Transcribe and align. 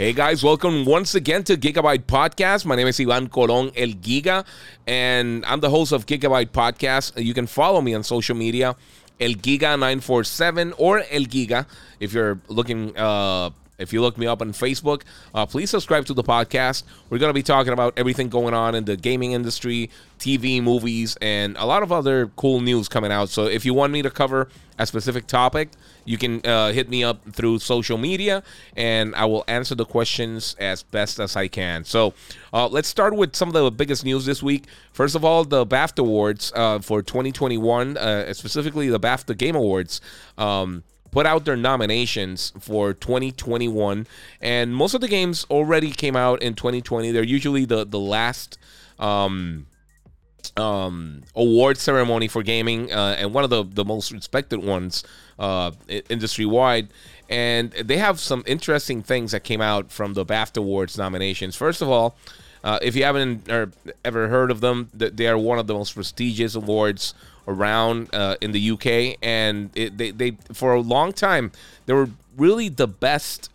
Hey 0.00 0.14
guys, 0.14 0.42
welcome 0.42 0.86
once 0.86 1.14
again 1.14 1.44
to 1.44 1.58
Gigabyte 1.58 2.04
Podcast. 2.04 2.64
My 2.64 2.74
name 2.74 2.86
is 2.86 2.98
Ivan 2.98 3.28
Colon 3.28 3.70
El 3.76 3.88
Giga, 3.88 4.46
and 4.86 5.44
I'm 5.44 5.60
the 5.60 5.68
host 5.68 5.92
of 5.92 6.06
Gigabyte 6.06 6.52
Podcast. 6.52 7.22
You 7.22 7.34
can 7.34 7.46
follow 7.46 7.82
me 7.82 7.92
on 7.92 8.02
social 8.02 8.34
media, 8.34 8.76
El 9.20 9.32
Giga 9.32 9.78
947 9.78 10.72
or 10.78 11.00
El 11.10 11.24
Giga 11.24 11.66
if 12.00 12.14
you're 12.14 12.40
looking 12.48 12.96
uh, 12.96 13.50
if 13.80 13.92
you 13.92 14.00
look 14.00 14.16
me 14.18 14.26
up 14.26 14.40
on 14.40 14.52
Facebook, 14.52 15.02
uh, 15.34 15.46
please 15.46 15.70
subscribe 15.70 16.06
to 16.06 16.14
the 16.14 16.22
podcast. 16.22 16.84
We're 17.08 17.18
going 17.18 17.30
to 17.30 17.34
be 17.34 17.42
talking 17.42 17.72
about 17.72 17.94
everything 17.96 18.28
going 18.28 18.54
on 18.54 18.74
in 18.74 18.84
the 18.84 18.96
gaming 18.96 19.32
industry, 19.32 19.90
TV, 20.18 20.62
movies, 20.62 21.16
and 21.20 21.56
a 21.56 21.64
lot 21.64 21.82
of 21.82 21.90
other 21.90 22.28
cool 22.36 22.60
news 22.60 22.88
coming 22.88 23.10
out. 23.10 23.30
So 23.30 23.46
if 23.46 23.64
you 23.64 23.74
want 23.74 23.92
me 23.92 24.02
to 24.02 24.10
cover 24.10 24.48
a 24.78 24.86
specific 24.86 25.26
topic, 25.26 25.70
you 26.04 26.18
can 26.18 26.44
uh, 26.44 26.72
hit 26.72 26.88
me 26.88 27.04
up 27.04 27.20
through 27.32 27.58
social 27.58 27.98
media 27.98 28.42
and 28.76 29.14
I 29.14 29.26
will 29.26 29.44
answer 29.46 29.74
the 29.74 29.84
questions 29.84 30.56
as 30.58 30.82
best 30.82 31.20
as 31.20 31.36
I 31.36 31.48
can. 31.48 31.84
So 31.84 32.14
uh, 32.52 32.68
let's 32.68 32.88
start 32.88 33.14
with 33.14 33.36
some 33.36 33.48
of 33.48 33.54
the 33.54 33.70
biggest 33.70 34.04
news 34.04 34.26
this 34.26 34.42
week. 34.42 34.66
First 34.92 35.14
of 35.14 35.24
all, 35.24 35.44
the 35.44 35.66
BAFTA 35.66 36.00
Awards 36.00 36.52
uh, 36.54 36.80
for 36.80 37.02
2021, 37.02 37.96
uh, 37.96 38.32
specifically 38.32 38.88
the 38.88 39.00
BAFTA 39.00 39.36
Game 39.36 39.54
Awards. 39.54 40.00
Um, 40.38 40.82
put 41.10 41.26
out 41.26 41.44
their 41.44 41.56
nominations 41.56 42.52
for 42.60 42.92
2021 42.92 44.06
and 44.40 44.74
most 44.74 44.94
of 44.94 45.00
the 45.00 45.08
games 45.08 45.44
already 45.50 45.90
came 45.90 46.16
out 46.16 46.42
in 46.42 46.54
2020 46.54 47.10
they're 47.10 47.22
usually 47.22 47.64
the 47.64 47.84
the 47.84 47.98
last 47.98 48.58
um 48.98 49.66
um 50.56 51.22
award 51.34 51.76
ceremony 51.76 52.26
for 52.26 52.42
gaming 52.42 52.92
uh, 52.92 53.14
and 53.18 53.34
one 53.34 53.44
of 53.44 53.50
the 53.50 53.64
the 53.64 53.84
most 53.84 54.10
respected 54.10 54.64
ones 54.64 55.04
uh 55.38 55.70
industry 56.08 56.46
wide 56.46 56.88
and 57.30 57.70
they 57.70 57.96
have 57.96 58.18
some 58.18 58.42
interesting 58.44 59.02
things 59.02 59.30
that 59.30 59.44
came 59.44 59.60
out 59.60 59.92
from 59.92 60.14
the 60.14 60.26
BAFTA 60.26 60.58
Awards 60.58 60.98
nominations. 60.98 61.54
First 61.54 61.80
of 61.80 61.88
all, 61.88 62.16
uh, 62.64 62.80
if 62.82 62.96
you 62.96 63.04
haven't 63.04 63.48
ever 64.04 64.28
heard 64.28 64.50
of 64.50 64.60
them, 64.60 64.90
they 64.92 65.28
are 65.28 65.38
one 65.38 65.58
of 65.58 65.68
the 65.68 65.74
most 65.74 65.94
prestigious 65.94 66.56
awards 66.56 67.14
around 67.46 68.08
uh, 68.14 68.36
in 68.40 68.52
the 68.52 68.70
UK, 68.70 69.18
and 69.22 69.70
it, 69.74 69.96
they 69.96 70.10
they 70.10 70.30
for 70.52 70.74
a 70.74 70.80
long 70.80 71.12
time 71.12 71.52
they 71.86 71.92
were 71.92 72.08
really 72.36 72.68
the 72.68 72.86
best 72.86 73.50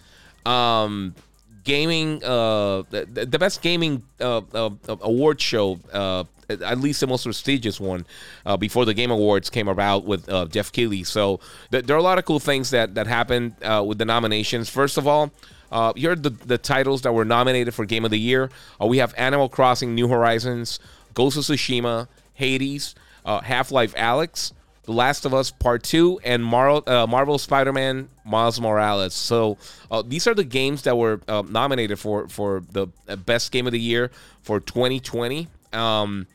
um, 0.45 1.15
gaming 1.63 2.23
uh, 2.23 2.83
the, 2.89 3.27
the 3.29 3.39
best 3.39 3.61
gaming 3.61 4.03
uh, 4.19 4.41
uh 4.53 4.69
award 5.01 5.39
show. 5.41 5.79
Uh, 5.91 6.23
at 6.47 6.77
least 6.77 6.99
the 6.99 7.07
most 7.07 7.23
prestigious 7.23 7.79
one 7.79 8.05
uh, 8.45 8.55
before 8.55 8.85
the 8.85 8.93
Game 8.93 9.09
Awards 9.09 9.49
came 9.49 9.67
about 9.67 10.05
with 10.05 10.27
Geoff 10.51 10.71
Keighley. 10.71 11.03
So 11.03 11.39
th- 11.71 11.85
there 11.85 11.95
are 11.95 11.99
a 11.99 12.03
lot 12.03 12.19
of 12.19 12.25
cool 12.25 12.39
things 12.39 12.69
that 12.69 12.93
that 12.93 13.07
happened 13.07 13.55
with 13.83 13.97
the 13.97 14.05
nominations. 14.05 14.69
First 14.69 14.99
of 14.99 15.07
all, 15.07 15.31
uh, 15.71 15.93
here 15.95 16.11
are 16.11 16.15
the, 16.15 16.29
the 16.29 16.57
titles 16.57 17.01
that 17.01 17.13
were 17.13 17.25
nominated 17.25 17.73
for 17.73 17.85
Game 17.85 18.05
of 18.05 18.11
the 18.11 18.19
Year. 18.19 18.49
Uh, 18.81 18.85
we 18.85 18.97
have 18.99 19.13
Animal 19.17 19.49
Crossing 19.49 19.95
New 19.95 20.07
Horizons, 20.07 20.79
Ghost 21.13 21.37
of 21.37 21.43
Tsushima, 21.43 22.07
Hades, 22.33 22.95
uh, 23.25 23.41
Half 23.41 23.71
Life 23.71 23.93
Alyx, 23.95 24.53
The 24.83 24.93
Last 24.93 25.25
of 25.25 25.33
Us 25.33 25.51
Part 25.51 25.83
2, 25.83 26.21
and 26.23 26.45
Mar- 26.45 26.87
uh, 26.87 27.07
Marvel 27.07 27.37
Spider 27.37 27.73
Man 27.73 28.09
Miles 28.23 28.61
Morales. 28.61 29.13
So 29.13 29.57
uh, 29.91 30.03
these 30.05 30.27
are 30.27 30.33
the 30.33 30.43
games 30.43 30.83
that 30.83 30.97
were 30.97 31.21
uh, 31.27 31.43
nominated 31.47 31.99
for, 31.99 32.27
for 32.29 32.63
the 32.71 32.87
uh, 33.07 33.15
best 33.15 33.51
game 33.51 33.65
of 33.65 33.73
the 33.73 33.79
year 33.79 34.11
for 34.41 34.59
2020. 34.59 35.47
Um, 35.73 36.27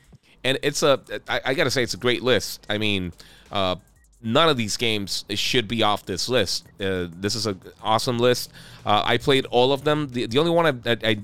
and 0.43 0.59
it's 0.63 0.83
a, 0.83 0.99
I, 1.27 1.41
I 1.45 1.53
got 1.53 1.63
to 1.63 1.71
say, 1.71 1.83
it's 1.83 1.93
a 1.93 1.97
great 1.97 2.23
list. 2.23 2.65
I 2.69 2.77
mean, 2.77 3.13
uh, 3.51 3.75
none 4.21 4.49
of 4.49 4.57
these 4.57 4.77
games 4.77 5.25
should 5.29 5.67
be 5.67 5.83
off 5.83 6.05
this 6.05 6.29
list. 6.29 6.67
This 6.77 7.35
is 7.35 7.45
an 7.45 7.59
awesome 7.81 8.19
list. 8.19 8.51
I 8.85 9.17
played 9.17 9.45
all 9.47 9.71
of 9.71 9.83
them. 9.83 10.09
The, 10.11 10.25
the 10.25 10.39
only 10.39 10.51
one 10.51 10.65
I, 10.65 10.91
I, 10.91 10.97
I, 11.03 11.19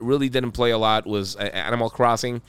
really 0.00 0.28
didn't 0.28 0.52
play 0.52 0.70
a 0.70 0.78
lot 0.78 1.08
was 1.08 1.34
Animal 1.34 1.90
Crossing. 1.90 2.40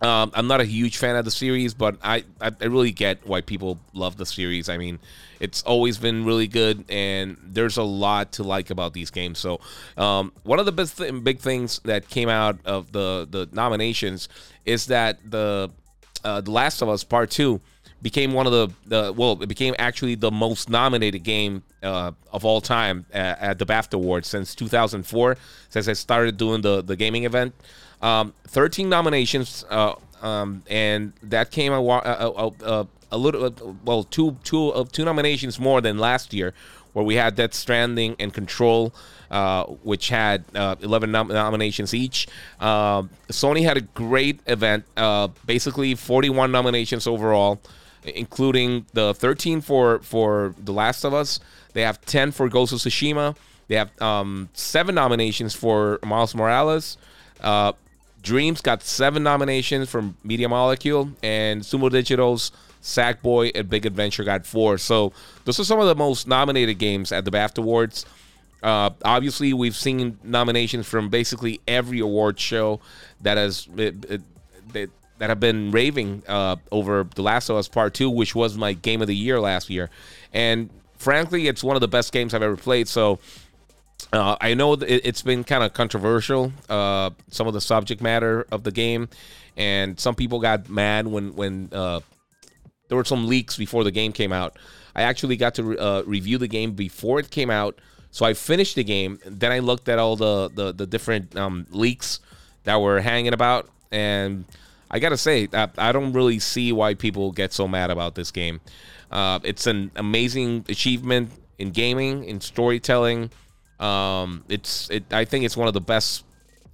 Um, 0.00 0.30
I'm 0.34 0.46
not 0.46 0.60
a 0.60 0.64
huge 0.64 0.96
fan 0.98 1.16
of 1.16 1.24
the 1.24 1.30
series, 1.30 1.74
but 1.74 1.96
I, 2.02 2.24
I, 2.40 2.52
I 2.60 2.66
really 2.66 2.92
get 2.92 3.26
why 3.26 3.40
people 3.40 3.78
love 3.92 4.16
the 4.16 4.26
series. 4.26 4.68
I 4.68 4.76
mean, 4.76 4.98
it's 5.40 5.62
always 5.62 5.98
been 5.98 6.24
really 6.24 6.46
good, 6.46 6.84
and 6.88 7.36
there's 7.42 7.76
a 7.76 7.82
lot 7.82 8.32
to 8.32 8.42
like 8.42 8.70
about 8.70 8.92
these 8.92 9.10
games. 9.10 9.38
So, 9.38 9.60
um, 9.96 10.32
one 10.44 10.58
of 10.58 10.66
the 10.66 10.72
best 10.72 10.98
th- 10.98 11.24
big 11.24 11.40
things 11.40 11.80
that 11.84 12.08
came 12.08 12.28
out 12.28 12.58
of 12.64 12.92
the 12.92 13.26
the 13.28 13.48
nominations 13.52 14.28
is 14.64 14.86
that 14.86 15.18
the 15.28 15.70
uh, 16.24 16.40
the 16.40 16.50
Last 16.50 16.82
of 16.82 16.88
Us 16.88 17.04
Part 17.04 17.30
Two 17.30 17.60
became 18.00 18.32
one 18.32 18.46
of 18.46 18.52
the, 18.52 18.68
the 18.86 19.12
well, 19.12 19.42
it 19.42 19.48
became 19.48 19.74
actually 19.78 20.14
the 20.14 20.30
most 20.30 20.68
nominated 20.68 21.22
game 21.22 21.62
uh, 21.82 22.12
of 22.32 22.44
all 22.44 22.60
time 22.60 23.06
at, 23.12 23.40
at, 23.40 23.58
the 23.58 23.66
BAFTA 23.66 23.94
Awards 23.94 24.28
since 24.28 24.54
2004, 24.54 25.36
since 25.68 25.88
I 25.88 25.92
started 25.92 26.36
doing 26.36 26.60
the 26.62 26.82
the 26.82 26.96
gaming 26.96 27.24
event. 27.24 27.54
Um, 28.00 28.32
13 28.46 28.88
nominations, 28.88 29.64
uh, 29.70 29.94
um, 30.22 30.62
and 30.68 31.12
that 31.22 31.50
came 31.50 31.72
a, 31.72 31.80
a, 31.80 32.52
a, 32.62 32.86
a 33.10 33.18
little 33.18 33.50
well 33.84 34.04
two 34.04 34.36
two 34.44 34.68
of 34.68 34.92
two 34.92 35.04
nominations 35.04 35.58
more 35.58 35.80
than 35.80 35.98
last 35.98 36.32
year, 36.32 36.54
where 36.92 37.04
we 37.04 37.16
had 37.16 37.34
Death 37.34 37.54
Stranding 37.54 38.16
and 38.18 38.32
Control. 38.32 38.92
Uh, 39.30 39.64
which 39.82 40.08
had 40.08 40.42
uh, 40.54 40.74
11 40.80 41.12
nom- 41.12 41.28
nominations 41.28 41.92
each. 41.92 42.26
Uh, 42.60 43.02
Sony 43.28 43.62
had 43.62 43.76
a 43.76 43.82
great 43.82 44.40
event, 44.46 44.86
uh, 44.96 45.28
basically 45.44 45.94
41 45.94 46.50
nominations 46.50 47.06
overall, 47.06 47.60
including 48.04 48.86
the 48.94 49.12
13 49.12 49.60
for 49.60 49.98
for 49.98 50.54
The 50.58 50.72
Last 50.72 51.04
of 51.04 51.12
Us. 51.12 51.40
They 51.74 51.82
have 51.82 52.00
10 52.06 52.32
for 52.32 52.48
Ghost 52.48 52.72
of 52.72 52.78
Tsushima. 52.78 53.36
They 53.66 53.76
have 53.76 53.90
um, 54.00 54.48
seven 54.54 54.94
nominations 54.94 55.54
for 55.54 55.98
Miles 56.02 56.34
Morales. 56.34 56.96
Dreams 58.22 58.60
got 58.60 58.82
seven 58.82 59.22
nominations 59.22 59.88
from 59.88 60.16
Media 60.22 60.48
Molecule, 60.48 61.10
and 61.22 61.62
Sumo 61.62 61.90
Digital's 61.90 62.52
Sackboy 62.82 63.52
and 63.54 63.68
Big 63.68 63.86
Adventure 63.86 64.24
got 64.24 64.46
four. 64.46 64.78
So 64.78 65.12
those 65.44 65.58
are 65.60 65.64
some 65.64 65.80
of 65.80 65.86
the 65.86 65.94
most 65.94 66.26
nominated 66.26 66.78
games 66.78 67.12
at 67.12 67.24
the 67.24 67.30
BAFTA 67.30 67.58
Awards. 67.58 68.06
Uh, 68.62 68.90
obviously, 69.04 69.52
we've 69.52 69.76
seen 69.76 70.18
nominations 70.24 70.86
from 70.86 71.08
basically 71.08 71.60
every 71.68 72.00
award 72.00 72.40
show 72.40 72.80
that 73.20 73.36
has 73.36 73.68
it, 73.76 74.04
it, 74.08 74.22
it, 74.74 74.90
that 75.18 75.28
have 75.28 75.40
been 75.40 75.70
raving 75.70 76.22
uh, 76.26 76.56
over 76.72 77.06
The 77.14 77.22
Last 77.22 77.48
of 77.50 77.56
Us 77.56 77.68
Part 77.68 77.94
Two, 77.94 78.10
which 78.10 78.34
was 78.34 78.56
my 78.56 78.72
game 78.72 79.00
of 79.00 79.06
the 79.06 79.16
year 79.16 79.40
last 79.40 79.70
year, 79.70 79.90
and 80.32 80.70
frankly, 80.96 81.46
it's 81.46 81.62
one 81.62 81.76
of 81.76 81.80
the 81.80 81.88
best 81.88 82.12
games 82.12 82.34
I've 82.34 82.42
ever 82.42 82.56
played. 82.56 82.88
So 82.88 83.20
uh, 84.12 84.36
I 84.40 84.54
know 84.54 84.74
it, 84.74 85.04
has 85.04 85.22
been 85.22 85.44
kind 85.44 85.62
of 85.62 85.72
controversial, 85.72 86.52
uh, 86.68 87.10
some 87.30 87.46
of 87.46 87.54
the 87.54 87.60
subject 87.60 88.00
matter 88.00 88.46
of 88.50 88.62
the 88.62 88.72
game, 88.72 89.08
and 89.56 89.98
some 89.98 90.14
people 90.14 90.40
got 90.40 90.68
mad 90.68 91.06
when 91.06 91.34
when 91.34 91.68
uh, 91.72 92.00
there 92.88 92.96
were 92.96 93.04
some 93.04 93.28
leaks 93.28 93.56
before 93.56 93.84
the 93.84 93.90
game 93.90 94.12
came 94.12 94.32
out. 94.32 94.56
I 94.94 95.02
actually 95.02 95.36
got 95.36 95.54
to 95.56 95.62
re- 95.62 95.78
uh, 95.78 96.02
review 96.04 96.38
the 96.38 96.48
game 96.48 96.72
before 96.72 97.20
it 97.20 97.30
came 97.30 97.50
out, 97.50 97.78
so 98.10 98.24
I 98.24 98.34
finished 98.34 98.76
the 98.76 98.84
game. 98.84 99.18
Then 99.26 99.52
I 99.52 99.58
looked 99.58 99.88
at 99.88 99.98
all 99.98 100.16
the 100.16 100.48
the, 100.48 100.72
the 100.72 100.86
different 100.86 101.36
um, 101.36 101.66
leaks 101.70 102.20
that 102.64 102.80
were 102.80 103.00
hanging 103.00 103.34
about, 103.34 103.68
and 103.92 104.46
I 104.90 105.00
gotta 105.00 105.18
say, 105.18 105.48
I, 105.52 105.68
I, 105.76 105.92
don't 105.92 106.14
really 106.14 106.38
see 106.38 106.72
why 106.72 106.94
people 106.94 107.30
get 107.32 107.52
so 107.52 107.68
mad 107.68 107.90
about 107.90 108.14
this 108.14 108.30
game. 108.30 108.60
Uh, 109.10 109.38
it's 109.42 109.66
an 109.66 109.90
amazing 109.96 110.64
achievement 110.68 111.30
in 111.58 111.70
gaming, 111.72 112.24
in 112.24 112.40
storytelling 112.40 113.30
um, 113.80 114.44
it's 114.48 114.90
it. 114.90 115.12
I 115.12 115.24
think 115.24 115.44
it's 115.44 115.56
one 115.56 115.68
of 115.68 115.74
the 115.74 115.80
best 115.80 116.24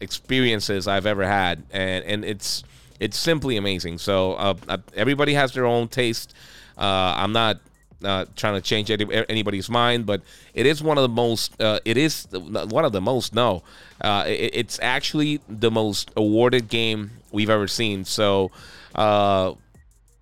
experiences 0.01 0.89
I've 0.89 1.07
ever 1.07 1.27
had, 1.27 1.63
and 1.71 2.05
and 2.05 2.25
it's 2.25 2.65
it's 3.01 3.19
simply 3.19 3.57
amazing. 3.57 3.99
So 3.99 4.35
uh, 4.35 4.55
uh 4.69 4.79
everybody 4.95 5.35
has 5.35 5.53
their 5.53 5.67
own 5.67 5.89
taste. 5.89 6.35
Uh, 6.77 7.15
I'm 7.17 7.33
not 7.33 7.61
uh, 8.05 8.27
trying 8.37 8.55
to 8.55 8.61
change 8.61 8.91
any, 8.91 9.07
anybody's 9.29 9.69
mind, 9.69 10.07
but 10.07 10.23
it 10.53 10.67
is 10.67 10.83
one 10.83 10.99
of 10.99 11.03
the 11.03 11.09
most. 11.09 11.61
Uh, 11.61 11.81
it 11.85 11.97
is 11.97 12.27
one 12.31 12.85
of 12.85 12.93
the 12.93 13.01
most. 13.01 13.35
No, 13.35 13.63
uh, 14.01 14.25
it, 14.27 14.51
it's 14.55 14.79
actually 14.83 15.41
the 15.49 15.71
most 15.71 16.11
awarded 16.17 16.69
game 16.69 17.11
we've 17.33 17.51
ever 17.51 17.69
seen. 17.69 18.05
So, 18.05 18.51
uh, 18.95 19.55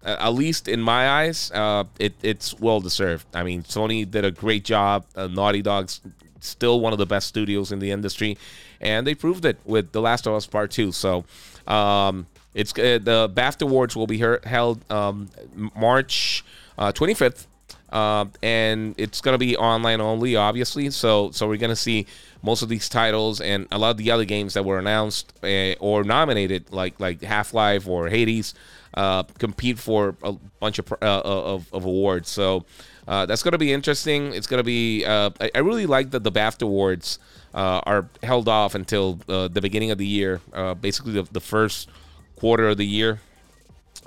at 0.04 0.30
least 0.30 0.68
in 0.68 0.80
my 0.80 1.08
eyes, 1.08 1.50
uh, 1.52 1.84
it, 1.98 2.14
it's 2.22 2.58
well 2.58 2.80
deserved. 2.80 3.26
I 3.34 3.42
mean, 3.42 3.62
Sony 3.62 4.08
did 4.08 4.24
a 4.24 4.30
great 4.30 4.64
job. 4.64 5.04
Uh, 5.14 5.26
Naughty 5.26 5.62
Dog's 5.62 6.00
still 6.42 6.80
one 6.80 6.92
of 6.92 6.98
the 6.98 7.06
best 7.06 7.28
studios 7.28 7.72
in 7.72 7.78
the 7.78 7.90
industry, 7.90 8.36
and 8.80 9.06
they 9.06 9.14
proved 9.14 9.44
it 9.44 9.58
with 9.64 9.92
The 9.92 10.00
Last 10.00 10.26
of 10.26 10.34
Us 10.34 10.46
Part 10.46 10.70
Two. 10.70 10.92
So. 10.92 11.24
Um, 11.66 12.26
it's 12.54 12.72
uh, 12.72 12.98
the 13.00 13.30
BAFTA 13.34 13.62
Awards 13.62 13.96
will 13.96 14.06
be 14.06 14.18
held 14.18 14.84
um, 14.92 15.30
March 15.74 16.44
uh, 16.76 16.92
25th 16.92 17.46
uh, 17.92 18.24
and 18.42 18.94
it's 18.96 19.20
gonna 19.20 19.38
be 19.38 19.56
online 19.56 20.00
only, 20.00 20.34
obviously. 20.34 20.90
So 20.90 21.30
so 21.30 21.46
we're 21.46 21.58
gonna 21.58 21.76
see 21.76 22.06
most 22.42 22.62
of 22.62 22.70
these 22.70 22.88
titles 22.88 23.40
and 23.40 23.68
a 23.70 23.78
lot 23.78 23.90
of 23.90 23.96
the 23.98 24.10
other 24.10 24.24
games 24.24 24.54
that 24.54 24.64
were 24.64 24.78
announced 24.78 25.32
uh, 25.44 25.74
or 25.78 26.02
nominated, 26.02 26.72
like 26.72 26.98
like 26.98 27.22
Half 27.22 27.52
Life 27.52 27.86
or 27.86 28.08
Hades, 28.08 28.54
uh, 28.94 29.24
compete 29.38 29.78
for 29.78 30.16
a 30.22 30.32
bunch 30.58 30.78
of 30.78 30.90
uh, 30.92 30.96
of, 31.02 31.72
of 31.72 31.84
awards. 31.84 32.30
So. 32.30 32.64
Uh, 33.06 33.26
that's 33.26 33.42
going 33.42 33.52
to 33.52 33.58
be 33.58 33.72
interesting. 33.72 34.32
It's 34.32 34.46
going 34.46 34.58
to 34.58 34.64
be. 34.64 35.04
Uh, 35.04 35.30
I, 35.40 35.50
I, 35.56 35.58
really 35.58 35.86
like 35.86 36.12
that 36.12 36.22
the 36.22 36.30
BAFTA 36.30 36.62
awards 36.62 37.18
uh, 37.52 37.80
are 37.84 38.08
held 38.22 38.48
off 38.48 38.74
until 38.74 39.18
uh, 39.28 39.48
the 39.48 39.60
beginning 39.60 39.90
of 39.90 39.98
the 39.98 40.06
year, 40.06 40.40
uh, 40.52 40.74
basically 40.74 41.12
the, 41.12 41.24
the, 41.24 41.40
first 41.40 41.88
quarter 42.36 42.68
of 42.68 42.76
the 42.76 42.86
year. 42.86 43.20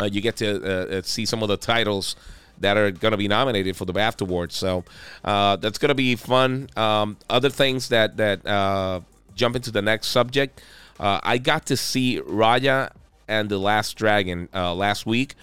You 0.02 0.22
get 0.22 0.38
to 0.38 1.04
see 1.04 1.26
some 1.26 1.42
of 1.42 1.48
the 1.48 1.58
titles 1.58 2.16
that 2.60 2.76
are 2.78 2.92
going 2.92 3.12
to 3.12 3.18
be 3.18 3.28
nominated 3.30 3.78
for 3.78 3.86
the 3.86 3.94
BAFTA 3.94 4.22
awards. 4.22 4.56
So 4.56 4.84
that's 5.24 5.78
going 5.78 5.90
to 5.90 5.96
be 5.96 6.16
fun. 6.16 6.70
Um, 6.76 7.18
other 7.30 7.50
things 7.50 7.90
that 7.90 8.18
that 8.18 9.04
jump 9.36 9.56
into 9.56 9.72
the 9.72 9.82
next 9.82 10.08
subject. 10.08 10.62
I 11.00 11.38
got 11.38 11.66
to 11.68 11.78
see 11.78 12.20
Raya 12.22 12.92
and 13.28 13.50
the 13.50 13.58
Last 13.58 13.96
Dragon 13.96 14.50
last 14.54 15.06
week, 15.06 15.36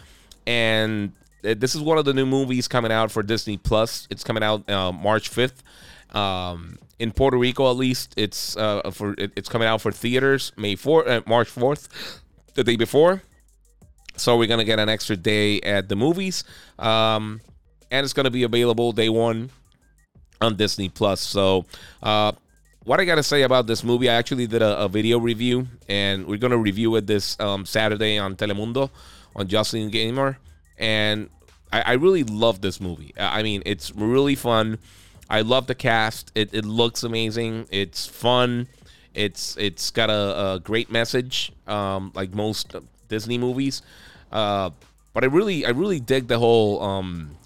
and 0.47 1.13
this 1.43 1.75
is 1.75 1.81
one 1.81 1.99
of 1.99 2.05
the 2.05 2.15
new 2.15 2.27
movies 2.27 2.69
coming 2.69 2.93
out 2.93 3.11
for 3.11 3.23
Disney 3.23 3.57
Plus. 3.57 4.07
It's 4.11 4.25
coming 4.25 4.43
out 4.43 4.69
uh, 4.71 4.93
March 4.93 5.29
fifth. 5.29 5.63
Um, 6.11 6.79
in 6.99 7.11
Puerto 7.11 7.37
Rico, 7.37 7.69
at 7.71 7.77
least, 7.77 8.15
it's 8.17 8.57
uh, 8.57 8.91
for 8.93 9.15
it, 9.19 9.33
it's 9.35 9.49
coming 9.49 9.67
out 9.67 9.81
for 9.81 9.91
theaters 9.91 10.53
May 10.57 10.77
four, 10.77 11.09
uh, 11.09 11.21
March 11.27 11.49
fourth, 11.49 12.21
the 12.55 12.63
day 12.63 12.77
before. 12.77 13.23
So 14.17 14.37
we're 14.37 14.47
gonna 14.47 14.65
get 14.65 14.79
an 14.79 14.89
extra 14.89 15.17
day 15.17 15.61
at 15.63 15.89
the 15.89 15.97
movies, 15.97 16.45
um, 16.79 17.41
and 17.91 18.05
it's 18.05 18.13
gonna 18.13 18.31
be 18.31 18.45
available 18.45 18.93
day 18.93 19.09
one 19.09 19.51
on 20.41 20.57
Disney 20.57 20.89
Plus. 20.89 21.21
So, 21.21 21.65
uh, 22.03 22.33
what 22.85 23.01
I 23.01 23.05
gotta 23.05 23.23
say 23.23 23.43
about 23.43 23.67
this 23.67 23.83
movie, 23.83 24.09
I 24.09 24.15
actually 24.15 24.47
did 24.47 24.63
a, 24.63 24.83
a 24.83 24.89
video 24.89 25.19
review, 25.19 25.67
and 25.89 26.27
we're 26.27 26.39
gonna 26.39 26.59
review 26.59 26.95
it 26.97 27.07
this 27.07 27.41
um, 27.41 27.65
Saturday 27.65 28.19
on 28.19 28.37
Telemundo 28.37 28.91
on 29.35 29.49
Jocelyn 29.49 29.89
Gamer 29.89 30.39
and 30.79 31.31
I, 31.73 31.81
I 31.83 31.93
really 31.93 32.25
love 32.25 32.61
this 32.61 32.81
movie. 32.81 33.15
I 33.19 33.43
mean, 33.43 33.63
it's 33.65 33.95
really 33.95 34.35
fun. 34.35 34.79
I 35.31 35.41
love 35.41 35.67
the 35.67 35.75
cast. 35.75 36.31
It, 36.35 36.53
it 36.53 36.65
looks 36.65 37.03
amazing. 37.03 37.67
It's 37.71 38.07
fun. 38.07 38.69
It's 39.15 39.57
it's 39.57 39.91
got 39.91 40.11
a, 40.11 40.55
a 40.55 40.61
great 40.61 40.91
message, 40.91 41.53
um, 41.67 42.13
like 42.15 42.35
most 42.35 42.75
Disney 43.09 43.39
movies. 43.39 43.83
Uh, 44.31 44.71
but 45.13 45.25
I 45.25 45.27
really 45.27 45.67
I 45.67 45.71
really 45.71 46.01
dig 46.01 46.29
the 46.29 46.39
whole 46.39 46.83
um, 46.83 47.37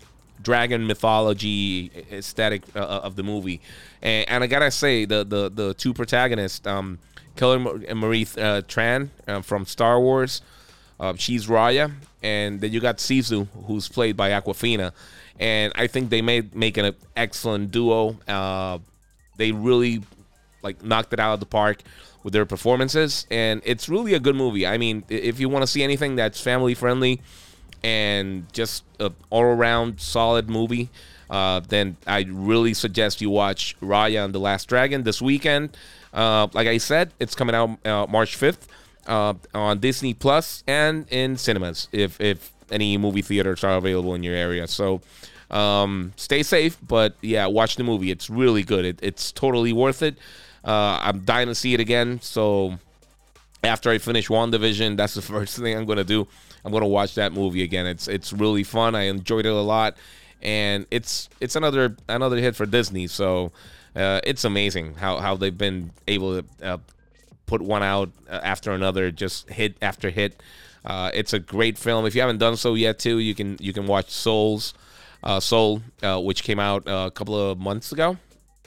dragon 0.43 0.87
mythology 0.87 1.91
aesthetic 2.13 2.63
uh, 2.77 2.81
uh, 2.81 3.01
of 3.03 3.17
the 3.17 3.23
movie. 3.23 3.61
And, 4.01 4.29
and, 4.29 4.45
I 4.45 4.47
gotta 4.47 4.71
say, 4.71 5.05
the 5.05 5.25
the 5.25 5.51
the 5.51 5.75
two 5.75 5.93
protagonists, 5.93 6.67
um, 6.67 6.99
Kelly 7.35 7.59
Marie 7.95 8.23
uh, 8.23 8.63
Tran 8.63 9.09
uh, 9.27 9.43
from 9.43 9.67
Star 9.67 10.01
Wars, 10.01 10.43
uh, 11.01 11.15
she's 11.17 11.49
Raya, 11.49 11.93
and 12.27 12.61
then 12.61 12.73
you 12.73 12.81
got 12.81 12.99
Sisu, 12.99 13.47
who's 13.67 13.89
played 13.89 14.17
by 14.17 14.31
Awkwafina, 14.31 14.91
and 15.39 15.73
I 15.77 15.87
think 15.87 16.11
they 16.11 16.23
made 16.23 16.55
make 16.55 16.77
an 16.77 16.95
excellent 17.15 17.71
duo. 17.71 18.19
Uh, 18.27 18.79
they 19.37 19.53
really 19.53 20.03
like 20.63 20.83
knocked 20.83 21.13
it 21.13 21.21
out 21.21 21.35
of 21.35 21.41
the 21.41 21.47
park 21.47 21.83
with 22.25 22.33
their 22.33 22.45
performances, 22.45 23.27
and 23.31 23.63
it's 23.65 23.89
really 23.89 24.15
a 24.15 24.19
good 24.19 24.35
movie. 24.35 24.67
I 24.67 24.77
mean, 24.77 25.05
if 25.09 25.39
you 25.39 25.49
want 25.49 25.63
to 25.63 25.69
see 25.69 25.85
anything 25.85 26.17
that's 26.17 26.41
family 26.41 26.75
friendly 26.75 27.21
and 27.85 28.53
just 28.53 28.83
an 28.99 29.15
all 29.31 29.45
around 29.45 30.01
solid 30.01 30.49
movie. 30.51 30.91
Uh, 31.29 31.59
then 31.59 31.97
I 32.07 32.25
really 32.31 32.73
suggest 32.73 33.21
you 33.21 33.31
watch 33.31 33.77
Raya 33.81 34.25
and 34.25 34.33
the 34.33 34.39
Last 34.39 34.69
Dragon 34.69 35.03
this 35.03 35.21
weekend. 35.21 35.77
Uh, 36.15 36.47
like 36.53 36.69
I 36.69 36.79
said, 36.79 37.13
it's 37.19 37.35
coming 37.35 37.55
out 37.57 37.85
uh, 37.85 38.07
March 38.09 38.39
5th 38.39 38.69
uh, 39.07 39.35
on 39.55 39.79
Disney 39.79 40.15
Plus 40.15 40.63
and 40.67 41.07
in 41.11 41.37
cinemas 41.37 41.89
if 41.93 42.21
if 42.21 42.53
any 42.71 42.97
movie 42.99 43.23
theaters 43.23 43.65
are 43.65 43.77
available 43.77 44.15
in 44.15 44.23
your 44.23 44.35
area. 44.35 44.67
So 44.67 45.01
um, 45.51 46.13
stay 46.17 46.43
safe, 46.43 46.77
but 46.87 47.17
yeah, 47.21 47.47
watch 47.47 47.77
the 47.77 47.85
movie. 47.85 48.11
It's 48.11 48.29
really 48.29 48.63
good. 48.63 48.85
It, 48.85 48.99
it's 49.03 49.33
totally 49.33 49.73
worth 49.73 50.03
it. 50.03 50.19
Uh, 50.65 50.99
I'm 51.01 51.21
dying 51.21 51.47
to 51.47 51.55
see 51.55 51.75
it 51.75 51.81
again. 51.81 52.21
So 52.21 52.79
after 53.63 53.91
I 53.91 53.99
finish 53.99 54.29
WandaVision, 54.29 54.97
that's 54.97 55.15
the 55.15 55.23
first 55.35 55.57
thing 55.59 55.77
I'm 55.77 55.87
gonna 55.87 56.05
do. 56.05 56.27
I'm 56.65 56.73
gonna 56.73 56.89
watch 56.89 57.15
that 57.15 57.33
movie 57.33 57.63
again. 57.63 57.87
It's 57.87 58.09
it's 58.09 58.33
really 58.33 58.65
fun. 58.65 58.95
I 58.95 59.03
enjoyed 59.03 59.47
it 59.47 59.53
a 59.53 59.61
lot, 59.61 59.97
and 60.43 60.87
it's 60.91 61.29
it's 61.41 61.55
another 61.55 61.97
another 62.09 62.37
hit 62.37 62.57
for 62.57 62.67
Disney. 62.67 63.07
So. 63.07 63.53
Uh, 63.95 64.21
it's 64.25 64.45
amazing 64.45 64.95
how, 64.97 65.17
how 65.17 65.35
they've 65.35 65.57
been 65.57 65.91
able 66.07 66.43
to 66.43 66.47
uh, 66.63 66.77
put 67.47 67.63
one 67.63 67.83
out 67.83 68.11
uh, 68.29 68.41
after 68.43 68.73
another, 68.73 69.11
just 69.11 69.49
hit 69.49 69.77
after 69.81 70.11
hit. 70.11 70.43
Uh, 70.85 71.11
it's 71.15 71.33
a 71.33 71.39
great 71.39 71.79
film. 71.79 72.07
If 72.07 72.15
you 72.15 72.21
haven't 72.21 72.39
done 72.39 72.57
so 72.57 72.75
yet, 72.75 72.99
too, 72.99 73.19
you 73.19 73.35
can 73.35 73.57
you 73.61 73.73
can 73.73 73.87
watch 73.87 74.11
Souls, 74.11 74.75
uh, 75.23 75.41
Soul, 75.41 75.83
uh, 76.03 76.21
which 76.21 76.43
came 76.45 76.61
out 76.61 76.87
uh, 76.87 77.07
a 77.07 77.11
couple 77.11 77.35
of 77.39 77.59
months 77.59 77.93
ago. 77.93 78.19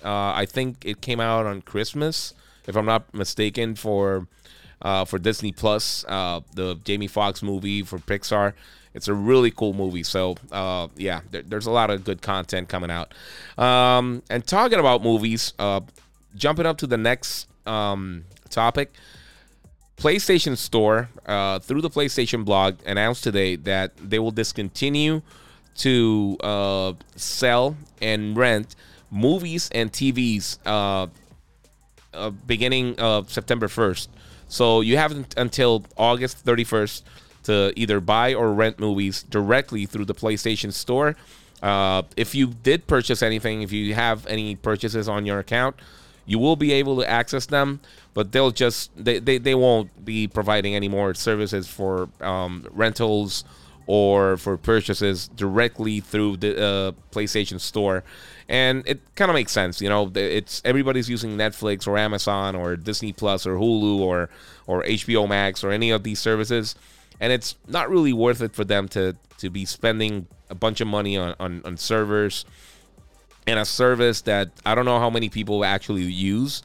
Uh, 0.04 0.34
I 0.34 0.46
think 0.46 0.86
it 0.86 1.02
came 1.02 1.20
out 1.20 1.46
on 1.46 1.62
Christmas, 1.62 2.34
if 2.68 2.76
I'm 2.76 2.86
not 2.86 3.14
mistaken, 3.14 3.76
for 3.76 4.28
for 4.82 5.20
Disney 5.20 5.52
Plus, 5.52 6.04
the 6.04 6.80
Jamie 6.84 7.08
Foxx 7.08 7.42
movie 7.44 7.84
for 7.84 8.00
Pixar. 8.00 8.54
It's 8.94 9.08
a 9.08 9.14
really 9.14 9.52
cool 9.52 9.74
movie. 9.74 10.04
So 10.04 10.36
yeah, 10.96 11.22
there, 11.32 11.44
there's 11.44 11.68
a 11.68 11.72
lot 11.72 11.90
of 11.90 12.04
good 12.04 12.22
content 12.22 12.70
coming 12.70 12.92
out. 12.92 13.14
Um, 13.58 14.24
and 14.30 14.46
talking 14.46 14.80
about 14.80 15.04
movies, 15.04 15.54
jumping 16.36 16.66
up 16.66 16.78
to 16.80 16.88
the 16.88 16.98
next 16.98 17.48
um, 17.66 18.26
topic. 18.50 18.94
PlayStation 19.98 20.58
Store, 20.58 21.10
uh, 21.26 21.60
through 21.60 21.82
the 21.82 21.90
PlayStation 21.90 22.46
blog, 22.46 22.78
announced 22.86 23.24
today 23.24 23.58
that 23.58 23.92
they 23.98 24.18
will 24.18 24.32
discontinue 24.32 25.22
to 25.76 26.38
uh, 26.42 26.94
sell 27.16 27.76
and 28.02 28.36
rent 28.38 28.76
movies 29.12 29.70
and 29.74 29.92
TVs 29.92 30.58
uh, 30.66 31.08
uh, 32.14 32.30
beginning 32.30 32.98
of 33.00 33.32
September 33.32 33.68
1st. 33.68 34.08
So 34.48 34.82
you 34.82 34.98
have 34.98 35.12
until 35.38 35.86
August 35.98 36.46
31st 36.46 37.04
to 37.44 37.74
either 37.76 38.00
buy 38.00 38.34
or 38.34 38.54
rent 38.54 38.80
movies 38.80 39.24
directly 39.24 39.86
through 39.86 40.06
the 40.06 40.16
PlayStation 40.16 40.74
Store. 40.74 41.16
Uh, 41.62 42.04
if 42.16 42.34
you 42.34 42.48
did 42.48 42.88
purchase 42.88 43.22
anything, 43.22 43.62
if 43.62 43.72
you 43.72 43.94
have 43.94 44.26
any 44.28 44.56
purchases 44.56 45.08
on 45.08 45.26
your 45.26 45.40
account, 45.40 45.76
you 46.26 46.40
will 46.40 46.56
be 46.56 46.72
able 46.74 46.98
to 46.98 47.10
access 47.10 47.46
them, 47.46 47.80
but 48.14 48.32
they'll 48.32 48.52
just 48.52 48.92
they, 48.96 49.20
they, 49.20 49.38
they 49.38 49.56
won't 49.56 50.04
be 50.04 50.28
providing 50.28 50.76
any 50.76 50.88
more 50.88 51.14
services 51.14 51.68
for 51.68 52.10
um, 52.22 52.68
rentals 52.72 53.44
or 53.88 54.38
for 54.38 54.56
purchases 54.56 55.30
directly 55.30 56.00
through 56.00 56.38
the 56.38 56.64
uh, 56.64 56.92
PlayStation 57.12 57.60
Store. 57.60 58.04
And 58.48 58.88
it 58.88 59.00
kind 59.16 59.32
of 59.32 59.36
makes 59.36 59.52
sense, 59.52 59.82
you 59.82 59.90
know. 59.90 60.12
It's 60.14 60.62
everybody's 60.64 61.10
using 61.10 61.38
Netflix 61.38 61.88
or 61.88 61.98
Amazon 61.98 62.56
or 62.56 62.76
Disney 62.76 63.14
Plus 63.14 63.48
or 63.48 63.56
Hulu 63.56 64.00
or 64.00 64.30
or 64.68 64.84
HBO 64.84 65.28
Max 65.28 65.64
or 65.64 65.72
any 65.72 65.90
of 65.90 66.04
these 66.04 66.20
services, 66.20 66.76
and 67.20 67.34
it's 67.34 67.56
not 67.68 67.90
really 67.90 68.14
worth 68.14 68.42
it 68.42 68.54
for 68.54 68.64
them 68.64 68.88
to 68.90 69.16
to 69.40 69.50
be 69.50 69.66
spending 69.66 70.28
a 70.50 70.56
bunch 70.56 70.82
of 70.82 70.88
money 70.88 71.18
on 71.18 71.36
on, 71.40 71.62
on 71.66 71.78
servers 71.78 72.46
and 73.48 73.58
a 73.60 73.66
service 73.66 74.22
that 74.22 74.52
I 74.66 74.76
don't 74.76 74.86
know 74.86 75.00
how 75.00 75.10
many 75.10 75.30
people 75.30 75.66
actually 75.66 76.04
use. 76.04 76.62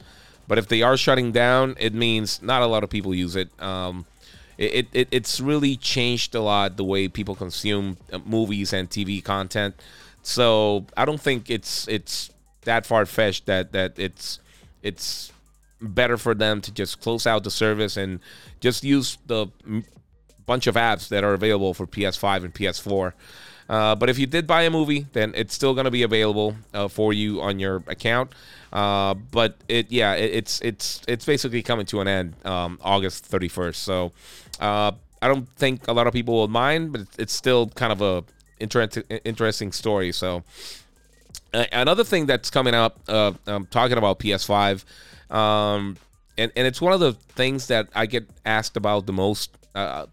But 0.47 0.57
if 0.57 0.67
they 0.67 0.81
are 0.81 0.97
shutting 0.97 1.31
down, 1.31 1.75
it 1.79 1.93
means 1.93 2.41
not 2.41 2.61
a 2.61 2.67
lot 2.67 2.83
of 2.83 2.89
people 2.89 3.13
use 3.13 3.35
it. 3.35 3.49
Um, 3.61 4.05
it, 4.57 4.87
it 4.93 5.07
it's 5.11 5.41
really 5.41 5.75
changed 5.75 6.33
a 6.33 6.41
lot 6.41 6.77
the 6.77 6.83
way 6.83 7.07
people 7.07 7.35
consume 7.35 7.97
uh, 8.13 8.19
movies 8.25 8.71
and 8.71 8.89
TV 8.89 9.23
content. 9.23 9.75
So 10.23 10.85
I 10.95 11.05
don't 11.05 11.19
think 11.19 11.49
it's 11.49 11.87
it's 11.87 12.29
that 12.61 12.85
far 12.85 13.05
fetched 13.05 13.47
that 13.47 13.73
that 13.73 13.99
it's 13.99 14.39
it's 14.81 15.31
better 15.81 16.17
for 16.17 16.33
them 16.33 16.61
to 16.61 16.71
just 16.71 17.01
close 17.01 17.27
out 17.27 17.43
the 17.43 17.51
service 17.51 17.97
and 17.97 18.19
just 18.61 18.83
use 18.83 19.17
the 19.27 19.47
bunch 20.45 20.67
of 20.67 20.75
apps 20.75 21.09
that 21.09 21.23
are 21.23 21.33
available 21.33 21.73
for 21.73 21.85
PS5 21.85 22.45
and 22.45 22.53
PS4. 22.53 23.13
Uh, 23.67 23.95
but 23.95 24.09
if 24.09 24.19
you 24.19 24.27
did 24.27 24.45
buy 24.45 24.61
a 24.61 24.69
movie, 24.69 25.07
then 25.13 25.33
it's 25.35 25.53
still 25.53 25.73
going 25.73 25.85
to 25.85 25.91
be 25.91 26.03
available 26.03 26.55
uh, 26.73 26.87
for 26.87 27.13
you 27.13 27.41
on 27.41 27.59
your 27.59 27.83
account. 27.87 28.31
Uh, 28.75 29.13
but 29.13 29.55
it, 29.69 29.89
yeah, 29.89 30.15
it, 30.15 30.33
it's 30.33 30.59
it's 30.59 31.01
it's 31.07 31.23
basically 31.23 31.63
coming 31.63 31.85
to 31.85 32.01
an 32.01 32.09
end 32.09 32.33
um, 32.45 32.77
August 32.83 33.31
31st. 33.31 33.75
So 33.75 34.11
uh, 34.59 34.91
I 35.21 35.27
don't 35.29 35.47
think 35.55 35.87
a 35.87 35.93
lot 35.93 36.07
of 36.07 36.13
people 36.13 36.33
will 36.33 36.49
mind, 36.49 36.91
but 36.91 37.07
it's 37.17 37.33
still 37.33 37.69
kind 37.69 37.93
of 37.93 38.01
a 38.01 38.25
interesting 38.59 39.03
interesting 39.23 39.71
story. 39.71 40.11
So 40.11 40.43
another 41.53 42.03
thing 42.03 42.25
that's 42.25 42.49
coming 42.49 42.73
up, 42.73 42.99
uh, 43.07 43.31
I'm 43.47 43.65
talking 43.67 43.97
about 43.97 44.19
PS5, 44.19 44.83
um, 45.33 45.95
and 46.37 46.51
and 46.57 46.67
it's 46.67 46.81
one 46.81 46.91
of 46.91 46.99
the 46.99 47.13
things 47.13 47.67
that 47.67 47.87
I 47.95 48.05
get 48.07 48.29
asked 48.45 48.75
about 48.75 49.05
the 49.05 49.13
most 49.13 49.51
uh, 49.73 50.07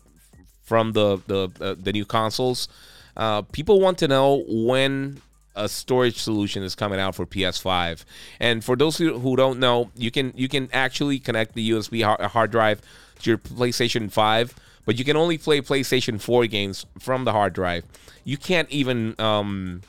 from 0.62 0.92
the 0.92 1.20
the 1.26 1.74
the 1.74 1.92
new 1.92 2.04
consoles. 2.04 2.68
Uh, 3.16 3.42
people 3.42 3.80
want 3.80 3.98
to 3.98 4.06
know 4.06 4.44
when 4.46 5.20
a 5.54 5.68
storage 5.68 6.18
solution 6.18 6.62
is 6.62 6.74
coming 6.74 6.98
out 6.98 7.14
for 7.14 7.26
PS5. 7.26 8.04
And 8.40 8.64
for 8.64 8.76
those 8.76 8.98
who, 8.98 9.36
don't 9.36 9.58
know, 9.58 9.90
you 9.94 10.10
can 10.10 10.32
you 10.34 10.48
can 10.48 10.68
actually 10.72 11.18
connect 11.18 11.54
the 11.54 11.70
USB 11.70 12.02
hard 12.28 12.50
drive 12.50 12.80
to 13.20 13.30
your 13.30 13.38
PlayStation 13.38 14.10
5, 14.10 14.54
but 14.84 14.98
you 14.98 15.04
can 15.04 15.16
only 15.16 15.38
play 15.38 15.60
PlayStation 15.60 16.20
4 16.20 16.46
games 16.46 16.86
from 16.98 17.24
the 17.24 17.32
hard 17.32 17.52
drive. 17.52 17.84
You 18.24 18.36
can't 18.36 18.70
even 18.70 19.14
um, 19.18 19.82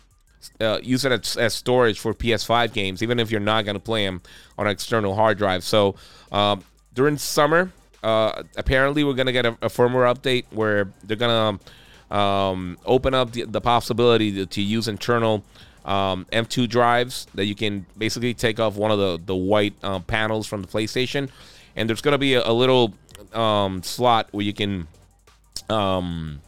uh, 0.59 0.79
use 0.81 1.05
it 1.05 1.11
as, 1.11 1.37
as, 1.37 1.53
storage 1.53 1.99
for 1.99 2.13
PS5 2.13 2.73
games, 2.73 3.03
even 3.03 3.19
if 3.19 3.31
you're 3.31 3.39
not 3.39 3.65
going 3.65 3.75
to 3.75 3.79
play 3.83 4.05
them 4.05 4.21
on 4.57 4.65
an 4.67 4.71
external 4.71 5.15
hard 5.15 5.37
drive. 5.37 5.63
So 5.63 5.95
um, 6.31 6.63
during 6.93 7.17
summer, 7.17 7.71
uh, 8.03 8.43
apparently 8.57 9.03
we're 9.03 9.13
going 9.13 9.27
to 9.27 9.31
get 9.31 9.45
a, 9.45 9.53
a, 9.61 9.69
firmware 9.69 10.13
update 10.13 10.45
where 10.51 10.91
they're 11.03 11.17
going 11.17 11.57
to 11.59 11.65
um, 12.13 12.77
open 12.85 13.13
up 13.13 13.31
the, 13.31 13.43
the 13.43 13.59
possibility 13.59 14.31
to, 14.33 14.45
to, 14.45 14.61
use 14.61 14.87
internal 14.87 15.43
um, 15.83 16.27
M2 16.31 16.69
drives 16.69 17.25
that 17.33 17.45
you 17.45 17.55
can 17.55 17.87
basically 17.97 18.35
take 18.35 18.59
off 18.59 18.75
one 18.75 18.91
of 18.91 18.99
the, 18.99 19.19
the 19.25 19.35
white 19.35 19.73
uh, 19.81 19.99
panels 19.99 20.45
from 20.45 20.61
the 20.61 20.67
PlayStation. 20.67 21.29
And 21.75 21.89
there's 21.89 22.01
going 22.01 22.11
to 22.13 22.19
be 22.19 22.35
a, 22.35 22.47
a 22.47 22.53
little 22.53 22.93
um, 23.33 23.81
slot 23.81 24.27
where 24.31 24.45
you 24.45 24.53
can 24.53 24.87
um, 25.69 26.39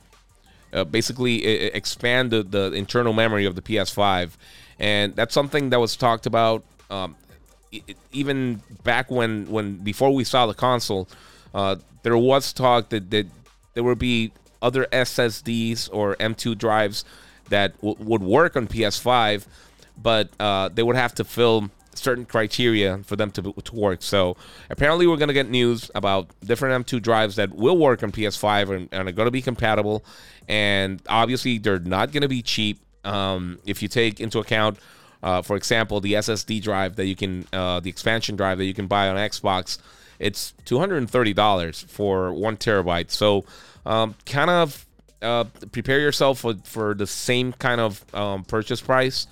uh, 0.72 0.84
basically 0.84 1.44
expand 1.44 2.30
the, 2.30 2.44
the 2.44 2.72
internal 2.74 3.12
memory 3.12 3.46
of 3.46 3.56
the 3.56 3.62
PS5. 3.64 4.32
And 4.80 5.16
that's 5.16 5.34
something 5.34 5.72
that 5.72 5.80
was 5.80 5.96
talked 5.96 6.28
about 6.28 6.64
um, 6.92 7.16
even 8.12 8.62
back 8.84 9.10
when, 9.10 9.48
when 9.48 9.78
before 9.78 10.14
we 10.14 10.24
saw 10.24 10.46
the 10.46 10.54
console. 10.54 11.08
Uh, 11.56 11.78
there 12.04 12.18
was 12.18 12.54
talk 12.54 12.90
that, 12.90 13.10
that 13.10 13.26
there 13.74 13.84
would 13.84 13.98
be 13.98 14.32
other 14.66 14.88
SSDs 14.92 15.90
or 15.94 16.16
M2 16.16 16.58
drives 16.58 17.06
that 17.50 17.80
w- 17.82 17.96
would 18.00 18.24
work 18.24 18.56
on 18.56 18.68
PS5, 18.68 19.46
but 20.02 20.30
uh, 20.40 20.70
they 20.70 20.82
would 20.82 20.96
have 20.96 21.14
to 21.16 21.24
fill 21.24 21.70
certain 21.94 22.26
criteria 22.26 22.98
for 23.04 23.16
them 23.16 23.30
to, 23.32 23.54
to 23.54 23.76
work. 23.76 24.02
So 24.02 24.36
apparently, 24.70 25.06
we're 25.06 25.18
going 25.18 25.30
to 25.30 25.34
get 25.34 25.50
news 25.50 25.92
about 25.94 26.30
different 26.44 26.86
M2 26.86 27.02
drives 27.02 27.36
that 27.36 27.54
will 27.54 27.78
work 27.78 28.02
on 28.02 28.12
PS5 28.12 28.76
and, 28.76 28.90
and 28.92 29.08
are 29.08 29.12
going 29.12 29.28
to 29.28 29.32
be 29.32 29.44
compatible. 29.44 30.04
And 30.48 31.02
obviously, 31.08 31.60
they're 31.60 31.80
not 31.80 32.12
going 32.12 32.24
to 32.24 32.28
be 32.28 32.42
cheap. 32.42 32.80
Um, 33.04 33.60
if 33.66 33.84
you 33.84 33.88
take 33.88 34.20
into 34.20 34.40
account, 34.40 34.80
uh, 35.22 35.44
for 35.44 35.56
example, 35.56 36.02
the 36.02 36.14
SSD 36.14 36.62
drive 36.62 36.96
that 36.96 37.06
you 37.06 37.16
can, 37.16 37.46
uh, 37.54 37.80
the 37.80 37.90
expansion 37.90 38.36
drive 38.36 38.58
that 38.58 38.66
you 38.66 38.74
can 38.74 38.88
buy 38.88 39.10
on 39.10 39.16
Xbox, 39.16 39.78
it's 40.18 40.54
$230 40.66 41.86
for 41.90 42.34
one 42.34 42.58
terabyte. 42.58 43.12
So 43.12 43.46
um, 43.86 44.16
kind 44.26 44.50
of 44.50 44.86
uh, 45.22 45.46
prepare 45.72 46.00
yourself 46.00 46.40
for, 46.40 46.56
for 46.64 46.94
the 46.94 47.08
same 47.08 47.54
kind 47.54 47.82
of 47.82 48.04
um, 48.14 48.44
purchase 48.44 48.82
price. 48.82 49.28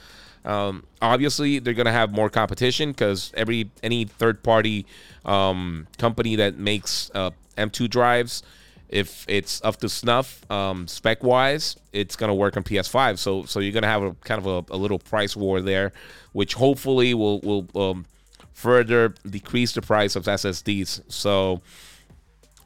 Um, 0.46 0.86
obviously, 1.02 1.60
they're 1.60 1.74
gonna 1.74 1.92
have 1.92 2.12
more 2.12 2.30
competition 2.30 2.92
because 2.92 3.32
every 3.36 3.72
any 3.82 4.06
third 4.06 4.44
party 4.44 4.86
um, 5.26 5.88
company 5.98 6.36
that 6.36 6.58
makes 6.58 7.10
uh, 7.14 7.32
M2 7.58 7.90
drives, 7.90 8.44
if 8.90 9.26
it's 9.28 9.64
up 9.64 9.78
to 9.78 9.90
snuff 9.90 10.50
um, 10.52 10.88
spec 10.88 11.24
wise, 11.24 11.78
it's 11.94 12.16
gonna 12.16 12.36
work 12.36 12.58
on 12.58 12.64
PS5. 12.64 13.18
So 13.18 13.44
so 13.46 13.60
you're 13.60 13.72
gonna 13.72 13.88
have 13.88 14.04
a 14.04 14.14
kind 14.16 14.46
of 14.46 14.48
a, 14.48 14.74
a 14.74 14.78
little 14.78 15.00
price 15.00 15.36
war 15.36 15.62
there, 15.62 15.94
which 16.34 16.56
hopefully 16.56 17.14
will 17.14 17.40
will 17.40 17.68
um, 17.76 18.06
further 18.52 19.10
decrease 19.30 19.74
the 19.74 19.82
price 19.82 20.16
of 20.16 20.26
SSDs. 20.26 21.02
So 21.12 21.62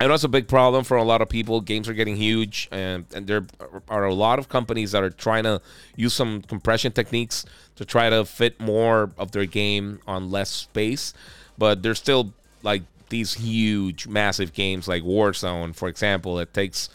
Know 0.05 0.13
it's 0.13 0.23
a 0.23 0.29
big 0.29 0.47
problem 0.47 0.83
for 0.83 0.95
a 0.97 1.03
lot 1.03 1.21
of 1.21 1.29
people. 1.29 1.59
Games 1.61 1.89
are 1.89 1.93
getting 1.93 2.15
huge, 2.15 2.67
and, 2.71 3.05
and 3.13 3.25
there 3.25 3.45
are 3.89 4.05
a 4.05 4.13
lot 4.13 4.37
of 4.37 4.47
companies 4.47 4.91
that 4.91 5.03
are 5.03 5.09
trying 5.09 5.43
to 5.43 5.59
use 5.95 6.13
some 6.13 6.41
compression 6.43 6.91
techniques 6.91 7.45
to 7.77 7.85
try 7.85 8.09
to 8.09 8.23
fit 8.25 8.59
more 8.59 9.11
of 9.17 9.31
their 9.31 9.45
game 9.45 9.99
on 10.07 10.29
less 10.29 10.49
space. 10.49 11.13
But 11.57 11.81
there's 11.81 11.97
still 11.97 12.33
like 12.61 12.83
these 13.09 13.33
huge, 13.33 14.07
massive 14.07 14.53
games 14.53 14.87
like 14.87 15.03
Warzone, 15.03 15.75
for 15.75 15.87
example, 15.87 16.39
it 16.39 16.53
takes 16.53 16.89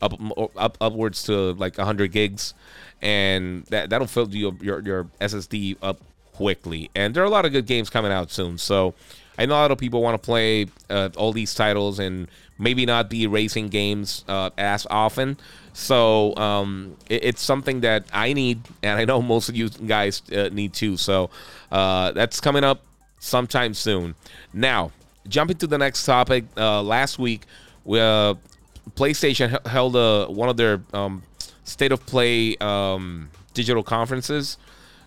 up, 0.00 0.14
up 0.56 0.76
upwards 0.80 1.22
to 1.24 1.52
like 1.54 1.76
100 1.76 2.12
gigs, 2.12 2.54
and 3.02 3.64
that 3.66 3.90
that'll 3.90 4.06
fill 4.06 4.28
your, 4.28 4.54
your 4.60 4.80
your 4.80 5.04
SSD 5.20 5.76
up 5.82 6.00
quickly. 6.34 6.90
And 6.94 7.14
there 7.14 7.22
are 7.22 7.26
a 7.26 7.30
lot 7.30 7.44
of 7.44 7.52
good 7.52 7.66
games 7.66 7.90
coming 7.90 8.12
out 8.12 8.30
soon, 8.30 8.58
so 8.58 8.94
I 9.38 9.46
know 9.46 9.54
a 9.54 9.62
lot 9.62 9.70
of 9.70 9.78
people 9.78 10.02
want 10.02 10.20
to 10.20 10.24
play 10.24 10.66
uh, 10.90 11.10
all 11.16 11.32
these 11.32 11.54
titles 11.54 11.98
and 11.98 12.28
maybe 12.58 12.86
not 12.86 13.10
be 13.10 13.26
racing 13.26 13.68
games 13.68 14.24
uh, 14.28 14.50
as 14.56 14.86
often. 14.90 15.36
So 15.72 16.36
um, 16.36 16.96
it, 17.08 17.24
it's 17.24 17.42
something 17.42 17.80
that 17.80 18.04
I 18.12 18.32
need, 18.32 18.60
and 18.82 18.98
I 18.98 19.04
know 19.04 19.20
most 19.34 19.48
of 19.48 19.56
you 19.56 19.68
guys 19.68 20.22
uh, 20.32 20.48
need 20.52 20.72
too. 20.72 20.96
So 20.96 21.30
uh, 21.70 22.12
that's 22.12 22.40
coming 22.40 22.64
up 22.64 22.82
sometime 23.18 23.74
soon. 23.74 24.14
Now, 24.52 24.92
jumping 25.28 25.56
to 25.58 25.66
the 25.66 25.78
next 25.78 26.04
topic. 26.04 26.44
Uh, 26.56 26.82
last 26.82 27.18
week, 27.18 27.42
we, 27.84 28.00
uh, 28.00 28.34
PlayStation 28.96 29.66
held 29.66 29.94
one 30.34 30.48
of 30.48 30.56
their 30.56 30.82
um, 30.92 31.22
state 31.64 31.92
of 31.92 32.04
play 32.06 32.56
um, 32.58 33.30
digital 33.54 33.82
conferences 33.82 34.58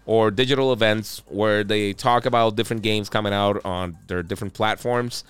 or 0.06 0.32
digital 0.32 0.74
events 0.74 1.22
where 1.27 1.63
they 1.63 1.94
talk 1.94 2.25
about 2.25 2.56
different 2.56 2.82
games 2.82 3.10
coming 3.10 3.34
out 3.34 3.63
on 3.66 3.98
their 4.08 4.24
different 4.24 4.54
platforms. 4.54 5.24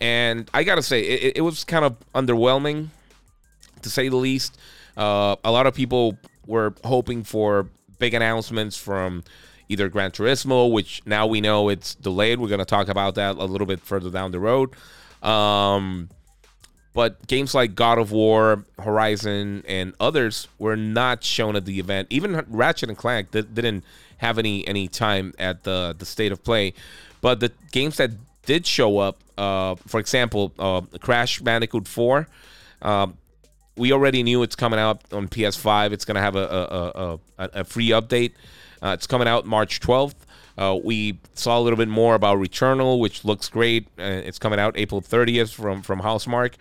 And 0.00 0.48
I 0.54 0.64
gotta 0.64 0.82
say, 0.82 1.00
it, 1.00 1.38
it 1.38 1.40
was 1.40 1.64
kind 1.64 1.84
of 1.84 1.96
underwhelming, 2.14 2.88
to 3.82 3.90
say 3.90 4.08
the 4.08 4.16
least. 4.16 4.58
Uh, 4.96 5.36
a 5.44 5.50
lot 5.50 5.66
of 5.66 5.74
people 5.74 6.18
were 6.46 6.74
hoping 6.84 7.24
for 7.24 7.68
big 7.98 8.14
announcements 8.14 8.76
from 8.76 9.24
either 9.68 9.88
Gran 9.88 10.10
Turismo, 10.10 10.70
which 10.70 11.02
now 11.04 11.26
we 11.26 11.40
know 11.40 11.68
it's 11.68 11.94
delayed. 11.94 12.40
We're 12.40 12.48
gonna 12.48 12.64
talk 12.64 12.88
about 12.88 13.16
that 13.16 13.36
a 13.36 13.44
little 13.44 13.66
bit 13.66 13.80
further 13.80 14.10
down 14.10 14.30
the 14.30 14.40
road. 14.40 14.70
Um, 15.22 16.08
but 16.94 17.26
games 17.26 17.54
like 17.54 17.74
God 17.74 17.98
of 17.98 18.10
War, 18.12 18.64
Horizon, 18.78 19.62
and 19.68 19.94
others 20.00 20.48
were 20.58 20.76
not 20.76 21.22
shown 21.22 21.54
at 21.54 21.64
the 21.64 21.78
event. 21.78 22.08
Even 22.10 22.44
Ratchet 22.48 22.88
and 22.88 22.98
Clank 22.98 23.30
didn't 23.30 23.84
have 24.16 24.38
any 24.38 24.66
any 24.66 24.88
time 24.88 25.32
at 25.38 25.64
the 25.64 25.94
the 25.96 26.06
state 26.06 26.32
of 26.32 26.42
play. 26.42 26.74
But 27.20 27.40
the 27.40 27.52
games 27.72 27.98
that 27.98 28.12
did 28.46 28.66
show 28.66 28.98
up, 28.98 29.22
uh, 29.38 29.76
for 29.86 30.00
example, 30.00 30.52
uh, 30.58 30.80
Crash 31.00 31.40
Bandicoot 31.40 31.86
4, 31.86 32.28
uh, 32.82 33.06
we 33.76 33.92
already 33.92 34.22
knew 34.22 34.42
it's 34.42 34.56
coming 34.56 34.78
out 34.78 35.00
on 35.12 35.28
PS5. 35.28 35.92
It's 35.92 36.04
going 36.04 36.16
to 36.16 36.20
have 36.20 36.36
a, 36.36 36.44
a, 36.44 37.18
a, 37.38 37.50
a, 37.60 37.64
free 37.64 37.90
update. 37.90 38.32
Uh, 38.82 38.88
it's 38.88 39.06
coming 39.06 39.28
out 39.28 39.46
March 39.46 39.80
12th. 39.80 40.14
Uh, 40.56 40.76
we 40.82 41.20
saw 41.34 41.58
a 41.58 41.62
little 41.62 41.76
bit 41.76 41.88
more 41.88 42.16
about 42.16 42.38
Returnal, 42.38 42.98
which 42.98 43.24
looks 43.24 43.48
great. 43.48 43.86
Uh, 43.98 44.02
it's 44.02 44.40
coming 44.40 44.58
out 44.58 44.76
April 44.76 45.00
30th 45.00 45.54
from, 45.54 45.82
from 45.82 46.00
Housemarque. 46.00 46.54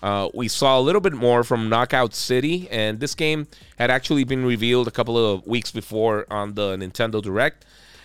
Uh, 0.00 0.28
we 0.34 0.48
saw 0.48 0.78
a 0.78 0.82
little 0.82 1.00
bit 1.00 1.12
more 1.12 1.42
from 1.44 1.68
Knockout 1.68 2.14
City, 2.14 2.68
and 2.70 3.00
this 3.00 3.14
game 3.14 3.48
had 3.78 3.90
actually 3.90 4.24
been 4.24 4.44
revealed 4.44 4.86
a 4.88 4.90
couple 4.90 5.16
of 5.16 5.46
weeks 5.46 5.70
before 5.70 6.26
on 6.30 6.54
the 6.54 6.76
Nintendo 6.76 7.20
Direct. 7.20 7.64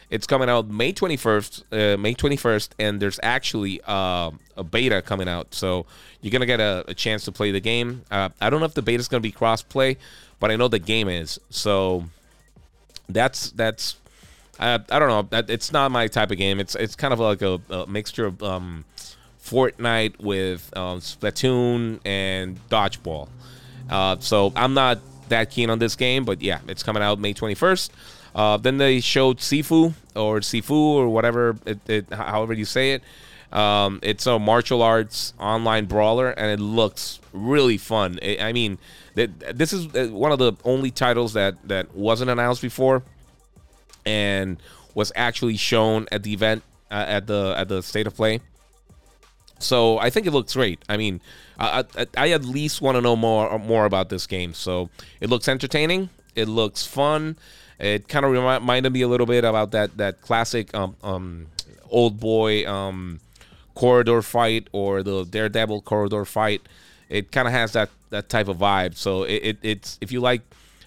It's 0.10 0.26
coming 0.26 0.50
out 0.50 0.70
May 0.70 0.94
21st, 0.94 1.96
uh, 1.96 1.98
May 1.98 2.14
21st, 2.14 2.70
and 2.80 3.02
there's 3.02 3.20
actually 3.22 3.82
uh, 3.86 4.32
a 4.56 4.64
beta 4.64 5.02
coming 5.02 5.28
out, 5.28 5.54
so 5.54 5.86
you're 6.22 6.32
gonna 6.32 6.46
get 6.46 6.60
a, 6.60 6.86
a 6.88 6.94
chance 6.94 7.26
to 7.26 7.32
play 7.32 7.52
the 7.52 7.60
game. 7.60 8.04
Uh, 8.10 8.30
I 8.40 8.50
don't 8.50 8.60
know 8.60 8.66
if 8.66 8.74
the 8.74 8.82
beta 8.82 9.00
is 9.00 9.08
gonna 9.08 9.22
be 9.22 9.32
cross-play, 9.32 9.98
but 10.40 10.50
I 10.52 10.56
know 10.56 10.68
the 10.70 10.80
game 10.80 11.10
is. 11.10 11.40
So 11.50 12.06
that's 13.10 13.52
that's 13.52 13.98
I 14.60 14.78
don't 14.78 15.32
know. 15.32 15.44
It's 15.48 15.72
not 15.72 15.92
my 15.92 16.08
type 16.08 16.32
of 16.32 16.38
game. 16.38 16.60
It's 16.60 16.76
it's 16.76 16.96
kind 16.96 17.14
of 17.14 17.20
like 17.20 17.42
a, 17.42 17.60
a 17.70 17.86
mixture 17.86 18.26
of 18.26 18.42
um, 18.42 18.86
Fortnite 19.44 20.20
with 20.20 20.76
um, 20.76 21.00
Splatoon 21.00 22.00
and 22.06 22.60
Dodgeball. 22.70 23.30
Uh, 23.90 24.18
so 24.20 24.52
I'm 24.56 24.74
not 24.74 25.00
that 25.30 25.52
keen 25.52 25.70
on 25.70 25.80
this 25.80 25.96
game, 25.96 26.26
but 26.26 26.42
yeah, 26.42 26.60
it's 26.68 26.84
coming 26.84 27.04
out 27.04 27.20
May 27.20 27.34
21st. 27.34 27.90
Uh, 28.38 28.56
then 28.56 28.78
they 28.78 29.00
showed 29.00 29.40
Sifu 29.40 29.96
or 30.16 30.42
Sifu 30.42 30.70
or 30.70 31.10
whatever, 31.10 31.58
it, 31.66 31.80
it, 31.90 32.14
however 32.14 32.54
you 32.54 32.66
say 32.66 32.92
it. 32.92 33.04
Um, 33.52 34.00
it's 34.04 34.28
a 34.28 34.38
martial 34.38 34.84
arts 34.84 35.34
online 35.40 35.86
brawler, 35.86 36.30
and 36.30 36.52
it 36.52 36.62
looks 36.64 37.20
really 37.34 37.78
fun. 37.78 38.20
It, 38.22 38.40
I 38.40 38.54
mean, 38.54 38.78
this 39.16 39.74
is 39.74 39.88
uh, 39.96 40.10
one 40.12 40.32
of 40.32 40.38
the 40.38 40.54
only 40.64 40.92
titles 40.92 41.34
that 41.34 41.56
that 41.68 41.96
wasn't 41.96 42.30
announced 42.30 42.62
before, 42.62 43.02
and 44.06 44.62
was 44.94 45.12
actually 45.16 45.58
shown 45.58 46.06
at 46.12 46.22
the 46.22 46.34
event 46.34 46.62
uh, 46.92 47.06
at 47.08 47.26
the 47.26 47.56
at 47.58 47.70
the 47.70 47.82
state 47.82 48.06
of 48.06 48.16
play. 48.16 48.42
So 49.60 49.98
I 49.98 50.12
think 50.12 50.28
it 50.28 50.32
looks 50.32 50.54
great. 50.54 50.84
I 50.88 50.98
mean, 50.98 51.22
I, 51.58 51.86
I, 51.98 52.06
I 52.16 52.30
at 52.32 52.46
least 52.46 52.82
want 52.82 52.98
to 52.98 53.02
know 53.02 53.16
more 53.16 53.58
more 53.58 53.86
about 53.86 54.10
this 54.10 54.28
game. 54.28 54.54
So 54.54 54.92
it 55.22 55.30
looks 55.30 55.48
entertaining. 55.48 56.10
It 56.38 56.48
looks 56.48 56.86
fun. 56.86 57.38
It 57.80 58.08
kind 58.08 58.26
of 58.26 58.32
reminded 58.32 58.92
me 58.94 59.02
a 59.02 59.08
little 59.08 59.28
bit 59.28 59.44
about 59.44 59.72
that 59.72 59.98
that 59.98 60.22
classic 60.22 60.74
um, 60.74 60.96
um, 61.04 61.48
old 61.90 62.20
boy 62.20 62.68
um, 62.68 63.20
corridor 63.76 64.22
fight 64.22 64.68
or 64.72 65.04
the 65.04 65.26
Daredevil 65.26 65.82
corridor 65.82 66.26
fight. 66.26 66.62
It 67.10 67.32
kind 67.32 67.48
of 67.48 67.54
has 67.54 67.74
that 67.74 67.90
that 68.10 68.30
type 68.30 68.48
of 68.48 68.58
vibe. 68.58 68.96
So 68.96 69.24
it, 69.24 69.42
it, 69.44 69.58
it's 69.62 69.98
if 70.02 70.12
you 70.12 70.20
like 70.20 70.42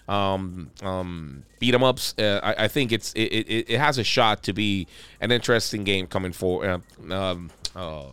um, 0.07 0.71
um, 0.83 1.43
beat 1.59 1.73
'em 1.73 1.83
ups. 1.83 2.13
Uh, 2.17 2.39
I, 2.43 2.65
I, 2.65 2.67
think 2.67 2.91
it's 2.91 3.13
it, 3.13 3.21
it, 3.21 3.65
it, 3.69 3.77
has 3.79 3.97
a 3.97 4.03
shot 4.03 4.43
to 4.43 4.53
be 4.53 4.87
an 5.21 5.31
interesting 5.31 5.83
game 5.83 6.07
coming 6.07 6.33
for 6.33 6.65
uh, 6.65 7.13
um, 7.13 7.49
uh, 7.75 8.07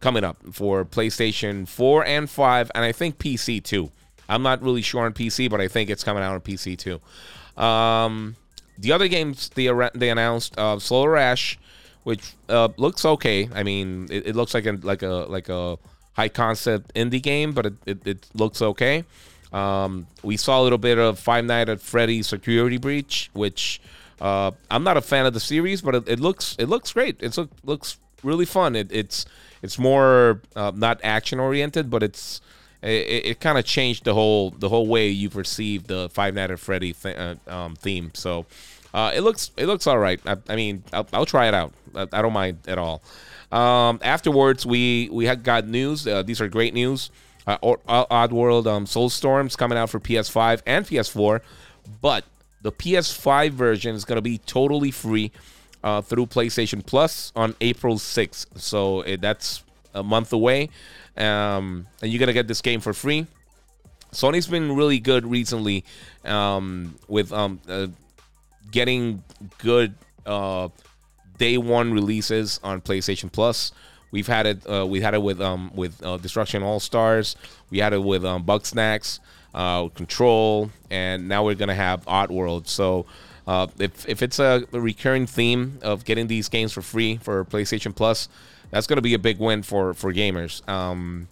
coming 0.00 0.24
up 0.24 0.38
for 0.50 0.84
PlayStation 0.84 1.68
4 1.68 2.04
and 2.04 2.28
5, 2.28 2.72
and 2.74 2.84
I 2.84 2.90
think 2.92 3.18
PC 3.18 3.62
too. 3.62 3.92
I'm 4.30 4.42
not 4.42 4.62
really 4.62 4.82
sure 4.82 5.04
on 5.04 5.12
PC, 5.12 5.50
but 5.50 5.60
I 5.60 5.68
think 5.68 5.90
it's 5.90 6.04
coming 6.04 6.22
out 6.22 6.34
on 6.34 6.40
PC 6.40 6.78
too. 6.78 7.00
Um, 7.62 8.36
the 8.78 8.92
other 8.92 9.08
games 9.08 9.50
they 9.50 9.68
they 9.94 10.08
announced 10.08 10.58
uh, 10.58 10.78
Solar 10.78 11.16
Ash, 11.16 11.58
which 12.04 12.34
uh, 12.48 12.68
looks 12.76 13.04
okay. 13.04 13.48
I 13.54 13.62
mean, 13.62 14.08
it, 14.10 14.28
it, 14.28 14.36
looks 14.36 14.54
like 14.54 14.66
a 14.66 14.72
like 14.82 15.02
a 15.02 15.26
like 15.28 15.48
a 15.48 15.76
high 16.14 16.28
concept 16.28 16.94
indie 16.94 17.22
game, 17.22 17.52
but 17.52 17.66
it, 17.66 17.74
it, 17.86 18.06
it 18.06 18.26
looks 18.34 18.62
okay. 18.62 19.04
Um, 19.52 20.06
we 20.22 20.36
saw 20.36 20.60
a 20.60 20.62
little 20.62 20.78
bit 20.78 20.96
of 20.98 21.18
Five 21.18 21.44
Nights 21.44 21.70
at 21.70 21.80
Freddy's 21.80 22.28
Security 22.28 22.78
Breach, 22.78 23.30
which 23.32 23.80
uh, 24.20 24.52
I'm 24.70 24.84
not 24.84 24.96
a 24.96 25.00
fan 25.02 25.26
of 25.26 25.34
the 25.34 25.40
series, 25.40 25.82
but 25.82 25.94
it, 25.94 26.08
it 26.08 26.20
looks 26.20 26.56
it 26.58 26.68
looks 26.68 26.92
great. 26.92 27.16
It 27.20 27.36
look, 27.36 27.50
looks 27.64 27.98
really 28.22 28.46
fun. 28.46 28.76
It, 28.76 28.92
it's 28.92 29.26
it's 29.62 29.78
more 29.78 30.40
uh, 30.54 30.72
not 30.74 31.00
action 31.02 31.40
oriented, 31.40 31.90
but 31.90 32.02
it's 32.02 32.40
it, 32.82 33.26
it 33.26 33.40
kind 33.40 33.58
of 33.58 33.64
changed 33.64 34.04
the 34.04 34.14
whole 34.14 34.50
the 34.50 34.68
whole 34.68 34.86
way 34.86 35.08
you 35.08 35.30
perceive 35.30 35.86
the 35.86 36.08
Five 36.10 36.34
Nights 36.34 36.52
at 36.52 36.60
Freddy 36.60 36.92
th- 36.92 37.16
uh, 37.16 37.34
um, 37.46 37.76
theme. 37.76 38.10
So 38.14 38.46
uh, 38.94 39.12
it 39.14 39.20
looks 39.20 39.50
it 39.56 39.66
looks 39.66 39.86
all 39.86 39.98
right. 39.98 40.20
I, 40.26 40.36
I 40.48 40.56
mean, 40.56 40.82
I'll, 40.92 41.06
I'll, 41.12 41.26
try 41.26 41.48
it 41.48 41.54
out. 41.54 41.72
I, 41.94 42.02
I, 42.12 42.22
don't 42.22 42.32
mind 42.32 42.58
at 42.66 42.78
all. 42.78 43.02
Um, 43.52 43.98
afterwards, 44.02 44.64
we 44.64 45.08
we 45.12 45.26
had 45.26 45.42
got 45.44 45.66
news. 45.66 46.06
Uh, 46.06 46.22
these 46.22 46.40
are 46.40 46.48
great 46.48 46.74
news. 46.74 47.10
Uh, 47.46 47.58
Oddworld 47.58 48.66
um, 48.66 48.84
Soulstorms 48.84 49.56
coming 49.56 49.76
out 49.76 49.90
for 49.90 49.98
PS5 49.98 50.62
and 50.66 50.86
PS4, 50.86 51.40
but 52.00 52.24
the 52.62 52.70
PS5 52.70 53.50
version 53.50 53.94
is 53.94 54.04
going 54.04 54.16
to 54.16 54.22
be 54.22 54.38
totally 54.38 54.90
free 54.90 55.32
uh, 55.82 56.02
through 56.02 56.26
PlayStation 56.26 56.84
Plus 56.84 57.32
on 57.34 57.56
April 57.60 57.96
6th. 57.96 58.60
So 58.60 59.00
it, 59.00 59.20
that's 59.20 59.64
a 59.94 60.02
month 60.02 60.32
away. 60.32 60.68
Um, 61.16 61.86
and 62.02 62.10
you're 62.10 62.24
to 62.26 62.32
get 62.32 62.48
this 62.48 62.60
game 62.60 62.80
for 62.80 62.92
free. 62.92 63.26
Sony's 64.12 64.46
been 64.46 64.74
really 64.74 64.98
good 64.98 65.24
recently 65.26 65.84
um, 66.24 66.96
with 67.08 67.32
um, 67.32 67.60
uh, 67.68 67.88
getting 68.70 69.22
good 69.58 69.94
uh, 70.26 70.68
day 71.38 71.58
one 71.58 71.92
releases 71.92 72.60
on 72.62 72.80
PlayStation 72.80 73.30
Plus. 73.30 73.72
We've 74.10 74.26
had 74.26 74.46
it. 74.46 74.66
Uh, 74.66 74.86
we 74.86 75.00
had 75.00 75.14
it 75.14 75.22
with 75.22 75.40
um, 75.40 75.70
with 75.74 76.04
uh, 76.04 76.16
Destruction 76.16 76.62
All 76.62 76.80
Stars. 76.80 77.36
We 77.70 77.78
had 77.78 77.92
it 77.92 78.02
with 78.02 78.24
um, 78.24 78.44
Bugsnax, 78.44 79.20
uh, 79.54 79.88
Control, 79.88 80.70
and 80.90 81.28
now 81.28 81.44
we're 81.44 81.54
gonna 81.54 81.74
have 81.76 82.06
Odd 82.08 82.30
World. 82.30 82.66
So 82.66 83.06
uh, 83.46 83.68
if 83.78 84.08
if 84.08 84.22
it's 84.22 84.40
a 84.40 84.64
recurring 84.72 85.26
theme 85.26 85.78
of 85.82 86.04
getting 86.04 86.26
these 86.26 86.48
games 86.48 86.72
for 86.72 86.82
free 86.82 87.18
for 87.18 87.44
PlayStation 87.44 87.94
Plus, 87.94 88.28
that's 88.70 88.86
gonna 88.86 89.02
be 89.02 89.14
a 89.14 89.18
big 89.18 89.38
win 89.38 89.62
for 89.62 89.94
for 89.94 90.12
gamers. 90.12 90.66
Um, 90.68 91.28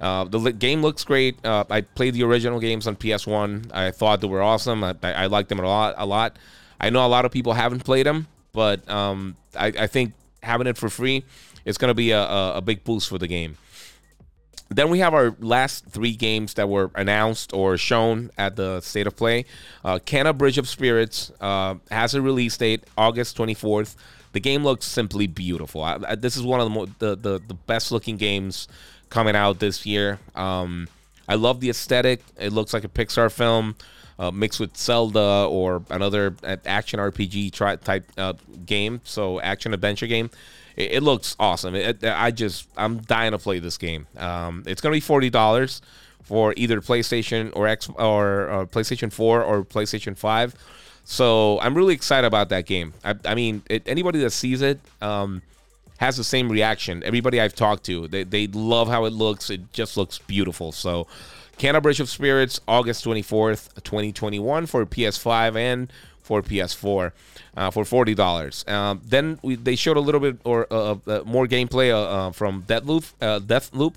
uh, 0.00 0.24
the 0.24 0.52
game 0.52 0.82
looks 0.82 1.04
great. 1.04 1.44
Uh, 1.44 1.64
I 1.70 1.80
played 1.80 2.14
the 2.14 2.22
original 2.22 2.60
games 2.60 2.86
on 2.86 2.96
PS1. 2.96 3.72
I 3.72 3.90
thought 3.90 4.20
they 4.20 4.26
were 4.26 4.42
awesome. 4.42 4.84
I, 4.84 4.94
I 5.02 5.26
liked 5.26 5.48
them 5.48 5.58
a 5.58 5.66
lot. 5.66 5.94
A 5.96 6.04
lot. 6.04 6.36
I 6.80 6.90
know 6.90 7.04
a 7.06 7.08
lot 7.08 7.24
of 7.24 7.32
people 7.32 7.54
haven't 7.54 7.84
played 7.84 8.04
them, 8.04 8.26
but 8.52 8.86
um, 8.90 9.36
I, 9.58 9.66
I, 9.68 9.86
think 9.86 10.12
having 10.42 10.66
it 10.66 10.76
for 10.76 10.90
free 10.90 11.24
is 11.64 11.78
going 11.78 11.88
to 11.88 11.94
be 11.94 12.10
a, 12.10 12.20
a, 12.20 12.56
a, 12.56 12.60
big 12.60 12.84
boost 12.84 13.08
for 13.08 13.16
the 13.16 13.26
game. 13.26 13.56
Then 14.68 14.90
we 14.90 14.98
have 14.98 15.14
our 15.14 15.34
last 15.40 15.86
three 15.86 16.14
games 16.14 16.54
that 16.54 16.68
were 16.68 16.90
announced 16.94 17.54
or 17.54 17.78
shown 17.78 18.30
at 18.36 18.56
the 18.56 18.80
State 18.82 19.06
of 19.06 19.16
Play. 19.16 19.46
Uh, 19.84 19.98
Kena 20.04 20.36
Bridge 20.36 20.58
of 20.58 20.68
Spirits 20.68 21.30
uh, 21.40 21.76
has 21.90 22.14
a 22.14 22.20
release 22.20 22.56
date, 22.56 22.84
August 22.98 23.38
24th. 23.38 23.94
The 24.36 24.40
game 24.40 24.64
looks 24.64 24.84
simply 24.84 25.26
beautiful. 25.26 25.82
I, 25.82 25.98
I, 26.08 26.14
this 26.14 26.36
is 26.36 26.42
one 26.42 26.60
of 26.60 26.66
the, 26.66 26.74
mo- 26.74 26.88
the, 26.98 27.16
the, 27.16 27.40
the 27.48 27.54
best 27.54 27.90
looking 27.90 28.18
games 28.18 28.68
coming 29.08 29.34
out 29.34 29.60
this 29.60 29.86
year. 29.86 30.18
Um, 30.34 30.88
I 31.26 31.36
love 31.36 31.60
the 31.60 31.70
aesthetic. 31.70 32.22
It 32.38 32.52
looks 32.52 32.74
like 32.74 32.84
a 32.84 32.88
Pixar 32.88 33.32
film 33.32 33.76
uh, 34.18 34.30
mixed 34.30 34.60
with 34.60 34.76
Zelda 34.76 35.46
or 35.48 35.84
another 35.88 36.36
uh, 36.44 36.56
action 36.66 37.00
RPG 37.00 37.54
tri- 37.54 37.76
type 37.76 38.12
uh, 38.18 38.34
game. 38.66 39.00
So 39.04 39.40
action 39.40 39.72
adventure 39.72 40.06
game. 40.06 40.28
It, 40.76 40.96
it 40.96 41.02
looks 41.02 41.34
awesome. 41.40 41.74
It, 41.74 42.04
I 42.04 42.30
just 42.30 42.68
I'm 42.76 42.98
dying 42.98 43.32
to 43.32 43.38
play 43.38 43.58
this 43.58 43.78
game. 43.78 44.06
Um, 44.18 44.64
it's 44.66 44.82
gonna 44.82 44.92
be 44.92 45.00
forty 45.00 45.30
dollars 45.30 45.80
for 46.24 46.52
either 46.58 46.82
PlayStation 46.82 47.52
or 47.56 47.66
X 47.68 47.88
or, 47.88 48.50
or 48.50 48.66
PlayStation 48.66 49.10
4 49.10 49.44
or 49.44 49.64
PlayStation 49.64 50.14
5. 50.14 50.54
So 51.08 51.60
I'm 51.60 51.74
really 51.74 51.94
excited 51.94 52.26
about 52.26 52.48
that 52.50 52.66
game. 52.66 52.92
I, 53.04 53.14
I 53.24 53.34
mean, 53.34 53.62
it, 53.70 53.84
anybody 53.86 54.18
that 54.20 54.30
sees 54.30 54.60
it. 54.60 54.80
Um, 55.00 55.42
has 55.98 56.18
the 56.18 56.24
same 56.24 56.50
reaction. 56.50 57.02
Everybody 57.04 57.40
I've 57.40 57.54
talked 57.54 57.84
to, 57.84 58.06
they, 58.08 58.22
they 58.22 58.48
love 58.48 58.88
how 58.88 59.06
it 59.06 59.14
looks. 59.14 59.48
It 59.48 59.72
just 59.72 59.96
looks 59.96 60.18
beautiful. 60.18 60.70
So, 60.72 61.06
Bridge 61.58 62.00
of 62.00 62.10
Spirits, 62.10 62.60
August 62.68 63.02
24th, 63.04 63.72
2021 63.82 64.66
for 64.66 64.84
PS5 64.84 65.56
and 65.56 65.90
for 66.20 66.42
PS4 66.42 67.12
uh, 67.56 67.70
for 67.70 67.84
$40. 67.84 68.68
Um, 68.68 69.00
then 69.04 69.38
we, 69.42 69.56
they 69.56 69.76
showed 69.76 69.96
a 69.96 70.00
little 70.00 70.20
bit 70.20 70.38
or 70.44 70.66
uh, 70.70 70.96
uh, 71.06 71.22
more 71.24 71.46
gameplay 71.46 71.92
uh, 71.92 72.28
uh, 72.28 72.30
from 72.32 72.64
Deathloop. 72.64 73.10
Uh, 73.22 73.40
Deathloop 73.40 73.94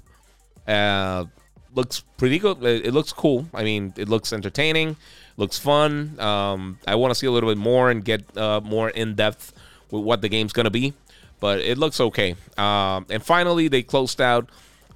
looks 1.74 2.02
pretty 2.18 2.40
good. 2.40 2.64
It, 2.64 2.94
looks 2.94 3.14
cool. 3.14 3.48
I 3.54 3.64
mean, 3.64 3.94
it 3.96 4.10
looks 4.10 4.34
entertaining, 4.34 4.98
looks 5.38 5.58
fun. 5.58 6.20
Um, 6.20 6.80
I 6.88 6.96
want 6.96 7.12
to 7.12 7.16
see 7.16 7.28
a 7.28 7.32
little 7.32 7.50
bit 7.50 7.58
more 7.58 7.90
and 7.90 8.04
get 8.04 8.36
more 8.36 8.90
in 8.90 9.16
depth 9.16 9.54
with 9.92 10.04
what 10.04 10.22
the 10.22 10.30
game's 10.30 10.54
to 10.54 10.70
be 10.70 10.94
but 11.40 11.60
it 11.60 11.78
looks 11.78 12.00
okay. 12.00 12.36
Um, 12.58 13.06
and 13.10 13.24
finally, 13.24 13.68
they 13.68 13.82
closed 13.84 14.22
out 14.22 14.50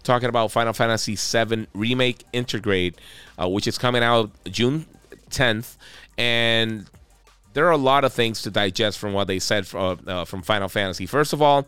talking 0.03 0.29
about 0.29 0.51
Final 0.51 0.73
Fantasy 0.73 1.15
VII 1.15 1.67
Remake 1.73 2.25
Intergrade, 2.33 2.95
uh, 3.41 3.47
which 3.47 3.67
is 3.67 3.77
coming 3.77 4.03
out 4.03 4.31
June 4.45 4.85
10th. 5.29 5.77
And 6.17 6.85
there 7.53 7.65
are 7.67 7.71
a 7.71 7.77
lot 7.77 8.03
of 8.03 8.13
things 8.13 8.41
to 8.43 8.51
digest 8.51 8.99
from 8.99 9.13
what 9.13 9.27
they 9.27 9.39
said 9.39 9.65
from, 9.65 9.99
uh, 10.07 10.11
uh, 10.11 10.25
from 10.25 10.41
Final 10.41 10.67
Fantasy. 10.67 11.05
First 11.05 11.33
of 11.33 11.41
all, 11.41 11.65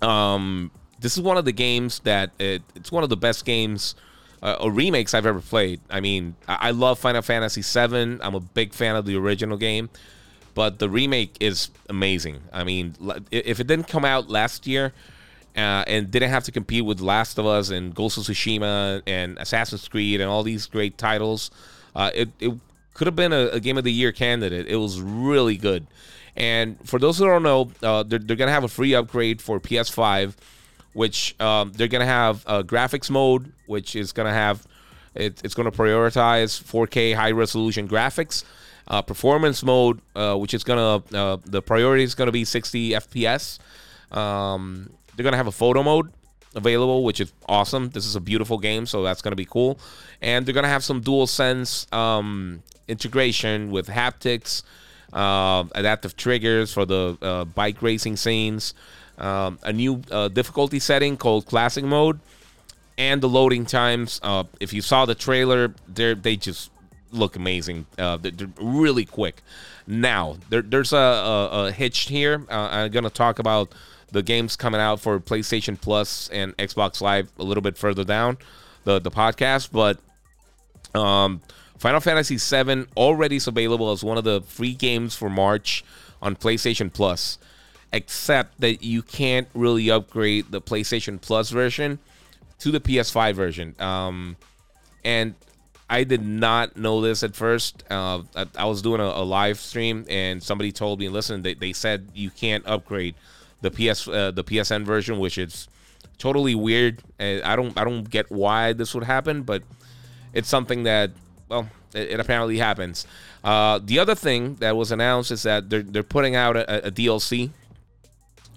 um, 0.00 0.70
this 1.02 1.16
is 1.16 1.22
one 1.22 1.36
of 1.36 1.44
the 1.44 1.52
games 1.52 1.98
that 2.00 2.30
it, 2.38 2.62
it's 2.74 2.90
one 2.90 3.02
of 3.02 3.10
the 3.10 3.16
best 3.16 3.44
games 3.44 3.94
uh, 4.42 4.56
or 4.60 4.72
remakes 4.72 5.14
I've 5.14 5.26
ever 5.26 5.40
played. 5.40 5.80
I 5.90 6.00
mean, 6.00 6.34
I, 6.48 6.58
I 6.60 6.70
love 6.70 6.98
Final 6.98 7.22
Fantasy 7.22 7.62
VII. 7.62 8.18
I'm 8.22 8.34
a 8.34 8.40
big 8.40 8.72
fan 8.72 8.96
of 8.96 9.04
the 9.04 9.16
original 9.16 9.58
game 9.58 9.90
but 10.54 10.78
the 10.78 10.88
remake 10.88 11.36
is 11.40 11.70
amazing. 11.88 12.40
I 12.52 12.64
mean, 12.64 12.94
if 13.30 13.60
it 13.60 13.66
didn't 13.66 13.88
come 13.88 14.04
out 14.04 14.28
last 14.28 14.66
year 14.66 14.92
uh, 15.56 15.84
and 15.86 16.10
didn't 16.10 16.30
have 16.30 16.44
to 16.44 16.52
compete 16.52 16.84
with 16.84 17.00
Last 17.00 17.38
of 17.38 17.46
Us 17.46 17.70
and 17.70 17.94
Ghost 17.94 18.18
of 18.18 18.24
Tsushima 18.24 19.02
and 19.06 19.38
Assassin's 19.38 19.86
Creed 19.88 20.20
and 20.20 20.30
all 20.30 20.42
these 20.42 20.66
great 20.66 20.98
titles, 20.98 21.50
uh, 21.96 22.10
it, 22.14 22.28
it 22.40 22.52
could 22.94 23.06
have 23.06 23.16
been 23.16 23.32
a, 23.32 23.46
a, 23.48 23.60
Game 23.60 23.78
of 23.78 23.84
the 23.84 23.92
Year 23.92 24.12
candidate. 24.12 24.66
It 24.66 24.76
was 24.76 25.00
really 25.00 25.56
good. 25.56 25.86
And 26.36 26.76
for 26.86 26.98
those 26.98 27.18
who 27.18 27.26
don't 27.26 27.42
know, 27.42 27.70
uh, 27.82 28.02
they're, 28.02 28.18
they're 28.18 28.36
going 28.36 28.48
to 28.48 28.52
have 28.52 28.64
a 28.64 28.68
free 28.68 28.94
upgrade 28.94 29.40
for 29.40 29.60
PS5, 29.60 30.34
which 30.92 31.38
um, 31.40 31.72
they're 31.72 31.88
to 32.00 32.06
have 32.06 32.44
a 32.46 32.62
graphics 32.62 33.10
mode, 33.10 33.52
which 33.66 33.96
is 33.96 34.12
to 34.26 34.32
have 34.32 34.66
it, 35.14 35.40
it's 35.44 35.54
to 35.70 35.76
prioritize 35.76 36.62
4K 36.62 37.14
high 37.14 37.32
resolution 37.32 37.88
graphics 37.88 38.44
uh, 38.88 39.02
performance 39.02 39.62
mode, 39.62 40.00
uh, 40.14 40.36
which 40.36 40.54
is 40.54 40.64
gonna 40.64 41.02
uh, 41.14 41.36
the 41.44 41.62
priority 41.62 42.02
is 42.04 42.14
gonna 42.14 42.32
be 42.32 42.44
60 42.44 42.90
FPS. 42.90 43.58
Um, 44.16 44.90
they're 45.14 45.24
gonna 45.24 45.36
have 45.36 45.46
a 45.46 45.52
photo 45.52 45.82
mode 45.82 46.12
available, 46.54 47.04
which 47.04 47.20
is 47.20 47.32
awesome. 47.48 47.90
This 47.90 48.06
is 48.06 48.16
a 48.16 48.20
beautiful 48.20 48.58
game, 48.58 48.86
so 48.86 49.02
that's 49.02 49.22
gonna 49.22 49.36
be 49.36 49.44
cool. 49.44 49.78
And 50.20 50.44
they're 50.44 50.54
gonna 50.54 50.68
have 50.68 50.84
some 50.84 51.00
dual 51.00 51.26
sense 51.26 51.86
um, 51.92 52.62
integration 52.88 53.70
with 53.70 53.86
haptics, 53.88 54.62
uh, 55.12 55.64
adaptive 55.74 56.16
triggers 56.16 56.72
for 56.72 56.84
the 56.84 57.16
uh, 57.22 57.44
bike 57.44 57.82
racing 57.82 58.16
scenes, 58.16 58.74
um, 59.22 59.58
a 59.62 59.72
new 59.72 60.02
uh, 60.10 60.28
difficulty 60.28 60.78
setting 60.78 61.16
called 61.16 61.46
classic 61.46 61.84
mode, 61.84 62.20
and 62.98 63.22
the 63.22 63.28
loading 63.28 63.64
times. 63.64 64.20
if 64.60 64.72
you 64.72 64.82
saw 64.82 65.06
the 65.06 65.14
trailer, 65.14 65.74
they 65.88 66.14
they 66.14 66.36
just 66.36 66.70
look 67.12 67.36
amazing. 67.36 67.86
Uh, 67.98 68.16
they're, 68.16 68.48
really 68.60 69.04
quick. 69.04 69.42
Now, 69.86 70.38
there, 70.48 70.62
there's 70.62 70.92
a, 70.92 70.96
a, 70.96 71.66
a, 71.66 71.72
hitch 71.72 72.08
here. 72.08 72.44
Uh, 72.50 72.68
I'm 72.70 72.90
going 72.90 73.04
to 73.04 73.10
talk 73.10 73.38
about 73.38 73.74
the 74.10 74.22
games 74.22 74.56
coming 74.56 74.80
out 74.80 75.00
for 75.00 75.18
PlayStation 75.20 75.80
Plus 75.80 76.28
and 76.30 76.56
Xbox 76.56 77.00
Live 77.00 77.30
a 77.38 77.42
little 77.42 77.62
bit 77.62 77.76
further 77.76 78.04
down 78.04 78.38
the, 78.84 78.98
the 78.98 79.10
podcast, 79.10 79.70
but 79.72 79.98
um, 80.98 81.40
Final 81.78 82.00
Fantasy 82.00 82.36
VII 82.36 82.86
already 82.96 83.36
is 83.36 83.46
available 83.46 83.90
as 83.90 84.04
one 84.04 84.18
of 84.18 84.24
the 84.24 84.42
free 84.42 84.74
games 84.74 85.14
for 85.14 85.30
March 85.30 85.84
on 86.20 86.36
PlayStation 86.36 86.92
Plus, 86.92 87.38
except 87.92 88.60
that 88.60 88.82
you 88.82 89.02
can't 89.02 89.48
really 89.54 89.90
upgrade 89.90 90.50
the 90.50 90.60
PlayStation 90.60 91.20
Plus 91.20 91.50
version 91.50 91.98
to 92.58 92.70
the 92.70 92.80
PS5 92.80 93.34
version. 93.34 93.74
Um, 93.78 94.36
and 95.04 95.34
I 95.90 96.04
did 96.04 96.24
not 96.24 96.76
know 96.76 97.00
this 97.00 97.22
at 97.22 97.36
first. 97.36 97.84
Uh, 97.90 98.22
I, 98.34 98.46
I, 98.56 98.64
was 98.64 98.80
doing 98.80 99.00
a, 99.00 99.04
a, 99.04 99.24
live 99.24 99.58
stream 99.58 100.06
and 100.08 100.42
somebody 100.42 100.72
told 100.72 101.00
me, 101.00 101.08
listen, 101.08 101.42
they, 101.42 101.54
they 101.54 101.72
said 101.72 102.08
you 102.14 102.30
can't 102.30 102.66
upgrade 102.66 103.14
the 103.60 103.70
PS 103.70 104.08
uh, 104.08 104.30
the 104.30 104.42
PSN 104.42 104.84
version, 104.84 105.18
which 105.18 105.38
is 105.38 105.68
totally 106.18 106.54
weird. 106.54 107.02
I 107.20 107.56
don't 107.56 107.76
I 107.78 107.84
don't 107.84 108.08
get 108.08 108.30
why 108.30 108.72
this 108.72 108.94
would 108.94 109.04
happen, 109.04 109.42
but 109.42 109.62
it's 110.32 110.48
something 110.48 110.84
that 110.84 111.10
well, 111.48 111.68
it, 111.94 112.12
it 112.12 112.20
apparently 112.20 112.58
happens. 112.58 113.06
Uh, 113.44 113.78
the 113.82 113.98
other 113.98 114.14
thing 114.14 114.56
that 114.56 114.76
was 114.76 114.92
announced 114.92 115.30
is 115.30 115.42
that 115.42 115.68
they're 115.70 115.82
they're 115.82 116.02
putting 116.02 116.34
out 116.34 116.56
a, 116.56 116.86
a 116.88 116.90
DLC 116.90 117.50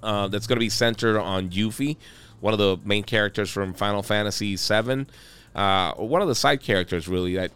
uh, 0.03 0.27
that's 0.27 0.47
going 0.47 0.57
to 0.57 0.61
be 0.61 0.69
centered 0.69 1.19
on 1.19 1.49
Yuffie, 1.49 1.97
one 2.41 2.53
of 2.53 2.59
the 2.59 2.77
main 2.85 3.03
characters 3.03 3.49
from 3.49 3.73
Final 3.73 4.03
Fantasy 4.03 4.55
VII, 4.55 5.05
uh, 5.55 5.93
one 5.93 6.21
of 6.21 6.27
the 6.27 6.35
side 6.35 6.61
characters 6.61 7.07
really 7.07 7.35
that 7.35 7.51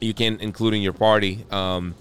you 0.00 0.14
can 0.14 0.40
include 0.40 0.74
in 0.74 0.82
your 0.82 0.92
party. 0.92 1.44
Um, 1.50 1.94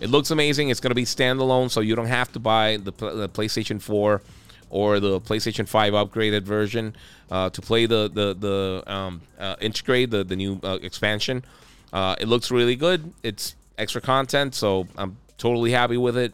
it 0.00 0.08
looks 0.08 0.30
amazing. 0.30 0.70
It's 0.70 0.80
going 0.80 0.90
to 0.90 0.94
be 0.94 1.04
standalone, 1.04 1.70
so 1.70 1.80
you 1.80 1.94
don't 1.94 2.06
have 2.06 2.32
to 2.32 2.38
buy 2.38 2.78
the, 2.78 2.92
the 2.92 3.28
PlayStation 3.28 3.82
4 3.82 4.22
or 4.70 5.00
the 5.00 5.20
PlayStation 5.20 5.68
5 5.68 5.92
upgraded 5.92 6.42
version 6.42 6.94
uh, 7.30 7.50
to 7.50 7.60
play 7.60 7.86
the 7.86 8.10
the 8.12 8.34
the 8.34 8.92
um, 8.92 9.20
uh, 9.38 9.56
Intergrade 9.56 10.10
the 10.10 10.24
the 10.24 10.36
new 10.36 10.60
uh, 10.62 10.78
expansion. 10.80 11.44
Uh, 11.92 12.16
it 12.20 12.28
looks 12.28 12.50
really 12.50 12.76
good. 12.76 13.12
It's 13.22 13.56
extra 13.76 14.00
content, 14.00 14.54
so 14.54 14.86
I'm 14.96 15.16
totally 15.38 15.72
happy 15.72 15.96
with 15.96 16.16
it. 16.16 16.32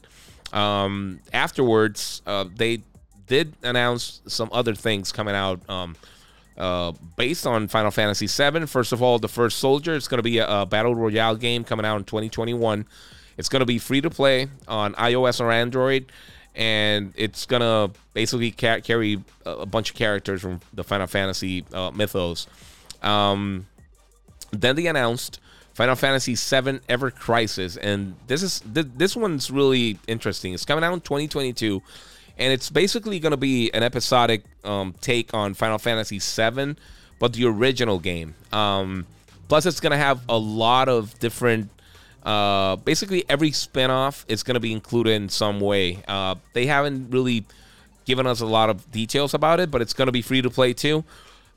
Um, 0.53 1.21
afterwards, 1.33 2.23
uh, 2.27 2.45
they 2.55 2.83
did 3.27 3.55
announce 3.63 4.21
some 4.27 4.49
other 4.53 4.75
things 4.75 5.13
coming 5.13 5.35
out. 5.35 5.69
Um, 5.69 5.97
uh, 6.57 6.93
based 7.17 7.47
on 7.47 7.69
Final 7.69 7.91
Fantasy 7.91 8.27
VII. 8.27 8.65
First 8.65 8.93
of 8.93 9.03
all, 9.03 9.19
the 9.19 9.29
First 9.29 9.59
Soldier. 9.59 9.95
It's 9.95 10.09
going 10.09 10.19
to 10.19 10.23
be 10.23 10.39
a, 10.39 10.49
a, 10.49 10.67
battle 10.67 10.95
royale 10.95 11.37
game 11.37 11.65
coming 11.65 11.85
out 11.85 11.97
in 11.97 12.05
2021. 12.05 12.87
It's 13.37 13.51
going 13.51 13.61
to 13.61 13.67
be 13.67 13.79
free 13.79 14.01
to 14.01 14.09
play 14.09 14.49
on 14.67 14.95
iOS 14.95 15.39
or 15.41 15.53
Android, 15.53 16.11
and 16.55 17.13
it's 17.15 17.45
going 17.45 17.61
to 17.61 17.95
basically 18.15 18.53
ca- 18.53 18.81
carry 18.81 19.23
a 19.45 19.67
bunch 19.67 19.91
of 19.91 19.97
characters 19.97 20.41
from 20.41 20.61
the 20.73 20.83
Final 20.83 21.07
Fantasy 21.07 21.67
uh, 21.75 21.91
mythos. 21.91 22.47
Um, 23.03 23.67
then 24.51 24.77
they 24.77 24.87
announced 24.87 25.41
Final 25.77 25.95
Fantasy 25.95 26.35
VII 26.37 26.81
Ever 26.89 27.11
Crisis, 27.11 27.77
and 27.77 28.17
this 28.29 28.43
is 28.43 28.61
th- 28.61 28.87
this 28.97 29.15
one's 29.15 29.51
really 29.51 29.99
interesting. 30.07 30.55
It's 30.55 30.65
coming 30.65 30.83
out 30.83 30.95
in 30.95 31.03
2022, 31.03 31.83
and 32.39 32.51
it's 32.51 32.71
basically 32.71 33.19
going 33.19 33.33
to 33.33 33.37
be 33.37 33.71
an 33.75 33.83
episodic 33.83 34.45
um, 34.65 34.95
take 35.03 35.35
on 35.35 35.53
Final 35.53 35.77
Fantasy 35.77 36.19
VII, 36.19 36.77
but 37.19 37.35
the 37.35 37.45
original 37.45 37.99
game. 37.99 38.35
Um, 38.55 39.05
plus, 39.49 39.67
it's 39.67 39.81
going 39.81 39.91
to 39.91 39.99
have 39.99 40.23
a 40.31 40.39
lot 40.39 40.89
of 40.89 41.19
different. 41.19 41.69
Uh, 42.23 42.77
basically, 42.77 43.27
every 43.29 43.51
spinoff 43.51 44.25
is 44.29 44.43
going 44.43 44.55
to 44.55 44.61
be 44.61 44.73
included 44.73 45.11
in 45.11 45.29
some 45.29 45.61
way. 45.61 46.03
Uh, 46.09 46.37
they 46.55 46.65
haven't 46.65 47.11
really 47.11 47.45
given 48.07 48.27
us 48.27 48.41
a 48.41 48.47
lot 48.47 48.71
of 48.71 48.91
details 48.93 49.35
about 49.35 49.61
it, 49.61 49.71
but 49.71 49.83
it's 49.83 49.93
going 49.93 50.07
to 50.07 50.13
be 50.13 50.23
free 50.23 50.41
to 50.41 50.49
play 50.49 50.73
too. 50.73 51.05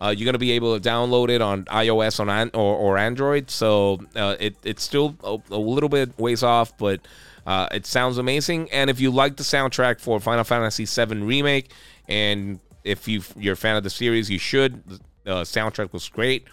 Uh, 0.02 0.14
you're 0.16 0.26
going 0.26 0.34
to 0.34 0.40
be 0.40 0.52
able 0.52 0.80
to 0.80 0.90
download 0.90 1.30
it 1.30 1.42
on 1.42 1.66
iOS 1.66 2.20
on 2.20 2.30
an- 2.30 2.52
or, 2.54 2.76
or 2.76 2.98
Android. 2.98 3.50
So 3.50 4.00
uh, 4.16 4.36
it, 4.40 4.56
it's 4.64 4.84
still 4.84 5.16
a, 5.24 5.38
a, 5.54 5.58
little 5.58 5.90
bit 5.90 6.18
ways 6.18 6.42
off, 6.42 6.78
but 6.78 7.02
uh, 7.46 7.68
it 7.72 7.86
sounds 7.86 8.18
amazing. 8.18 8.72
And 8.72 8.90
if 8.90 9.02
you 9.02 9.12
like 9.12 9.36
the 9.36 9.44
soundtrack 9.44 10.00
for 10.00 10.20
Final 10.20 10.46
Fantasy 10.46 10.86
VII 10.86 11.18
Remake, 11.18 11.72
and 12.08 12.60
if 12.84 13.08
you, 13.08 13.22
you're 13.36 13.54
a 13.54 13.58
fan 13.58 13.76
of 13.76 13.84
the 13.84 13.90
series, 13.90 14.30
you 14.30 14.40
should. 14.40 14.84
The 14.88 15.00
uh, 15.26 15.44
soundtrack 15.44 15.92
was 15.92 16.08
great. 16.08 16.48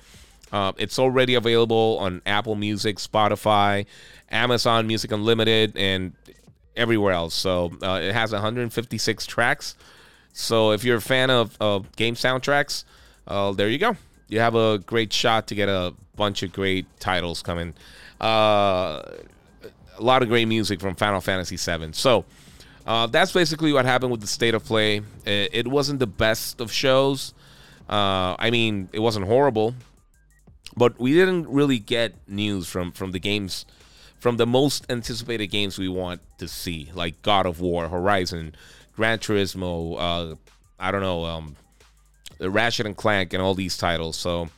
Uh, 0.52 0.72
it's 0.76 0.98
already 0.98 1.34
available 1.34 1.98
on 2.00 2.22
Apple 2.26 2.54
Music, 2.54 2.96
Spotify, 2.96 3.86
Amazon 4.30 4.86
Music 4.86 5.12
Unlimited, 5.12 5.76
and 5.76 6.12
everywhere 6.76 7.12
else. 7.12 7.34
So 7.34 7.72
uh, 7.82 8.00
it 8.02 8.12
has 8.12 8.32
156 8.32 9.26
tracks. 9.26 9.74
So 10.32 10.72
if 10.72 10.84
you're 10.84 10.98
a 10.98 11.00
fan 11.00 11.30
of, 11.30 11.56
of 11.60 11.94
game 11.96 12.14
soundtracks, 12.14 12.84
uh, 13.26 13.52
there 13.52 13.68
you 13.68 13.78
go. 13.78 13.96
You 14.28 14.40
have 14.40 14.54
a 14.54 14.78
great 14.78 15.12
shot 15.12 15.46
to 15.48 15.54
get 15.54 15.68
a 15.68 15.94
bunch 16.16 16.42
of 16.42 16.52
great 16.52 16.86
titles 16.98 17.42
coming. 17.42 17.74
Uh, 18.20 19.02
a 19.98 20.02
lot 20.02 20.22
of 20.22 20.28
great 20.28 20.46
music 20.46 20.80
from 20.80 20.94
Final 20.94 21.20
Fantasy 21.20 21.56
VII. 21.56 21.92
So 21.92 22.24
uh, 22.86 23.06
that's 23.06 23.32
basically 23.32 23.72
what 23.72 23.84
happened 23.84 24.12
with 24.12 24.20
the 24.20 24.26
state 24.26 24.54
of 24.54 24.64
play. 24.64 24.98
It, 25.24 25.50
it 25.52 25.68
wasn't 25.68 26.00
the 26.00 26.06
best 26.06 26.60
of 26.60 26.72
shows. 26.72 27.34
Uh, 27.88 28.36
I 28.38 28.50
mean, 28.50 28.88
it 28.92 29.00
wasn't 29.00 29.26
horrible, 29.26 29.74
but 30.76 30.98
we 30.98 31.12
didn't 31.12 31.48
really 31.48 31.78
get 31.78 32.14
news 32.28 32.68
from 32.68 32.90
from 32.90 33.12
the 33.12 33.20
games, 33.20 33.64
from 34.18 34.38
the 34.38 34.46
most 34.46 34.86
anticipated 34.90 35.48
games 35.48 35.78
we 35.78 35.88
want 35.88 36.20
to 36.38 36.48
see, 36.48 36.90
like 36.94 37.22
God 37.22 37.46
of 37.46 37.60
War, 37.60 37.88
Horizon, 37.88 38.56
Gran 38.96 39.18
Turismo. 39.18 39.96
Uh, 39.98 40.34
I 40.80 40.90
don't 40.90 41.00
know. 41.00 41.24
Um, 41.24 41.56
Ratchet 42.40 42.86
and 42.86 42.96
Clank 42.96 43.32
and 43.32 43.42
all 43.42 43.54
these 43.54 43.76
titles. 43.76 44.16
So 44.16 44.48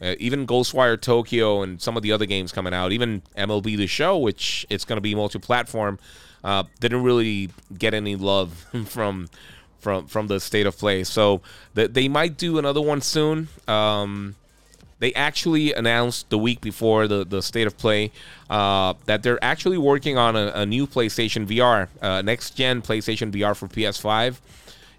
uh, 0.00 0.14
even 0.18 0.46
Ghostwire 0.46 1.00
Tokyo 1.00 1.62
and 1.62 1.80
some 1.80 1.96
of 1.96 2.02
the 2.02 2.12
other 2.12 2.26
games 2.26 2.52
coming 2.52 2.72
out, 2.72 2.92
even 2.92 3.22
MLB 3.36 3.76
The 3.76 3.86
Show, 3.86 4.18
which 4.18 4.66
it's 4.70 4.84
going 4.84 4.96
to 4.96 5.00
be 5.00 5.14
multi-platform, 5.14 5.98
uh, 6.44 6.64
didn't 6.80 7.02
really 7.02 7.50
get 7.76 7.94
any 7.94 8.16
love 8.16 8.66
from 8.86 9.28
from 9.80 10.06
from 10.06 10.26
the 10.26 10.40
state 10.40 10.66
of 10.66 10.76
play. 10.76 11.04
So 11.04 11.40
th- 11.74 11.92
they 11.92 12.08
might 12.08 12.36
do 12.36 12.58
another 12.58 12.80
one 12.80 13.00
soon. 13.00 13.48
Um, 13.66 14.36
they 15.00 15.12
actually 15.14 15.72
announced 15.72 16.28
the 16.28 16.38
week 16.38 16.60
before 16.60 17.06
the, 17.06 17.24
the 17.24 17.40
state 17.40 17.68
of 17.68 17.78
play 17.78 18.10
uh, 18.50 18.94
that 19.06 19.22
they're 19.22 19.42
actually 19.42 19.78
working 19.78 20.18
on 20.18 20.34
a, 20.34 20.50
a 20.54 20.66
new 20.66 20.88
PlayStation 20.88 21.46
VR, 21.46 21.86
uh, 22.02 22.20
next 22.22 22.56
gen 22.56 22.82
PlayStation 22.82 23.30
VR 23.30 23.54
for 23.54 23.68
PS5 23.68 24.38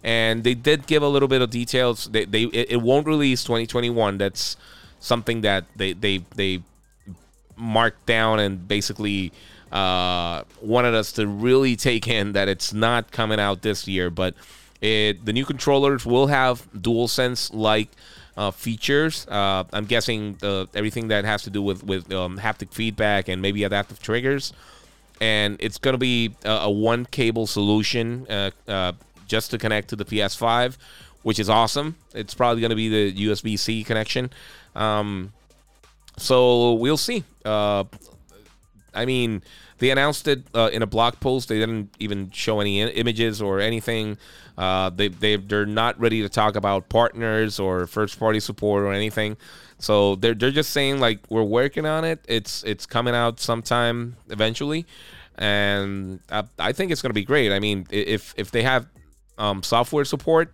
and 0.03 0.43
they 0.43 0.53
did 0.53 0.87
give 0.87 1.03
a 1.03 1.07
little 1.07 1.27
bit 1.27 1.41
of 1.41 1.49
details. 1.49 2.05
They, 2.05 2.25
they 2.25 2.43
it, 2.43 2.71
it 2.71 2.81
won't 2.81 3.07
release 3.07 3.43
2021. 3.43 4.17
That's 4.17 4.57
something 4.99 5.41
that 5.41 5.65
they 5.75 5.93
they 5.93 6.25
they 6.35 6.61
marked 7.55 8.05
down 8.05 8.39
and 8.39 8.67
basically 8.67 9.31
uh, 9.71 10.43
wanted 10.61 10.95
us 10.95 11.11
to 11.13 11.27
really 11.27 11.75
take 11.75 12.07
in 12.07 12.33
that 12.33 12.47
it's 12.47 12.73
not 12.73 13.11
coming 13.11 13.39
out 13.39 13.61
this 13.61 13.87
year. 13.87 14.09
But 14.09 14.35
it, 14.81 15.25
the 15.25 15.33
new 15.33 15.45
controllers 15.45 16.05
will 16.05 16.27
have 16.27 16.71
DualSense 16.73 17.53
like 17.53 17.89
uh, 18.37 18.51
features. 18.51 19.27
Uh, 19.27 19.65
I'm 19.73 19.85
guessing 19.85 20.37
uh, 20.41 20.65
everything 20.73 21.09
that 21.09 21.25
has 21.25 21.43
to 21.43 21.49
do 21.49 21.61
with 21.61 21.83
with 21.83 22.11
um, 22.13 22.39
haptic 22.39 22.73
feedback 22.73 23.27
and 23.27 23.41
maybe 23.41 23.63
adaptive 23.63 24.01
triggers. 24.01 24.53
And 25.21 25.57
it's 25.59 25.77
going 25.77 25.95
to 25.95 25.97
be 25.99 26.33
a, 26.45 26.49
a, 26.49 26.71
one 26.71 27.05
cable 27.05 27.45
solution. 27.45 28.25
Uh, 29.29 29.35
uh, 29.35 29.39
just 29.39 29.51
to 29.51 29.57
connect 29.57 29.89
to 29.89 29.95
the 29.95 30.05
PS5, 30.05 30.77
which 31.23 31.39
is 31.39 31.49
awesome. 31.49 31.95
It's 32.13 32.33
probably 32.33 32.61
going 32.61 32.71
to 32.71 32.75
be 32.75 33.11
the 33.11 33.27
USB 33.27 33.57
C 33.57 33.83
connection. 33.83 34.29
Um, 34.75 35.33
so 36.17 36.73
we'll 36.73 36.97
see. 36.97 37.23
Uh, 37.45 37.85
I 38.93 39.05
mean, 39.05 39.43
they 39.77 39.91
announced 39.91 40.27
it 40.27 40.43
uh, 40.53 40.69
in 40.73 40.81
a 40.81 40.87
blog 40.87 41.19
post. 41.19 41.49
They 41.49 41.59
didn't 41.59 41.95
even 41.99 42.31
show 42.31 42.59
any 42.59 42.81
images 42.81 43.41
or 43.41 43.59
anything. 43.59 44.17
Uh, 44.57 44.89
they 44.89 45.07
they 45.07 45.37
they're 45.37 45.65
not 45.65 45.99
ready 45.99 46.21
to 46.21 46.29
talk 46.29 46.57
about 46.57 46.89
partners 46.89 47.59
or 47.59 47.87
first 47.87 48.19
party 48.19 48.39
support 48.41 48.83
or 48.83 48.91
anything. 48.91 49.37
So 49.77 50.15
they're 50.15 50.33
they're 50.33 50.51
just 50.51 50.71
saying 50.71 50.99
like 50.99 51.19
we're 51.29 51.43
working 51.43 51.85
on 51.85 52.03
it. 52.03 52.19
It's 52.27 52.63
it's 52.63 52.85
coming 52.85 53.15
out 53.15 53.39
sometime 53.39 54.17
eventually, 54.29 54.85
and 55.37 56.19
I, 56.29 56.43
I 56.59 56.73
think 56.73 56.91
it's 56.91 57.01
going 57.01 57.11
to 57.11 57.13
be 57.13 57.23
great. 57.23 57.53
I 57.53 57.59
mean, 57.59 57.87
if 57.89 58.33
if 58.37 58.51
they 58.51 58.63
have 58.63 58.87
um, 59.39 59.63
software 59.63 60.05
support, 60.05 60.53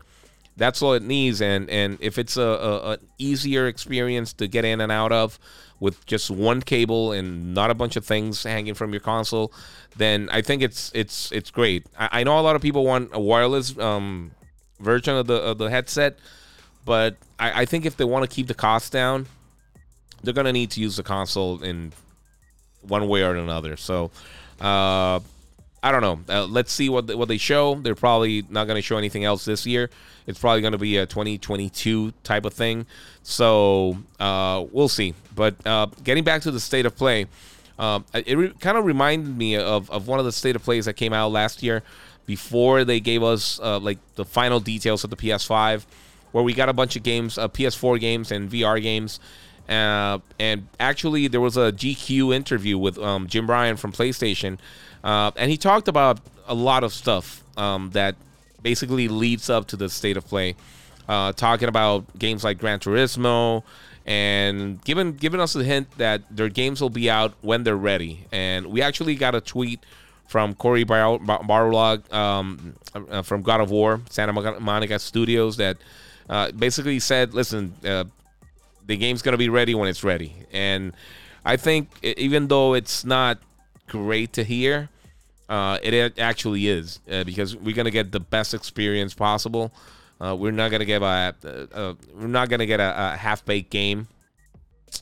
that's 0.58 0.82
all 0.82 0.94
it 0.94 1.04
needs. 1.04 1.42
And 1.42 1.70
and 1.70 1.98
if 2.00 2.18
it's 2.18 2.38
a, 2.38 2.42
a, 2.42 2.92
a, 2.94 2.98
easier 3.18 3.68
experience 3.68 4.32
to 4.34 4.48
get 4.48 4.64
in 4.64 4.80
and 4.80 4.92
out 4.92 5.12
of 5.12 5.38
with 5.80 6.06
just 6.06 6.32
one 6.32 6.62
cable 6.62 7.12
and 7.12 7.54
not 7.54 7.70
a 7.70 7.74
bunch 7.74 7.98
of 7.98 8.06
things 8.06 8.44
hanging 8.44 8.74
from 8.74 8.94
your 8.94 9.02
console, 9.02 9.52
then 9.98 10.30
I 10.32 10.42
think 10.42 10.62
it's 10.62 10.92
it's 10.96 11.32
it's 11.32 11.52
great. 11.52 11.86
I, 12.00 12.22
I 12.22 12.24
know 12.24 12.40
a 12.40 12.42
lot 12.42 12.56
of 12.56 12.62
people 12.62 12.86
want 12.86 13.10
a 13.12 13.20
wireless 13.20 13.78
um, 13.78 14.32
version 14.80 15.16
of 15.16 15.28
the 15.28 15.36
of 15.36 15.58
the 15.58 15.70
headset, 15.70 16.18
but 16.86 17.18
I, 17.38 17.62
I 17.62 17.66
think 17.66 17.86
if 17.86 17.98
they 17.98 18.06
want 18.06 18.30
to 18.30 18.34
keep 18.34 18.48
the 18.48 18.54
cost 18.54 18.94
down, 18.94 19.26
they're 20.24 20.34
gonna 20.34 20.54
need 20.54 20.72
to 20.72 20.80
use 20.80 20.96
the 20.96 21.04
console 21.04 21.62
in 21.62 21.92
one 22.82 23.08
way 23.08 23.24
or 23.24 23.36
another. 23.36 23.76
So. 23.76 24.12
Uh, 24.62 25.20
I 25.86 25.92
don't 25.92 26.02
know. 26.02 26.20
Uh, 26.28 26.48
let's 26.48 26.74
see 26.74 26.90
what 26.90 27.16
what 27.16 27.28
they 27.28 27.38
show. 27.38 27.76
They're 27.76 27.94
probably 27.94 28.44
not 28.50 28.66
going 28.66 28.76
to 28.76 28.82
show 28.82 28.98
anything 28.98 29.24
else 29.24 29.46
this 29.46 29.68
year. 29.68 29.92
It's 30.26 30.40
probably 30.40 30.62
going 30.62 30.72
to 30.72 30.80
be 30.80 30.98
a 30.98 31.06
2022 31.06 32.12
type 32.24 32.44
of 32.44 32.56
thing. 32.56 32.88
So 33.22 33.96
uh, 34.20 34.66
we'll 34.72 34.90
see. 34.90 35.14
But 35.36 35.56
uh, 35.64 35.86
getting 36.04 36.24
back 36.24 36.42
to 36.42 36.50
the 36.50 36.60
state 36.60 36.88
of 36.88 36.96
play, 36.96 37.28
uh, 37.78 38.00
it 38.16 38.36
re- 38.36 38.54
kind 38.60 38.80
of 38.80 38.86
reminded 38.86 39.38
me 39.38 39.58
of, 39.58 39.92
of 39.92 40.08
one 40.08 40.18
of 40.18 40.26
the 40.26 40.32
state 40.32 40.56
of 40.56 40.64
plays 40.64 40.86
that 40.86 40.94
came 40.94 41.14
out 41.14 41.32
last 41.32 41.62
year 41.62 41.84
before 42.26 42.84
they 42.84 43.00
gave 43.00 43.22
us 43.22 43.60
uh, 43.62 43.78
like 43.78 44.00
the 44.16 44.26
final 44.26 44.60
details 44.60 45.04
of 45.04 45.12
the 45.12 45.16
PS5, 45.16 45.86
where 46.32 46.44
we 46.44 46.56
got 46.56 46.68
a 46.68 46.74
bunch 46.74 46.96
of 46.96 47.04
games, 47.04 47.38
uh, 47.38 47.48
PS4 47.48 48.00
games 48.00 48.32
and 48.32 48.50
VR 48.50 48.82
games, 48.82 49.20
Uh, 49.68 50.20
and 50.40 50.68
actually, 50.80 51.28
there 51.28 51.42
was 51.42 51.58
a 51.58 51.72
GQ 51.72 52.36
interview 52.36 52.78
with 52.78 52.98
um, 53.00 53.28
Jim 53.28 53.50
Ryan 53.50 53.78
from 53.78 53.92
PlayStation, 53.92 54.60
uh, 55.04 55.32
and 55.36 55.50
he 55.50 55.58
talked 55.58 55.88
about 55.88 56.20
a 56.48 56.54
lot 56.54 56.84
of 56.84 56.94
stuff 56.94 57.44
um, 57.58 57.90
that 57.92 58.16
basically 58.62 59.08
leads 59.08 59.50
up 59.50 59.68
to 59.68 59.76
the 59.76 59.90
state 59.90 60.18
of 60.18 60.26
play. 60.28 60.56
Uh, 61.08 61.32
talking 61.34 61.68
about 61.68 62.18
games 62.18 62.44
like 62.44 62.58
Gran 62.58 62.80
Turismo, 62.80 63.64
and 64.06 64.84
giving 64.84 65.14
giving 65.14 65.40
us 65.40 65.56
a 65.56 65.64
hint 65.64 65.90
that 65.98 66.22
their 66.36 66.50
games 66.50 66.82
will 66.82 66.90
be 66.90 67.10
out 67.10 67.34
when 67.42 67.64
they're 67.64 67.76
ready. 67.76 68.26
And 68.32 68.68
we 68.68 68.82
actually 68.82 69.16
got 69.16 69.36
a 69.36 69.42
tweet 69.42 69.84
from 70.28 70.56
Corey 70.56 70.84
Bar- 70.84 71.20
Bar- 71.20 71.44
Barlog 71.44 72.12
um, 72.14 72.76
uh, 72.94 73.22
from 73.22 73.42
God 73.42 73.62
of 73.62 73.72
War, 73.72 74.02
Santa 74.10 74.34
Monica 74.60 75.00
Studios, 75.00 75.58
that 75.58 75.78
uh, 76.30 76.52
basically 76.52 77.00
said, 77.00 77.34
"Listen, 77.34 77.74
uh, 77.84 78.06
the 78.86 78.98
game's 78.98 79.22
gonna 79.22 79.38
be 79.38 79.50
ready 79.50 79.76
when 79.76 79.90
it's 79.90 80.04
ready." 80.04 80.34
And 80.52 80.94
I 81.44 81.58
think 81.58 81.90
even 82.04 82.48
though 82.48 82.74
it's 82.74 83.06
not 83.06 83.40
great 83.88 84.34
to 84.34 84.44
hear, 84.44 84.90
uh, 85.50 85.78
it 85.84 86.18
actually 86.20 86.68
is 86.68 87.00
uh, 87.12 87.24
because 87.24 87.56
we're 87.56 87.76
gonna 87.76 87.92
get 87.92 88.12
the 88.12 88.20
best 88.20 88.54
experience 88.54 89.14
possible. 89.14 89.72
Uh, 90.20 90.36
we're 90.38 90.52
not 90.52 90.72
gonna 90.72 90.86
get 90.86 91.02
a, 91.02 91.36
a, 91.44 91.80
a 91.80 91.98
we're 92.16 92.28
not 92.28 92.50
gonna 92.50 92.66
get 92.66 92.80
a, 92.80 93.14
a 93.14 93.18
half 93.18 93.46
baked 93.46 93.70
game. 93.70 94.08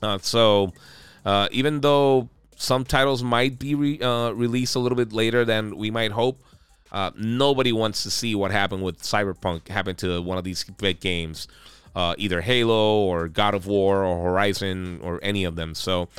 Uh, 0.02 0.18
so 0.18 0.74
uh, 1.26 1.48
even 1.52 1.82
though 1.82 2.30
some 2.56 2.84
titles 2.84 3.24
might 3.24 3.60
be 3.60 3.76
re, 3.76 4.00
uh, 4.00 4.32
released 4.32 4.76
a 4.76 4.80
little 4.80 4.96
bit 4.96 5.14
later 5.14 5.46
than 5.46 5.78
we 5.78 5.92
might 5.92 6.12
hope, 6.12 6.42
uh, 6.92 7.12
nobody 7.18 7.72
wants 7.72 8.04
to 8.04 8.10
see 8.10 8.36
what 8.36 8.52
happened 8.52 8.84
with 8.84 9.02
Cyberpunk 9.02 9.68
happen 9.68 9.96
to 9.98 10.22
one 10.22 10.38
of 10.38 10.44
these 10.44 10.64
big 10.64 11.00
games, 11.00 11.48
uh, 11.96 12.16
either 12.18 12.42
Halo 12.42 13.00
or 13.00 13.28
God 13.28 13.54
of 13.54 13.68
War 13.68 14.04
or 14.04 14.24
Horizon 14.24 15.00
or 15.04 15.20
any 15.22 15.44
of 15.44 15.56
them. 15.56 15.76
So 15.76 16.10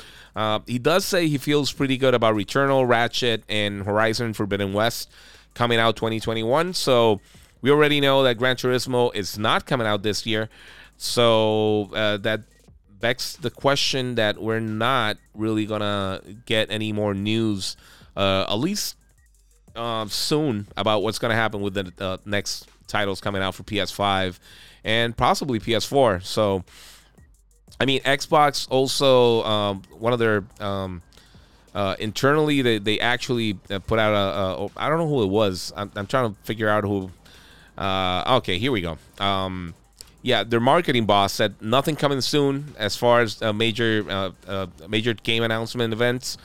he 0.65 0.79
does 0.79 1.05
say 1.05 1.27
he 1.27 1.37
feels 1.37 1.71
pretty 1.71 1.97
good 1.97 2.13
about 2.13 2.35
Returnal, 2.35 2.87
Ratchet, 2.87 3.43
and 3.49 3.83
Horizon 3.83 4.33
Forbidden 4.33 4.73
West 4.73 5.09
coming 5.55 5.79
out 5.79 5.95
2021. 5.95 6.73
So 6.73 7.19
we 7.61 7.71
already 7.71 7.99
know 7.99 8.21
that 8.23 8.37
Gran 8.37 8.57
Turismo 8.57 9.13
is 9.15 9.39
not 9.39 9.65
coming 9.65 9.87
out 9.87 10.03
this 10.03 10.25
year, 10.27 10.49
so 10.97 11.89
uh, 11.95 12.17
that 12.17 12.41
begs 12.99 13.37
the 13.37 13.49
question 13.49 14.15
that 14.15 14.39
we're 14.39 14.59
not 14.59 15.17
really 15.33 15.65
gonna 15.65 16.21
get 16.45 16.69
any 16.69 16.91
more 16.91 17.13
news, 17.13 17.75
uh, 18.15 18.45
at 18.47 18.55
least 18.55 18.95
uh, 19.75 20.05
soon, 20.07 20.67
about 20.77 21.01
what's 21.01 21.17
gonna 21.17 21.35
happen 21.35 21.61
with 21.61 21.73
the 21.73 21.91
uh, 21.99 22.17
next 22.25 22.67
titles 22.87 23.21
coming 23.21 23.41
out 23.41 23.55
for 23.55 23.63
PS5 23.63 24.39
and 24.83 25.15
possibly 25.15 25.59
PS4. 25.59 26.23
So, 26.23 26.63
I 27.79 27.85
mean, 27.85 28.01
Xbox 28.01 28.67
also 28.69 29.43
um, 29.43 29.81
one 29.97 30.13
of 30.13 30.19
their 30.19 30.43
um, 30.59 31.01
uh, 31.73 31.95
internally 31.99 32.61
they, 32.61 32.77
they 32.77 32.99
actually 32.99 33.59
uh, 33.69 33.79
put 33.79 33.99
out 33.99 34.13
a, 34.13 34.63
a 34.63 34.69
I 34.77 34.89
don't 34.89 34.97
know 34.97 35.09
who 35.09 35.23
it 35.23 35.29
was. 35.29 35.73
I'm, 35.75 35.91
I'm 35.95 36.07
trying 36.07 36.33
to 36.33 36.39
figure 36.43 36.69
out 36.69 36.83
who 36.83 37.11
uh, 37.77 38.37
okay, 38.37 38.57
here 38.57 38.71
we 38.71 38.81
go. 38.81 38.97
Um, 39.19 39.73
yeah, 40.21 40.43
their 40.43 40.59
marketing 40.59 41.05
boss 41.05 41.33
said 41.33 41.61
nothing 41.61 41.95
coming 41.95 42.21
soon 42.21 42.73
as 42.77 42.95
far 42.95 43.21
as 43.21 43.41
uh, 43.41 43.53
major 43.53 44.05
uh, 44.09 44.31
uh, 44.47 44.67
major 44.87 45.13
game 45.13 45.43
announcement 45.43 45.93
events. 45.93 46.37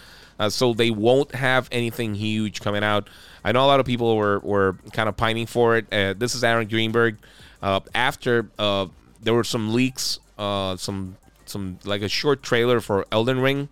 So 0.49 0.73
they 0.73 0.91
won't 0.91 1.35
have 1.35 1.69
anything 1.71 2.15
huge 2.15 2.63
coming 2.63 2.83
out. 2.83 3.11
I 3.45 3.53
know 3.53 3.65
a 3.65 3.69
lot 3.69 3.81
of 3.81 3.87
people 3.87 4.17
were, 4.17 4.39
were 4.41 4.77
kind 4.93 5.09
of 5.09 5.17
pining 5.17 5.47
for 5.47 5.77
it. 5.77 5.93
Uh, 5.93 6.15
this 6.17 6.35
is 6.35 6.45
Aaron 6.45 6.69
Greenberg. 6.69 7.17
Uh, 7.63 7.81
after 7.95 8.47
there 9.23 9.35
were 9.35 9.45
some 9.45 9.75
leaks, 9.75 10.19
some 10.39 11.17
some 11.47 11.79
like 11.85 12.03
a 12.03 12.09
short 12.09 12.43
trailer 12.43 12.81
for 12.81 13.07
Elden 13.13 13.41
Ring, 13.41 13.69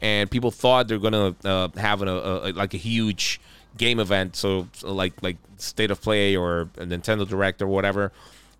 and 0.00 0.30
people 0.30 0.50
thought 0.50 0.88
they're 0.88 0.98
gonna 0.98 1.34
have 1.76 2.02
an, 2.02 2.08
a, 2.08 2.12
a, 2.12 2.52
like 2.52 2.74
a 2.74 2.78
huge 2.78 3.40
game 3.76 4.00
event, 4.00 4.36
so, 4.36 4.68
so 4.72 4.92
like 4.92 5.22
like 5.22 5.36
State 5.58 5.90
of 5.90 6.00
Play 6.00 6.36
or 6.36 6.62
a 6.76 6.86
Nintendo 6.86 7.28
Direct 7.28 7.62
or 7.62 7.68
whatever, 7.68 8.12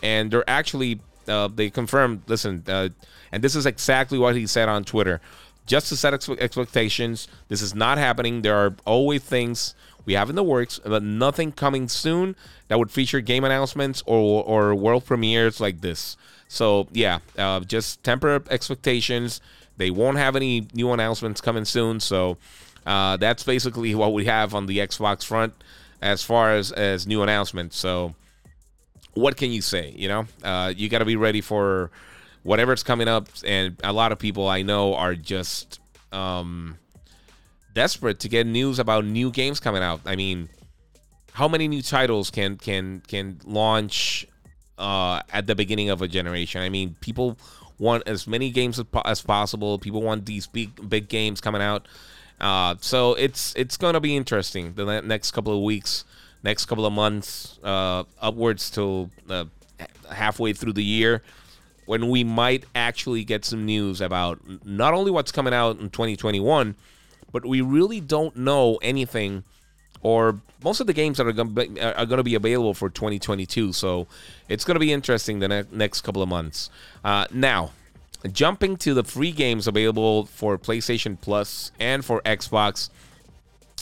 and 0.03 0.31
they're 0.31 0.49
actually 0.49 1.01
uh, 1.27 1.49
they 1.49 1.71
confirmed. 1.71 2.23
Listen, 2.27 2.63
uh, 2.69 2.91
and 3.33 3.43
this 3.43 3.55
is 3.55 3.67
exactly 3.67 4.19
what 4.19 4.37
he 4.37 4.47
said 4.47 4.69
on 4.69 4.85
Twitter. 4.85 5.21
Just 5.67 5.89
to 5.89 5.97
set 5.97 6.15
ex- 6.15 6.29
expectations, 6.29 7.29
this 7.49 7.63
is 7.63 7.75
not 7.75 7.99
happening. 7.99 8.43
There 8.43 8.57
are 8.57 8.75
always 8.85 9.23
things 9.23 9.75
we 10.05 10.15
have 10.15 10.31
in 10.31 10.37
the 10.37 10.43
works, 10.43 10.81
but 10.85 11.03
nothing 11.03 11.53
coming 11.53 11.89
soon 11.89 12.37
that 12.69 12.79
would 12.79 12.91
feature 12.91 13.21
game 13.21 13.45
announcements 13.45 14.03
or 14.07 14.43
or 14.45 14.75
world 14.75 15.05
premieres 15.05 15.61
like 15.61 15.81
this. 15.81 16.17
So 16.49 16.89
yeah, 16.93 17.19
uh, 17.39 17.61
just 17.61 18.03
temper 18.03 18.43
expectations. 18.51 19.41
They 19.77 19.91
won't 19.91 20.19
have 20.19 20.37
any 20.37 20.69
new 20.75 20.93
announcements 20.93 21.41
coming 21.41 21.65
soon. 21.65 22.01
So 22.01 22.39
uh, 22.87 23.17
that's 23.17 23.43
basically 23.43 23.95
what 23.95 24.13
we 24.13 24.25
have 24.25 24.55
on 24.55 24.67
the 24.67 24.79
Xbox 24.79 25.25
front 25.25 25.55
as 26.03 26.23
far 26.23 26.53
as 26.55 26.73
as 26.73 27.07
new 27.07 27.23
announcements. 27.23 27.77
So, 27.77 28.15
what 29.15 29.37
can 29.37 29.51
you 29.53 29.63
say? 29.63 29.93
You 29.97 30.09
know, 30.09 30.27
uh, 30.43 30.73
you 30.77 30.89
got 30.89 30.99
to 30.99 31.05
be 31.05 31.17
ready 31.17 31.41
for 31.41 31.91
whatever's 32.43 32.83
coming 32.83 33.09
up, 33.09 33.29
and 33.47 33.77
a 33.85 33.93
lot 33.93 34.13
of 34.13 34.19
people 34.19 34.49
I 34.49 34.63
know 34.63 34.95
are 34.95 35.15
just 35.15 35.79
um, 36.13 36.79
desperate 37.75 38.21
to 38.21 38.29
get 38.29 38.47
news 38.47 38.79
about 38.79 39.05
new 39.05 39.31
games 39.31 39.61
coming 39.61 39.83
out. 39.83 40.01
I 40.05 40.17
mean, 40.17 40.49
how 41.33 41.49
many 41.49 41.69
new 41.69 41.83
titles 41.83 42.31
can 42.31 42.57
can 42.57 43.03
can 43.07 43.41
launch 43.45 44.27
uh, 44.79 45.23
at 45.33 45.47
the 45.47 45.55
beginning 45.55 45.91
of 45.91 46.03
a 46.03 46.09
generation? 46.09 46.61
I 46.61 46.69
mean, 46.69 46.97
people 47.01 47.39
want 47.79 48.07
as 48.07 48.27
many 48.27 48.51
games 48.51 48.79
as, 48.79 48.87
as 49.05 49.23
possible. 49.23 49.79
People 49.79 50.03
want 50.03 50.27
these 50.27 50.47
big 50.47 50.89
big 50.89 51.09
games 51.09 51.41
coming 51.41 51.63
out. 51.63 51.87
Uh, 52.41 52.75
so 52.81 53.15
it's 53.15 53.55
it's 53.57 53.77
going 53.77 53.95
to 53.95 54.01
be 54.01 54.17
interesting 54.17 54.75
the 54.75 55.03
next 55.03 55.33
couple 55.33 55.57
of 55.57 55.63
weeks, 55.63 56.05
next 56.43 56.67
couple 56.67 56.87
of 56.87 56.93
months, 56.93 57.59
uh, 57.63 58.05
upwards 58.21 58.71
till 58.71 59.11
uh, 59.29 59.45
halfway 60.11 60.53
through 60.53 60.73
the 60.73 60.85
year, 60.85 61.23
when 61.85 62.09
we 62.09 62.25
might 62.25 62.65
actually 62.75 63.25
get 63.25 63.45
some 63.45 63.67
news 63.67 64.01
about 64.01 64.41
not 64.65 64.95
only 64.95 65.11
what's 65.11 65.33
coming 65.33 65.53
out 65.53 65.79
in 65.81 65.91
2021, 65.91 66.75
but 67.33 67.45
we 67.45 67.61
really 67.61 68.01
don't 68.01 68.37
know 68.37 68.77
anything, 68.83 69.45
or 70.03 70.41
most 70.63 70.81
of 70.81 70.87
the 70.87 70.93
games 70.93 71.19
that 71.19 71.27
are 71.27 71.33
going 71.33 71.55
to 71.55 72.01
are 72.01 72.07
going 72.07 72.19
to 72.19 72.25
be 72.25 72.35
available 72.35 72.75
for 72.75 72.89
2022. 72.89 73.73
So 73.73 74.07
it's 74.49 74.65
going 74.65 74.77
to 74.77 74.81
be 74.81 74.93
interesting 74.93 75.39
the 75.39 75.49
ne- 75.49 75.65
next 75.73 76.03
couple 76.03 76.23
of 76.23 76.29
months. 76.29 76.71
Uh, 77.05 77.27
now 77.33 77.71
Jumping 78.29 78.77
to 78.79 78.93
the 78.93 79.03
free 79.03 79.33
games 79.33 79.67
available 79.67 80.27
for 80.27 80.59
PlayStation 80.59 81.19
Plus 81.19 81.73
and 81.81 82.05
for 82.05 82.21
Xbox 82.23 82.91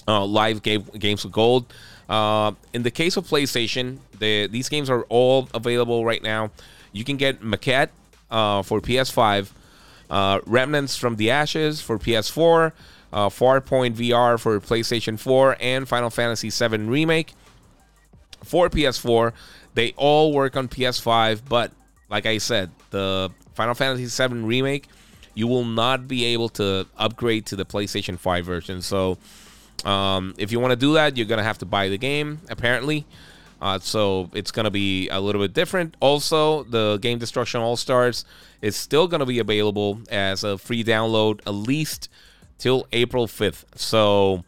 uh, 0.06 0.24
Live 0.24 0.62
game, 0.62 0.84
Games 0.96 1.24
with 1.24 1.32
Gold. 1.32 1.72
Uh, 2.08 2.52
in 2.72 2.84
the 2.84 2.90
case 2.90 3.16
of 3.16 3.26
PlayStation, 3.26 3.98
the, 4.18 4.46
these 4.46 4.68
games 4.68 4.88
are 4.88 5.02
all 5.08 5.48
available 5.54 6.04
right 6.04 6.22
now. 6.22 6.52
You 6.92 7.02
can 7.02 7.16
get 7.16 7.42
Maquette 7.42 7.88
uh, 8.30 8.62
for 8.62 8.80
PS5, 8.80 9.50
uh, 10.08 10.38
Remnants 10.46 10.96
from 10.96 11.16
the 11.16 11.30
Ashes 11.32 11.80
for 11.80 11.98
PS4, 11.98 12.72
uh, 13.12 13.28
Farpoint 13.28 13.94
VR 13.94 14.38
for 14.38 14.60
PlayStation 14.60 15.18
4, 15.18 15.56
and 15.60 15.88
Final 15.88 16.10
Fantasy 16.10 16.50
VII 16.50 16.78
Remake 16.84 17.32
for 18.44 18.68
PS4. 18.68 19.32
They 19.74 19.92
all 19.96 20.32
work 20.32 20.56
on 20.56 20.68
PS5, 20.68 21.42
but 21.48 21.72
like 22.08 22.26
I 22.26 22.38
said, 22.38 22.70
the 22.90 23.30
Final 23.54 23.74
Fantasy 23.74 24.06
VII 24.06 24.34
Remake, 24.40 24.86
you 25.34 25.46
will 25.46 25.64
not 25.64 26.08
be 26.08 26.24
able 26.26 26.48
to 26.50 26.86
upgrade 26.96 27.46
to 27.46 27.56
the 27.56 27.64
PlayStation 27.64 28.18
5 28.18 28.44
version. 28.44 28.82
So, 28.82 29.18
um, 29.84 30.34
if 30.38 30.50
you 30.50 30.58
want 30.58 30.72
to 30.72 30.76
do 30.76 30.94
that, 30.94 31.16
you're 31.16 31.26
going 31.26 31.38
to 31.38 31.44
have 31.44 31.58
to 31.58 31.66
buy 31.66 31.88
the 31.88 31.98
game, 31.98 32.40
apparently. 32.48 33.06
Uh, 33.60 33.78
so, 33.78 34.30
it's 34.34 34.50
going 34.50 34.64
to 34.64 34.70
be 34.70 35.08
a 35.08 35.20
little 35.20 35.40
bit 35.40 35.52
different. 35.52 35.96
Also, 36.00 36.64
the 36.64 36.98
Game 36.98 37.18
Destruction 37.18 37.60
All 37.60 37.76
Stars 37.76 38.24
is 38.62 38.76
still 38.76 39.06
going 39.06 39.20
to 39.20 39.26
be 39.26 39.38
available 39.38 40.00
as 40.10 40.42
a 40.42 40.58
free 40.58 40.82
download 40.82 41.40
at 41.46 41.54
least 41.54 42.08
till 42.58 42.86
April 42.92 43.26
5th. 43.26 43.64
So, 43.76 44.44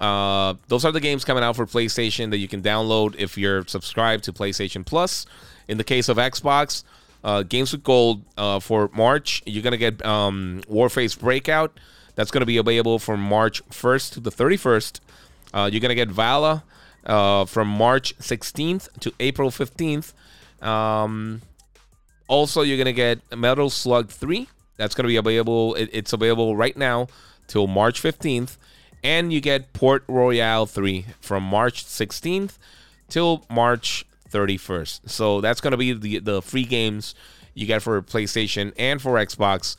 uh, 0.00 0.54
those 0.68 0.84
are 0.84 0.92
the 0.92 1.00
games 1.00 1.24
coming 1.24 1.42
out 1.42 1.56
for 1.56 1.66
PlayStation 1.66 2.30
that 2.30 2.38
you 2.38 2.48
can 2.48 2.62
download 2.62 3.16
if 3.18 3.36
you're 3.36 3.66
subscribed 3.66 4.24
to 4.24 4.32
PlayStation 4.32 4.84
Plus. 4.86 5.26
In 5.66 5.76
the 5.76 5.84
case 5.84 6.08
of 6.08 6.16
Xbox, 6.16 6.84
uh, 7.24 7.42
Games 7.42 7.72
with 7.72 7.82
Gold 7.82 8.22
uh, 8.36 8.60
for 8.60 8.90
March. 8.94 9.42
You're 9.44 9.62
gonna 9.62 9.76
get 9.76 10.04
um, 10.04 10.62
Warface 10.70 11.18
Breakout. 11.18 11.78
That's 12.14 12.30
gonna 12.30 12.46
be 12.46 12.56
available 12.58 12.98
from 12.98 13.20
March 13.20 13.64
1st 13.70 14.14
to 14.14 14.20
the 14.20 14.30
31st. 14.30 15.00
Uh, 15.52 15.68
you're 15.70 15.80
gonna 15.80 15.94
get 15.94 16.08
Vala 16.08 16.64
uh, 17.06 17.44
from 17.44 17.68
March 17.68 18.16
16th 18.18 18.88
to 19.00 19.12
April 19.20 19.50
15th. 19.50 20.12
Um, 20.62 21.42
also, 22.28 22.62
you're 22.62 22.78
gonna 22.78 22.92
get 22.92 23.20
Metal 23.36 23.70
Slug 23.70 24.10
3. 24.10 24.48
That's 24.76 24.94
gonna 24.94 25.08
be 25.08 25.16
available. 25.16 25.74
It, 25.74 25.90
it's 25.92 26.12
available 26.12 26.56
right 26.56 26.76
now 26.76 27.08
till 27.48 27.66
March 27.66 28.00
15th, 28.00 28.56
and 29.02 29.32
you 29.32 29.40
get 29.40 29.72
Port 29.72 30.04
Royale 30.06 30.66
3 30.66 31.06
from 31.20 31.42
March 31.42 31.84
16th 31.84 32.58
till 33.08 33.44
March 33.50 34.06
31st. 34.30 35.08
So 35.10 35.40
that's 35.40 35.60
going 35.60 35.72
to 35.72 35.76
be 35.76 35.92
the 35.92 36.18
the 36.20 36.42
free 36.42 36.64
games 36.64 37.14
you 37.54 37.66
get 37.66 37.82
for 37.82 38.00
PlayStation 38.02 38.72
and 38.78 39.02
for 39.02 39.14
Xbox 39.14 39.76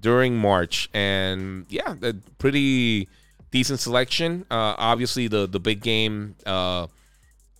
during 0.00 0.36
March, 0.36 0.90
and 0.92 1.64
yeah, 1.68 1.94
a 2.02 2.14
pretty 2.38 3.08
decent 3.52 3.78
selection. 3.78 4.44
Uh, 4.50 4.74
obviously, 4.76 5.28
the 5.28 5.46
the 5.46 5.60
big 5.60 5.80
game 5.80 6.34
uh, 6.44 6.88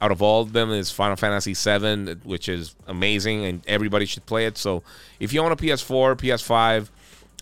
out 0.00 0.10
of 0.10 0.20
all 0.20 0.42
of 0.42 0.52
them 0.52 0.70
is 0.72 0.90
Final 0.90 1.16
Fantasy 1.16 1.54
VII, 1.54 2.14
which 2.24 2.48
is 2.48 2.74
amazing, 2.88 3.44
and 3.44 3.62
everybody 3.68 4.04
should 4.04 4.26
play 4.26 4.46
it. 4.46 4.58
So, 4.58 4.82
if 5.20 5.32
you 5.32 5.40
own 5.40 5.52
a 5.52 5.56
PS4, 5.56 6.16
PS5, 6.16 6.88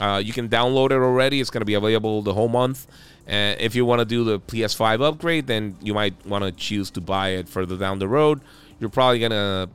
uh, 0.01 0.21
you 0.25 0.33
can 0.33 0.49
download 0.49 0.87
it 0.87 0.95
already. 0.95 1.41
It's 1.41 1.51
going 1.51 1.61
to 1.61 1.67
be 1.67 1.75
available 1.75 2.23
the 2.23 2.33
whole 2.33 2.49
month. 2.49 2.87
And 3.27 3.61
if 3.61 3.75
you 3.75 3.85
want 3.85 4.01
to 4.01 4.05
do 4.05 4.25
the 4.25 4.41
PS5 4.41 5.03
upgrade, 5.03 5.47
then 5.47 5.77
you 5.81 5.95
might 5.95 6.27
want 6.27 6.43
to 6.43 6.53
choose 6.53 6.91
to 6.93 7.01
buy 7.01 7.31
it 7.31 7.49
further 7.49 7.77
down 7.77 7.99
the 7.99 8.09
road. 8.09 8.41
You're 8.81 8.91
probably 8.91 9.19
going 9.19 9.31
to 9.31 9.69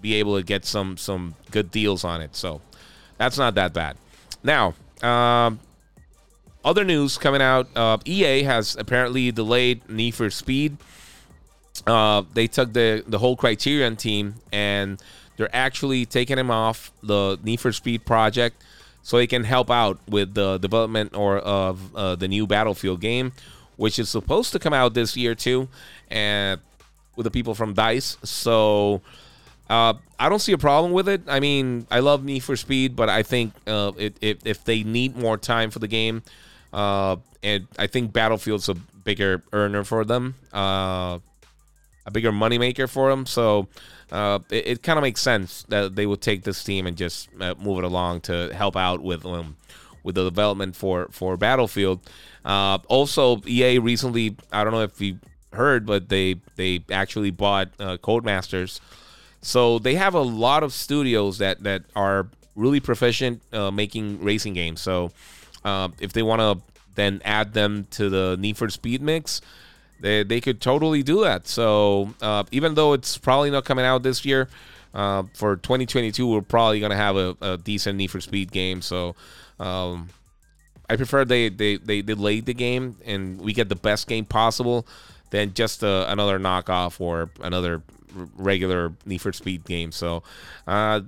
be 0.00 0.14
able 0.14 0.36
to 0.36 0.42
get 0.42 0.64
some 0.64 0.96
some 0.96 1.34
good 1.50 1.70
deals 1.70 2.04
on 2.04 2.20
it. 2.22 2.34
So 2.34 2.62
that's 3.18 3.36
not 3.36 3.54
that 3.54 3.74
bad. 3.74 3.96
Now, 4.42 4.74
um, 5.02 5.60
other 6.64 6.84
news 6.84 7.18
coming 7.18 7.42
out: 7.42 7.68
uh, 7.76 7.98
EA 8.06 8.42
has 8.44 8.76
apparently 8.76 9.30
delayed 9.30 9.88
Need 9.90 10.14
for 10.14 10.30
Speed. 10.30 10.78
Uh, 11.86 12.22
they 12.32 12.46
took 12.46 12.72
the 12.72 13.04
the 13.06 13.18
whole 13.18 13.36
Criterion 13.36 13.96
team 13.96 14.36
and 14.50 15.02
they're 15.36 15.54
actually 15.54 16.06
taking 16.06 16.38
him 16.38 16.50
off 16.50 16.90
the 17.02 17.38
Need 17.44 17.60
for 17.60 17.72
Speed 17.72 18.06
project 18.06 18.62
so 19.06 19.18
he 19.18 19.28
can 19.28 19.44
help 19.44 19.70
out 19.70 20.00
with 20.08 20.34
the 20.34 20.58
development 20.58 21.14
or 21.14 21.38
of 21.38 21.94
uh, 21.94 22.16
the 22.16 22.26
new 22.26 22.44
Battlefield 22.44 23.00
game, 23.00 23.30
which 23.76 24.00
is 24.00 24.08
supposed 24.08 24.50
to 24.50 24.58
come 24.58 24.72
out 24.72 24.94
this 24.94 25.16
year 25.16 25.36
too, 25.36 25.68
and 26.10 26.60
with 27.14 27.22
the 27.22 27.30
people 27.30 27.54
from 27.54 27.72
Dice. 27.72 28.16
So 28.24 29.02
uh, 29.70 29.94
I 30.18 30.28
don't 30.28 30.40
see 30.40 30.50
a 30.50 30.58
problem 30.58 30.90
with 30.90 31.08
it. 31.08 31.22
I 31.28 31.38
mean, 31.38 31.86
I 31.88 32.00
love 32.00 32.24
Need 32.24 32.40
for 32.40 32.56
Speed, 32.56 32.96
but 32.96 33.08
I 33.08 33.22
think 33.22 33.52
uh, 33.68 33.92
it, 33.96 34.16
it, 34.20 34.40
if 34.44 34.64
they 34.64 34.82
need 34.82 35.16
more 35.16 35.36
time 35.36 35.70
for 35.70 35.78
the 35.78 35.86
game, 35.86 36.24
uh, 36.72 37.14
and 37.44 37.68
I 37.78 37.86
think 37.86 38.12
Battlefield's 38.12 38.68
a 38.68 38.74
bigger 38.74 39.40
earner 39.52 39.84
for 39.84 40.04
them, 40.04 40.34
uh, 40.52 41.20
a 42.04 42.10
bigger 42.10 42.32
moneymaker 42.32 42.90
for 42.90 43.10
them. 43.10 43.24
So 43.24 43.68
uh, 44.10 44.38
it, 44.50 44.66
it 44.66 44.82
kind 44.82 44.98
of 44.98 45.02
makes 45.02 45.20
sense 45.20 45.64
that 45.68 45.96
they 45.96 46.06
would 46.06 46.20
take 46.20 46.42
this 46.44 46.62
team 46.62 46.86
and 46.86 46.96
just 46.96 47.28
uh, 47.40 47.54
move 47.58 47.78
it 47.78 47.84
along 47.84 48.20
to 48.22 48.54
help 48.54 48.76
out 48.76 49.02
with 49.02 49.24
um, 49.26 49.56
with 50.02 50.14
the 50.14 50.24
development 50.24 50.76
for 50.76 51.08
for 51.10 51.36
Battlefield. 51.36 52.00
also, 52.44 53.40
EA 53.46 53.78
recently, 53.78 54.36
I 54.52 54.64
don't 54.64 54.72
know 54.72 54.82
if 54.82 55.00
you 55.00 55.18
heard, 55.52 55.86
but 55.86 56.08
they 56.08 56.36
they 56.56 56.84
actually 56.90 57.30
bought 57.30 57.76
Codemasters. 57.78 58.80
So 59.42 59.78
they 59.78 59.94
have 59.94 60.14
a 60.14 60.20
lot 60.20 60.62
of 60.62 60.72
studios 60.72 61.38
that 61.38 61.62
that 61.62 61.84
are 61.94 62.28
really 62.56 62.80
proficient 62.80 63.42
uh, 63.52 63.70
making 63.70 64.22
racing 64.22 64.54
games. 64.54 64.80
So 64.80 65.12
uh, 65.64 65.90
if 66.00 66.12
they 66.12 66.22
want 66.22 66.40
to 66.40 66.60
then 66.94 67.20
add 67.24 67.52
them 67.52 67.86
to 67.90 68.08
the 68.08 68.36
Need 68.40 68.56
for 68.56 68.68
Speed 68.70 69.02
mix, 69.02 69.40
they 70.00 70.22
they 70.22 70.40
could 70.40 70.60
totally 70.60 71.02
do 71.02 71.22
that. 71.22 71.46
So 71.46 72.14
uh, 72.20 72.44
even 72.50 72.74
though 72.74 72.92
it's 72.92 73.18
probably 73.18 73.50
not 73.50 73.64
coming 73.64 73.84
out 73.84 74.02
this 74.02 74.24
year, 74.24 74.48
uh, 74.94 75.24
for 75.34 75.56
2022 75.56 76.26
we're 76.26 76.40
probably 76.42 76.80
gonna 76.80 76.96
have 76.96 77.16
a, 77.16 77.36
a 77.40 77.56
decent 77.58 77.96
Need 77.98 78.10
for 78.10 78.20
Speed 78.20 78.52
game. 78.52 78.82
So. 78.82 79.14
Um, 79.58 80.10
I 80.88 80.94
prefer 80.94 81.24
they, 81.24 81.48
they, 81.48 81.78
they 81.78 82.00
delayed 82.00 82.46
the 82.46 82.54
game 82.54 82.96
and 83.04 83.40
we 83.40 83.52
get 83.52 83.68
the 83.68 83.74
best 83.74 84.06
game 84.06 84.24
possible 84.24 84.86
than 85.30 85.52
just 85.54 85.82
uh, 85.82 86.06
another 86.08 86.38
knockoff 86.38 87.00
or 87.00 87.30
another 87.40 87.82
regular 88.36 88.92
Need 89.04 89.18
for 89.18 89.32
Speed 89.32 89.64
game. 89.64 89.92
So 89.92 90.22
uh, 90.66 91.02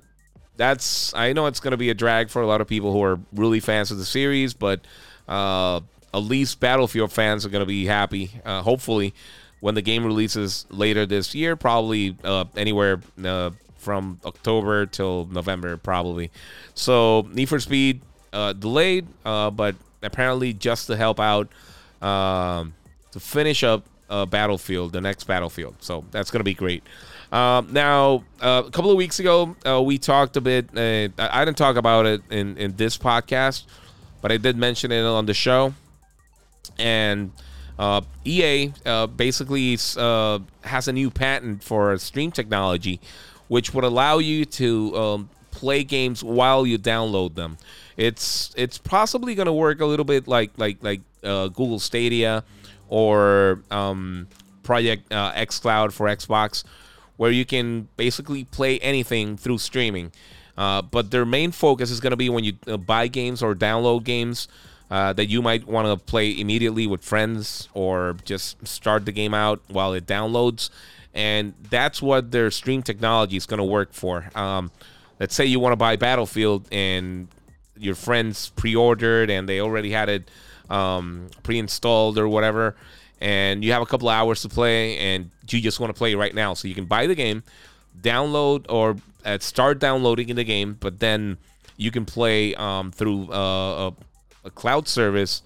that's 0.57 1.13
I 1.13 1.33
know 1.33 1.45
it's 1.47 1.59
going 1.59 1.71
to 1.71 1.77
be 1.77 1.89
a 1.89 1.93
drag 1.93 2.29
for 2.29 2.41
a 2.41 2.47
lot 2.47 2.61
of 2.61 2.67
people 2.67 2.91
who 2.91 3.01
are 3.03 3.19
really 3.33 3.59
fans 3.59 3.91
of 3.91 3.97
the 3.97 4.05
series, 4.05 4.53
but 4.53 4.81
uh, 5.27 5.81
at 6.13 6.19
least 6.19 6.59
Battlefield 6.59 7.11
fans 7.11 7.45
are 7.45 7.49
going 7.49 7.61
to 7.61 7.67
be 7.67 7.85
happy. 7.85 8.31
Uh, 8.45 8.61
hopefully, 8.61 9.13
when 9.59 9.75
the 9.75 9.81
game 9.81 10.05
releases 10.05 10.65
later 10.69 11.05
this 11.05 11.35
year, 11.35 11.55
probably 11.55 12.15
uh, 12.23 12.45
anywhere 12.55 13.01
uh, 13.23 13.51
from 13.77 14.19
October 14.25 14.85
till 14.85 15.25
November, 15.25 15.77
probably. 15.77 16.31
So 16.73 17.27
Need 17.31 17.49
for 17.49 17.59
Speed 17.59 18.01
uh, 18.33 18.53
delayed, 18.53 19.07
but 19.23 19.75
apparently 20.01 20.53
just 20.53 20.87
to 20.87 20.95
help 20.95 21.19
out 21.19 21.49
um, 22.01 22.73
to 23.11 23.19
finish 23.19 23.63
up 23.63 23.83
uh, 24.09 24.25
Battlefield, 24.25 24.93
the 24.93 25.01
next 25.01 25.25
Battlefield. 25.25 25.75
So 25.79 26.03
that's 26.11 26.31
going 26.31 26.39
to 26.39 26.45
be 26.45 26.53
great. 26.53 26.83
Um, 27.31 27.71
now, 27.71 28.23
uh, 28.41 28.63
a 28.65 28.71
couple 28.71 28.89
of 28.89 28.97
weeks 28.97 29.19
ago, 29.19 29.55
uh, 29.65 29.81
we 29.81 29.97
talked 29.97 30.35
a 30.37 30.41
bit. 30.41 30.69
Uh, 30.75 31.09
I 31.17 31.45
didn't 31.45 31.57
talk 31.57 31.75
about 31.75 32.05
it 32.05 32.21
in, 32.31 32.57
in 32.57 32.75
this 32.75 32.97
podcast, 32.97 33.65
but 34.21 34.31
I 34.31 34.37
did 34.37 34.57
mention 34.57 34.91
it 34.91 35.03
on 35.03 35.25
the 35.25 35.33
show. 35.33 35.73
And 36.77 37.31
uh, 37.77 38.01
EA 38.25 38.73
uh, 38.85 39.07
basically 39.07 39.77
uh, 39.97 40.39
has 40.63 40.87
a 40.87 40.93
new 40.93 41.09
patent 41.09 41.63
for 41.63 41.97
stream 41.97 42.31
technology, 42.31 42.99
which 43.47 43.73
would 43.73 43.83
allow 43.83 44.17
you 44.17 44.45
to 44.45 44.95
um, 44.97 45.29
play 45.51 45.83
games 45.83 46.23
while 46.23 46.67
you 46.67 46.77
download 46.77 47.35
them. 47.35 47.57
It's 47.97 48.53
it's 48.55 48.77
possibly 48.77 49.35
going 49.35 49.47
to 49.47 49.53
work 49.53 49.81
a 49.81 49.85
little 49.85 50.05
bit 50.05 50.27
like 50.27 50.51
like 50.57 50.77
like 50.83 51.01
Google 51.21 51.79
Stadia 51.79 52.43
or 52.89 53.61
um, 53.71 54.27
Project 54.63 55.11
uh, 55.11 55.31
xCloud 55.33 55.91
for 55.93 56.07
Xbox, 56.07 56.63
where 57.17 57.31
you 57.31 57.45
can 57.45 57.87
basically 57.97 58.43
play 58.43 58.77
anything 58.79 59.37
through 59.37 59.57
streaming. 59.57 60.11
Uh, 60.57 60.81
but 60.81 61.09
their 61.09 61.25
main 61.25 61.51
focus 61.51 61.89
is 61.89 61.99
going 61.99 62.11
to 62.11 62.17
be 62.17 62.29
when 62.29 62.43
you 62.43 62.53
uh, 62.67 62.75
buy 62.75 63.07
games 63.07 63.41
or 63.41 63.55
download 63.55 64.03
games 64.03 64.47
uh, 64.89 65.13
that 65.13 65.27
you 65.27 65.41
might 65.41 65.67
want 65.67 65.87
to 65.87 66.05
play 66.05 66.37
immediately 66.39 66.87
with 66.87 67.03
friends 67.03 67.69
or 67.73 68.15
just 68.25 68.65
start 68.67 69.05
the 69.05 69.11
game 69.11 69.33
out 69.33 69.61
while 69.67 69.93
it 69.93 70.05
downloads. 70.05 70.69
And 71.13 71.53
that's 71.69 72.01
what 72.01 72.31
their 72.31 72.51
stream 72.51 72.83
technology 72.83 73.37
is 73.37 73.45
going 73.45 73.57
to 73.57 73.63
work 73.63 73.93
for. 73.93 74.29
Um, 74.35 74.71
let's 75.19 75.35
say 75.35 75.45
you 75.45 75.59
want 75.59 75.73
to 75.73 75.77
buy 75.77 75.95
Battlefield 75.95 76.67
and 76.71 77.27
your 77.77 77.95
friends 77.95 78.49
pre 78.55 78.75
ordered 78.75 79.29
and 79.29 79.47
they 79.47 79.59
already 79.59 79.91
had 79.91 80.09
it 80.09 80.29
um, 80.69 81.27
pre-installed 81.43 82.17
or 82.17 82.27
whatever, 82.27 82.75
and 83.19 83.63
you 83.63 83.71
have 83.71 83.81
a 83.81 83.85
couple 83.85 84.09
hours 84.09 84.41
to 84.43 84.49
play, 84.49 84.97
and 84.97 85.29
you 85.49 85.61
just 85.61 85.79
want 85.79 85.93
to 85.93 85.97
play 85.97 86.15
right 86.15 86.33
now. 86.33 86.53
So 86.53 86.67
you 86.67 86.75
can 86.75 86.85
buy 86.85 87.07
the 87.07 87.15
game, 87.15 87.43
download 87.99 88.65
or 88.69 88.95
uh, 89.25 89.39
start 89.39 89.79
downloading 89.79 90.29
in 90.29 90.35
the 90.35 90.43
game, 90.43 90.77
but 90.79 90.99
then 90.99 91.37
you 91.77 91.91
can 91.91 92.05
play 92.05 92.55
um, 92.55 92.91
through 92.91 93.31
uh, 93.31 93.89
a, 93.89 93.93
a 94.49 94.51
cloud 94.51 94.87
service 94.87 95.41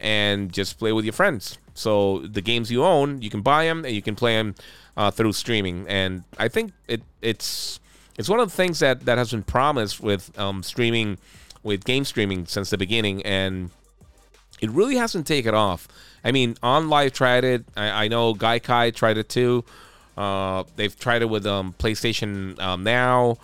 and 0.00 0.52
just 0.52 0.78
play 0.78 0.92
with 0.92 1.04
your 1.04 1.12
friends. 1.12 1.58
So 1.74 2.20
the 2.20 2.40
games 2.40 2.70
you 2.70 2.84
own, 2.84 3.22
you 3.22 3.30
can 3.30 3.42
buy 3.42 3.64
them 3.64 3.84
and 3.84 3.94
you 3.94 4.02
can 4.02 4.14
play 4.14 4.34
them 4.36 4.54
uh, 4.96 5.10
through 5.10 5.32
streaming. 5.32 5.86
And 5.88 6.24
I 6.38 6.48
think 6.48 6.72
it 6.86 7.02
it's 7.20 7.80
it's 8.18 8.28
one 8.28 8.40
of 8.40 8.50
the 8.50 8.56
things 8.56 8.78
that 8.80 9.04
that 9.06 9.18
has 9.18 9.30
been 9.30 9.42
promised 9.42 10.00
with 10.00 10.36
um, 10.38 10.62
streaming, 10.62 11.18
with 11.62 11.84
game 11.84 12.04
streaming 12.04 12.46
since 12.46 12.70
the 12.70 12.78
beginning. 12.78 13.22
And 13.24 13.70
it 14.60 14.70
really 14.70 14.96
hasn't 14.96 15.26
taken 15.26 15.54
off. 15.54 15.88
I 16.24 16.30
mean, 16.30 16.54
OnLive 16.62 17.12
tried 17.12 17.44
it. 17.44 17.64
I, 17.76 18.04
I 18.04 18.08
know 18.08 18.34
Gaikai 18.34 18.94
tried 18.94 19.18
it 19.18 19.28
too. 19.28 19.64
Uh, 20.16 20.64
they've 20.76 20.96
tried 20.98 21.22
it 21.22 21.30
with 21.30 21.46
um, 21.46 21.74
PlayStation 21.78 22.60
um, 22.60 22.84
Now, 22.84 23.38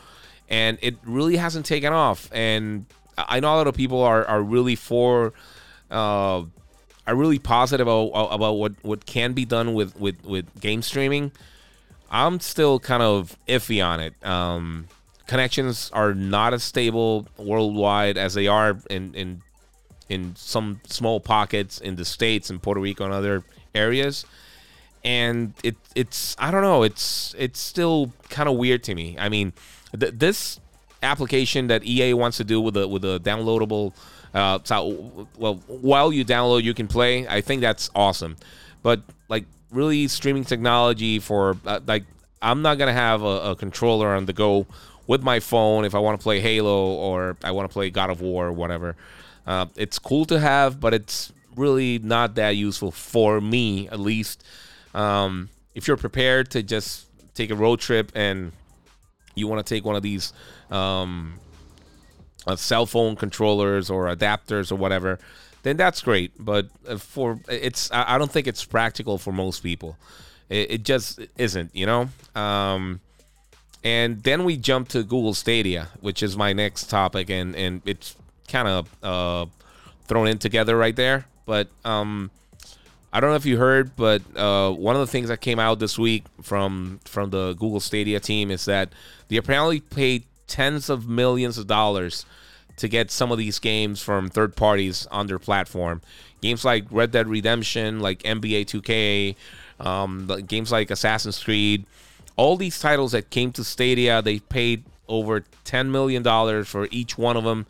and 0.49 0.79
it 0.83 0.97
really 1.05 1.37
hasn't 1.37 1.67
taken 1.67 1.93
off. 1.93 2.29
And 2.33 2.87
I 3.29 3.41
know 3.41 3.55
a 3.55 3.57
lot 3.57 3.67
of 3.67 3.75
people 3.75 4.03
are, 4.03 4.25
are 4.25 4.43
really 4.43 4.77
for, 4.77 5.33
uh, 5.91 6.43
are 7.07 7.15
really 7.15 7.39
positive 7.39 7.87
about, 7.87 8.09
about 8.31 8.53
what, 8.55 8.73
what 8.83 9.07
can 9.07 9.33
be 9.33 9.45
done 9.45 9.75
with, 9.75 9.99
with, 9.99 10.25
with 10.25 10.61
game 10.61 10.83
streaming. 10.83 11.33
I'm 12.11 12.41
still 12.41 12.79
kind 12.79 13.03
of 13.03 13.37
iffy 13.47 13.85
on 13.85 14.01
it. 14.01 14.15
Um, 14.25 14.89
connections 15.27 15.91
are 15.93 16.15
not 16.15 16.55
as 16.55 16.63
stable 16.65 17.27
worldwide 17.37 18.17
as 18.17 18.35
they 18.35 18.47
are 18.47 18.79
in, 18.91 19.15
in 19.15 19.43
in 20.09 20.35
some 20.37 20.81
small 20.87 21.21
pockets 21.21 21.79
in 21.79 21.97
the 21.97 22.05
states 22.05 22.51
and 22.51 22.63
Puerto 22.63 22.81
Rico 22.81 23.05
and 23.05 23.13
other 23.13 23.45
areas. 23.75 24.25
And 25.05 25.53
it 25.63 25.77
it's 25.95 26.35
I 26.39 26.51
don't 26.51 26.63
know 26.63 26.83
it's 26.83 27.35
it's 27.39 27.61
still 27.61 28.13
kind 28.31 28.49
of 28.49 28.57
weird 28.57 28.83
to 28.85 28.95
me. 28.95 29.17
I 29.19 29.29
mean, 29.29 29.53
th- 29.99 30.15
this 30.17 30.61
application 31.03 31.69
that 31.69 31.85
EA 31.85 32.15
wants 32.15 32.37
to 32.39 32.45
do 32.45 32.61
with 32.61 32.77
a 32.77 32.87
with 32.87 33.05
a 33.05 33.21
downloadable 33.21 33.95
uh, 34.35 34.59
so 34.65 35.29
well 35.37 35.55
while 35.67 36.13
you 36.13 36.25
download 36.25 36.63
you 36.63 36.75
can 36.75 36.89
play. 36.89 37.27
I 37.29 37.41
think 37.41 37.61
that's 37.61 37.91
awesome, 37.95 38.37
but 38.83 39.03
like 39.29 39.45
really 39.71 40.09
streaming 40.09 40.45
technology 40.45 41.19
for 41.19 41.57
uh, 41.67 41.81
like 41.87 42.05
I'm 42.43 42.63
not 42.63 42.79
gonna 42.79 42.93
have 42.93 43.23
a, 43.23 43.51
a 43.51 43.57
controller 43.57 44.09
on 44.09 44.27
the 44.27 44.33
go 44.33 44.67
with 45.07 45.23
my 45.23 45.41
phone 45.41 45.85
if 45.85 45.95
I 45.95 45.99
want 45.99 46.21
to 46.21 46.23
play 46.23 46.41
Halo 46.41 46.93
or 46.93 47.37
I 47.43 47.51
want 47.51 47.69
to 47.69 47.73
play 47.73 47.91
God 47.91 48.11
of 48.11 48.21
War 48.21 48.49
or 48.49 48.53
whatever. 48.53 48.95
Uh, 49.47 49.67
it's 49.77 49.99
cool 49.99 50.27
to 50.27 50.39
have, 50.39 50.79
but 50.79 50.93
it's 50.93 51.33
really 51.57 51.99
not 51.99 52.35
that 52.35 52.51
useful 52.51 52.91
for 52.91 53.41
me, 53.41 53.89
at 53.89 53.99
least. 53.99 54.45
Um, 54.95 55.49
if 55.75 55.89
you're 55.89 55.97
prepared 55.97 56.51
to 56.51 56.63
just 56.63 57.07
take 57.35 57.51
a 57.51 57.55
road 57.55 57.81
trip 57.81 58.13
and 58.15 58.53
you 59.35 59.47
want 59.47 59.65
to 59.65 59.75
take 59.75 59.85
one 59.85 59.97
of 59.97 60.03
these 60.03 60.33
um, 60.71 61.35
uh, 62.47 62.57
cell 62.57 62.87
phone 62.87 63.17
controllers 63.17 63.91
or 63.91 64.07
adapters 64.07 64.73
or 64.73 64.77
whatever, 64.77 65.19
then 65.63 65.77
that's 65.77 66.01
great. 66.03 66.33
But 66.39 66.69
uh, 66.87 66.97
for 66.99 67.41
it's, 67.49 67.91
I 67.93 68.19
don't 68.19 68.31
think 68.31 68.47
it's 68.47 68.65
practical 68.65 69.19
for 69.19 69.33
most 69.33 69.63
people. 69.63 69.97
It, 70.49 70.71
it 70.71 70.83
just 70.83 71.21
isn't, 71.37 71.75
you 71.75 71.87
know. 71.87 72.09
Um, 72.35 73.01
and 73.85 74.23
then 74.23 74.45
we 74.45 74.57
jump 74.57 74.89
to 74.89 75.03
Google 75.03 75.35
Stadia, 75.35 75.89
which 76.01 76.23
is 76.23 76.37
my 76.37 76.53
next 76.53 76.91
topic, 76.91 77.31
and 77.31 77.55
and 77.55 77.83
it's 77.85 78.17
kind 78.49 78.67
of 78.67 78.89
uh, 79.03 79.47
thrown 80.07 80.27
in 80.27 80.39
together 80.39 80.77
right 80.77 80.97
there. 80.97 81.27
But 81.47 81.69
um, 81.85 82.31
I 83.13 83.21
don't 83.21 83.31
know 83.31 83.37
if 83.37 83.47
you 83.47 83.57
heard, 83.57 83.95
but 83.97 84.23
uh, 84.37 84.73
one 84.73 84.97
of 84.97 85.01
the 85.01 85.07
things 85.07 85.29
that 85.29 85.41
came 85.41 85.59
out 85.59 85.79
this 85.79 85.99
week 85.99 86.25
from 86.43 87.01
from 87.05 87.31
the 87.31 87.55
Google 87.55 87.81
Stadia 87.81 88.21
team 88.21 88.51
is 88.51 88.65
that 88.65 88.91
they 89.29 89.37
apparently 89.37 89.81
paid 89.81 90.25
tens 90.49 90.91
of 90.91 91.09
millions 91.09 91.59
of 91.59 91.67
dollars 91.67 92.27
to 92.77 92.89
get 92.89 93.11
some 93.11 93.31
of 93.31 93.39
these 93.39 93.59
games 93.59 94.03
from 94.03 94.29
third 94.29 94.57
parties 94.57 95.07
on 95.11 95.27
their 95.27 95.39
platform. 95.39 96.01
Games 96.41 96.65
like 96.65 96.85
Red 96.91 97.11
Dead 97.11 97.29
Redemption, 97.29 98.01
like 98.01 98.23
NBA 98.23 98.67
2K, 98.67 99.37
um, 99.85 100.27
games 100.47 100.73
like 100.73 100.91
Assassin's 100.91 101.43
Creed, 101.43 101.85
all 102.37 102.57
these 102.57 102.79
titles 102.79 103.13
that 103.13 103.31
came 103.31 103.53
to 103.53 103.65
Stadia, 103.65 104.23
they 104.23 104.39
paid 104.39 104.85
over 105.09 105.45
$10 105.65 105.91
million 105.91 106.65
for 106.65 106.89
each 106.91 107.19
one 107.19 107.37
of 107.37 107.45
them 107.45 107.67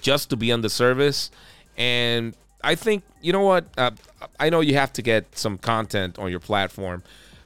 just 0.00 0.30
to 0.30 0.36
be 0.36 0.50
on 0.50 0.60
the 0.60 0.70
service. 0.70 1.30
And 1.76 2.34
I 2.62 2.74
think, 2.74 3.04
you 3.22 3.32
know 3.32 3.42
what? 3.42 3.66
Uh, 3.76 3.92
I 4.40 4.50
know 4.50 4.60
you 4.60 4.74
have 4.74 4.92
to 4.94 5.02
get 5.02 5.38
some 5.38 5.58
content 5.58 6.18
on 6.18 6.30
your 6.30 6.40
platform, 6.40 7.04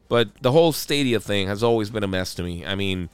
but 0.09 0.31
the 0.41 0.53
whole 0.53 0.73
Stadia 0.73 1.21
thing 1.21 1.47
has 1.47 1.63
always 1.63 1.91
been 1.91 2.03
a 2.03 2.09
mess 2.09 2.35
to 2.37 2.43
me. 2.43 2.65
I 2.65 2.75
mean, 2.75 3.11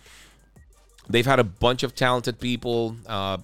they've 1.09 1.27
had 1.27 1.39
a 1.39 1.45
bunch 1.45 1.83
of 1.83 1.95
talented 1.95 2.41
people. 2.41 2.97
Uh, 3.07 3.39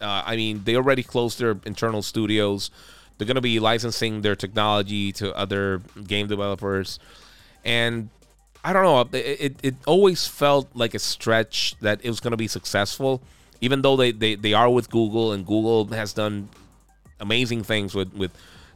uh, 0.00 0.22
I 0.26 0.36
mean, 0.36 0.62
they 0.64 0.76
already 0.76 1.02
closed 1.02 1.38
their 1.38 1.56
internal 1.64 2.02
studios. 2.02 2.70
They're 3.16 3.26
going 3.26 3.36
to 3.36 3.40
be 3.40 3.60
licensing 3.60 4.22
their 4.22 4.34
technology 4.36 5.12
to 5.12 5.34
other 5.36 5.80
game 6.06 6.26
developers. 6.26 6.98
And 7.64 8.10
I 8.64 8.72
don't 8.72 8.82
know, 8.82 9.00
it, 9.18 9.40
it, 9.40 9.56
it 9.62 9.74
always 9.86 10.26
felt 10.26 10.68
like 10.74 10.94
a 10.94 10.98
stretch 10.98 11.76
that 11.80 12.00
it 12.02 12.08
was 12.08 12.20
going 12.20 12.32
to 12.32 12.36
be 12.36 12.48
successful, 12.48 13.22
even 13.60 13.82
though 13.82 13.96
they, 13.96 14.10
they, 14.10 14.34
they 14.34 14.52
are 14.52 14.68
with 14.70 14.90
Google 14.90 15.32
and 15.32 15.46
Google 15.46 15.86
has 15.88 16.12
done 16.12 16.48
amazing 17.20 17.62
things 17.62 17.94
with, 17.94 18.12
with, 18.14 18.32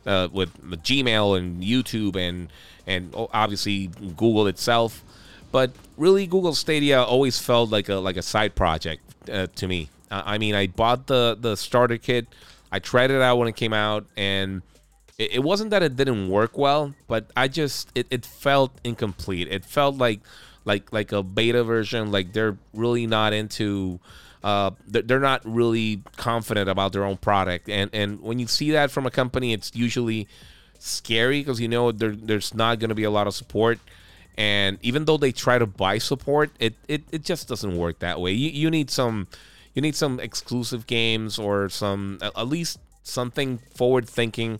uh, 0.06 0.28
with 0.32 0.54
Gmail 0.82 1.36
and 1.36 1.62
YouTube 1.62 2.16
and, 2.16 2.48
and 2.86 3.12
obviously 3.14 3.88
Google 4.16 4.46
itself. 4.46 5.02
But 5.50 5.72
really, 5.98 6.26
Google 6.26 6.54
Stadia 6.54 7.02
always 7.02 7.38
felt 7.38 7.70
like 7.70 7.88
a 7.88 7.96
like 7.96 8.16
a 8.16 8.22
side 8.22 8.54
project 8.54 9.02
uh, 9.30 9.48
to 9.56 9.68
me. 9.68 9.90
I 10.10 10.38
mean, 10.38 10.54
I 10.54 10.68
bought 10.68 11.06
the 11.06 11.36
the 11.38 11.56
starter 11.56 11.98
kit. 11.98 12.26
I 12.72 12.78
tried 12.78 13.10
it 13.10 13.20
out 13.20 13.36
when 13.36 13.48
it 13.48 13.56
came 13.56 13.72
out, 13.72 14.06
and 14.16 14.62
it, 15.18 15.34
it 15.34 15.42
wasn't 15.42 15.70
that 15.70 15.82
it 15.82 15.96
didn't 15.96 16.28
work 16.28 16.56
well, 16.56 16.94
but 17.08 17.30
I 17.36 17.48
just 17.48 17.90
it, 17.94 18.06
it 18.10 18.24
felt 18.24 18.72
incomplete. 18.84 19.48
It 19.48 19.64
felt 19.64 19.96
like 19.96 20.20
like 20.64 20.92
like 20.92 21.12
a 21.12 21.22
beta 21.22 21.64
version. 21.64 22.10
Like 22.10 22.32
they're 22.32 22.56
really 22.72 23.06
not 23.06 23.32
into. 23.32 24.00
Uh, 24.42 24.70
they're 24.86 25.18
not 25.18 25.42
really 25.44 26.00
confident 26.16 26.70
about 26.70 26.92
their 26.92 27.04
own 27.04 27.16
product, 27.16 27.68
and 27.68 27.90
and 27.92 28.20
when 28.20 28.38
you 28.38 28.46
see 28.46 28.70
that 28.70 28.88
from 28.90 29.04
a 29.04 29.10
company, 29.10 29.52
it's 29.52 29.74
usually 29.74 30.28
scary 30.78 31.40
because 31.40 31.60
you 31.60 31.66
know 31.66 31.90
there, 31.90 32.14
there's 32.14 32.54
not 32.54 32.78
going 32.78 32.88
to 32.88 32.94
be 32.94 33.02
a 33.02 33.10
lot 33.10 33.26
of 33.26 33.34
support 33.34 33.80
and 34.38 34.78
even 34.80 35.04
though 35.04 35.18
they 35.18 35.32
try 35.32 35.58
to 35.58 35.66
buy 35.66 35.98
support 35.98 36.50
it, 36.58 36.74
it, 36.88 37.02
it 37.12 37.22
just 37.22 37.48
doesn't 37.48 37.76
work 37.76 37.98
that 37.98 38.18
way 38.20 38.32
you, 38.32 38.48
you 38.48 38.70
need 38.70 38.88
some 38.90 39.26
you 39.74 39.82
need 39.82 39.94
some 39.94 40.18
exclusive 40.20 40.86
games 40.86 41.38
or 41.38 41.68
some 41.68 42.18
at 42.22 42.48
least 42.48 42.78
something 43.02 43.58
forward 43.74 44.08
thinking 44.08 44.58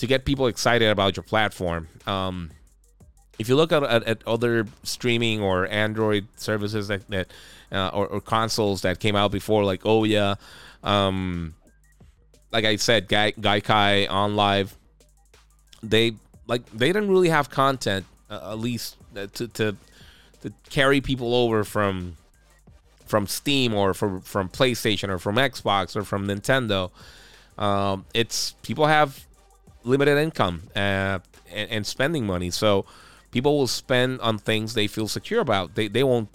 to 0.00 0.06
get 0.06 0.24
people 0.24 0.46
excited 0.46 0.88
about 0.88 1.16
your 1.16 1.22
platform. 1.22 1.86
Um, 2.06 2.50
if 3.38 3.48
you 3.48 3.56
look 3.56 3.70
at, 3.70 3.82
at, 3.82 4.02
at, 4.04 4.26
other 4.26 4.66
streaming 4.82 5.42
or 5.42 5.66
Android 5.66 6.26
services 6.36 6.88
that, 6.88 7.08
that 7.10 7.30
uh, 7.70 7.88
or, 7.88 8.06
or, 8.06 8.20
consoles 8.20 8.82
that 8.82 8.98
came 8.98 9.14
out 9.14 9.30
before, 9.30 9.62
like 9.64 9.82
Ouya, 9.82 10.38
um, 10.82 11.54
like 12.50 12.64
I 12.64 12.76
said, 12.76 13.08
Gai, 13.08 13.32
Gaikai 13.32 14.08
OnLive, 14.08 14.72
they 15.82 16.14
like 16.46 16.66
they 16.70 16.88
didn't 16.88 17.10
really 17.10 17.28
have 17.28 17.48
content, 17.48 18.06
uh, 18.28 18.52
at 18.52 18.58
least 18.58 18.96
to, 19.14 19.48
to 19.48 19.76
to 20.42 20.52
carry 20.70 21.00
people 21.00 21.34
over 21.34 21.64
from 21.64 22.16
from 23.06 23.26
Steam 23.26 23.74
or 23.74 23.92
from 23.92 24.20
from 24.22 24.48
PlayStation 24.48 25.08
or 25.08 25.18
from 25.18 25.36
Xbox 25.36 25.96
or 25.96 26.04
from 26.04 26.26
Nintendo. 26.26 26.90
Um, 27.58 28.06
it's 28.14 28.52
people 28.62 28.86
have 28.86 29.26
limited 29.84 30.16
income 30.18 30.62
uh, 30.74 31.18
and, 31.52 31.70
and, 31.70 31.86
spending 31.86 32.26
money, 32.26 32.50
so 32.50 32.86
people 33.32 33.58
will 33.58 33.66
spend 33.66 34.20
on 34.20 34.38
things 34.38 34.74
they 34.74 34.86
feel 34.86 35.08
secure 35.08 35.40
about. 35.40 35.74
They 35.74 35.88
they 35.88 36.04
won't 36.04 36.28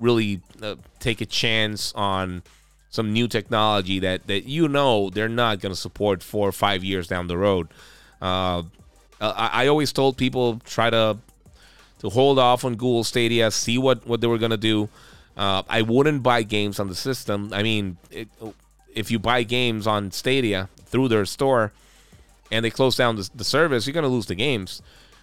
really 0.00 0.40
uh, 0.62 0.76
take 0.98 1.20
a 1.20 1.26
chance 1.26 1.92
on 1.94 2.42
some 2.88 3.12
new 3.12 3.28
technology 3.28 3.98
that 3.98 4.26
that 4.28 4.44
you 4.44 4.68
know 4.68 5.10
they're 5.10 5.28
not 5.28 5.60
going 5.60 5.74
to 5.74 5.80
support 5.80 6.22
four 6.22 6.48
or 6.48 6.52
five 6.52 6.84
years 6.84 7.06
down 7.06 7.26
the 7.26 7.36
road. 7.36 7.68
Uh, 8.22 8.62
I, 9.20 9.64
I 9.64 9.66
always 9.66 9.92
told 9.92 10.16
people 10.16 10.60
try 10.64 10.88
to 10.90 11.18
to 12.02 12.10
hold 12.10 12.38
off 12.38 12.64
on 12.64 12.72
Google 12.72 13.04
Stadia, 13.04 13.50
see 13.50 13.78
what 13.78 14.06
what 14.06 14.20
they 14.20 14.26
were 14.26 14.38
going 14.38 14.50
to 14.50 14.56
do. 14.56 14.88
Uh, 15.36 15.62
I 15.68 15.80
wouldn't 15.82 16.22
buy 16.22 16.42
games 16.42 16.78
on 16.78 16.88
the 16.88 16.94
system. 16.94 17.50
I 17.54 17.62
mean, 17.62 17.96
it, 18.10 18.28
if 18.94 19.10
you 19.10 19.18
buy 19.18 19.44
games 19.44 19.86
on 19.86 20.10
Stadia 20.10 20.68
through 20.84 21.08
their 21.08 21.24
store 21.24 21.72
and 22.50 22.62
they 22.64 22.70
close 22.70 22.96
down 22.96 23.16
the, 23.16 23.30
the 23.34 23.44
service, 23.44 23.86
you're 23.86 23.94
going 23.94 24.02
to 24.02 24.10
lose 24.10 24.26
the 24.26 24.34
games. 24.34 24.82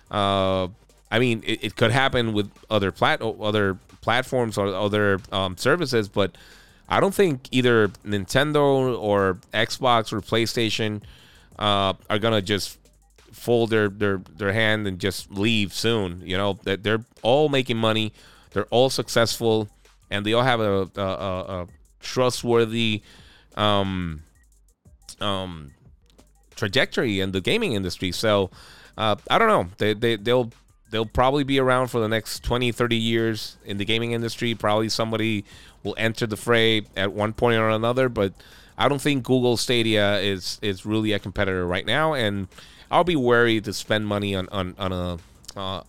Uh, 0.09 0.69
I 1.11 1.19
mean, 1.19 1.43
it, 1.45 1.63
it, 1.65 1.75
could 1.75 1.91
happen 1.91 2.34
with 2.34 2.49
other 2.69 2.91
plat 2.91 3.21
other 3.21 3.77
platforms 4.01 4.57
or 4.57 4.67
other 4.67 5.19
um, 5.32 5.57
services, 5.57 6.07
but 6.07 6.36
I 6.88 6.99
don't 6.99 7.13
think 7.13 7.49
either 7.51 7.89
Nintendo 8.03 8.97
or 8.97 9.38
Xbox 9.53 10.11
or 10.11 10.21
PlayStation 10.21 11.01
uh, 11.59 11.93
are 12.09 12.19
gonna 12.19 12.41
just 12.41 12.78
fold 13.32 13.69
their, 13.69 13.89
their 13.89 14.21
their 14.36 14.53
hand 14.53 14.88
and 14.88 14.99
just 14.99 15.32
leave 15.32 15.73
soon. 15.73 16.21
You 16.25 16.38
know 16.38 16.59
that 16.63 16.84
they're 16.84 17.03
all 17.21 17.49
making 17.49 17.77
money, 17.77 18.13
they're 18.51 18.65
all 18.65 18.89
successful 18.89 19.69
and 20.11 20.25
they 20.25 20.34
all 20.34 20.43
have 20.43 20.59
a, 20.59 20.89
a, 20.95 21.01
a, 21.01 21.67
trustworthy 21.99 23.01
um, 23.55 24.23
um, 25.19 25.71
trajectory 26.55 27.19
in 27.19 27.32
the 27.32 27.41
gaming 27.41 27.73
industry. 27.73 28.11
So 28.11 28.49
uh, 28.97 29.15
I 29.30 29.38
don't 29.38 29.47
know. 29.47 29.67
They, 29.77 29.93
they 29.93 30.15
they'll 30.15 30.51
they'll 30.91 31.05
probably 31.05 31.43
be 31.43 31.59
around 31.59 31.88
for 31.88 31.99
the 31.99 32.07
next 32.07 32.43
20 32.43 32.71
30 32.71 32.95
years 32.95 33.57
in 33.63 33.77
the 33.77 33.86
gaming 33.86 34.11
industry 34.11 34.55
probably 34.55 34.89
somebody 34.89 35.45
will 35.84 35.93
enter 35.99 36.25
the 36.25 36.36
fray 36.36 36.82
at 36.97 37.13
one 37.13 37.32
point 37.32 37.59
or 37.59 37.69
another 37.69 38.09
but 38.09 38.34
i 38.75 38.89
don't 38.89 38.99
think 38.99 39.23
google 39.23 39.55
stadia 39.55 40.17
is 40.17 40.57
is 40.63 40.88
really 40.88 41.11
a 41.11 41.19
competitor 41.19 41.67
right 41.67 41.86
now 41.86 42.15
and 42.15 42.47
i'll 42.91 43.03
be 43.03 43.15
wary 43.15 43.61
to 43.61 43.73
spend 43.73 44.07
money 44.07 44.35
on 44.35 44.47
on, 44.49 44.75
on 44.77 44.91
a 44.91 45.17
uh, 45.57 45.81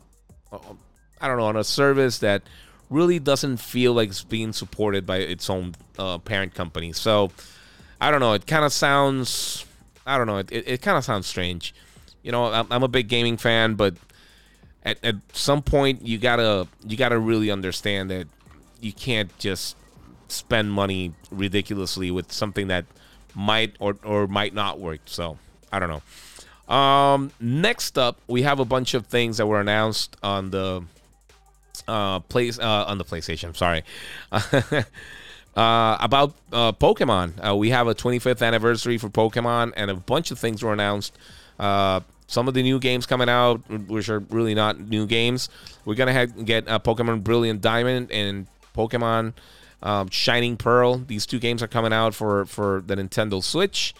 i 1.20 1.28
don't 1.28 1.36
know 1.38 1.46
on 1.46 1.56
a 1.56 1.64
service 1.64 2.18
that 2.18 2.42
really 2.90 3.20
doesn't 3.20 3.58
feel 3.58 3.94
like 3.94 4.10
it's 4.10 4.24
being 4.24 4.52
supported 4.52 5.06
by 5.06 5.18
its 5.18 5.48
own 5.48 5.74
uh, 5.98 6.18
parent 6.18 6.54
company. 6.54 6.92
So 6.92 7.30
I 8.00 8.10
don't 8.10 8.20
know. 8.20 8.34
It 8.34 8.46
kind 8.46 8.64
of 8.64 8.72
sounds. 8.72 9.64
I 10.04 10.18
don't 10.18 10.26
know. 10.26 10.38
It, 10.38 10.52
it, 10.52 10.68
it 10.68 10.82
kind 10.82 10.98
of 10.98 11.04
sounds 11.04 11.26
strange. 11.26 11.72
You 12.22 12.32
know, 12.32 12.46
I'm, 12.46 12.66
I'm, 12.70 12.82
a 12.82 12.88
big 12.88 13.08
gaming 13.08 13.36
fan, 13.36 13.74
but 13.74 13.94
at, 14.84 15.02
at 15.02 15.16
some 15.32 15.62
point 15.62 16.06
you 16.06 16.18
gotta 16.18 16.66
you 16.86 16.96
gotta 16.96 17.18
really 17.18 17.50
understand 17.50 18.10
that 18.10 18.26
you 18.80 18.92
can't 18.92 19.36
just 19.38 19.76
spend 20.28 20.70
money 20.70 21.12
ridiculously 21.30 22.10
with 22.10 22.30
something 22.30 22.68
that 22.68 22.84
might 23.34 23.74
or, 23.78 23.96
or 24.04 24.26
might 24.26 24.52
not 24.52 24.80
work. 24.80 25.00
So 25.06 25.38
I 25.72 25.78
don't 25.78 25.88
know. 25.88 26.02
Um, 26.70 27.32
next 27.40 27.98
up, 27.98 28.20
we 28.28 28.42
have 28.42 28.60
a 28.60 28.64
bunch 28.64 28.94
of 28.94 29.06
things 29.06 29.38
that 29.38 29.46
were 29.46 29.60
announced 29.60 30.16
on 30.22 30.50
the 30.50 30.84
uh, 31.88 32.20
plays 32.20 32.58
uh, 32.58 32.84
on 32.86 32.98
the 32.98 33.04
PlayStation. 33.04 33.56
Sorry. 33.56 33.82
uh, 34.32 35.96
about 36.00 36.34
uh, 36.52 36.72
Pokemon, 36.72 37.44
uh, 37.44 37.56
we 37.56 37.70
have 37.70 37.88
a 37.88 37.94
25th 37.94 38.46
anniversary 38.46 38.98
for 38.98 39.08
Pokemon, 39.08 39.72
and 39.76 39.90
a 39.90 39.94
bunch 39.94 40.30
of 40.30 40.38
things 40.38 40.62
were 40.62 40.72
announced. 40.72 41.18
Uh, 41.58 42.00
some 42.28 42.46
of 42.46 42.54
the 42.54 42.62
new 42.62 42.78
games 42.78 43.06
coming 43.06 43.28
out, 43.28 43.68
which 43.88 44.08
are 44.08 44.20
really 44.30 44.54
not 44.54 44.78
new 44.78 45.04
games. 45.04 45.48
We're 45.84 45.96
gonna 45.96 46.12
have, 46.12 46.44
get 46.44 46.68
uh, 46.68 46.78
Pokemon 46.78 47.24
Brilliant 47.24 47.60
Diamond 47.60 48.12
and 48.12 48.46
Pokemon 48.76 49.32
um, 49.82 50.08
Shining 50.10 50.56
Pearl. 50.56 50.98
These 50.98 51.26
two 51.26 51.40
games 51.40 51.60
are 51.62 51.66
coming 51.68 51.92
out 51.92 52.14
for 52.14 52.46
for 52.46 52.82
the 52.86 52.94
Nintendo 52.94 53.42
Switch. 53.42 53.94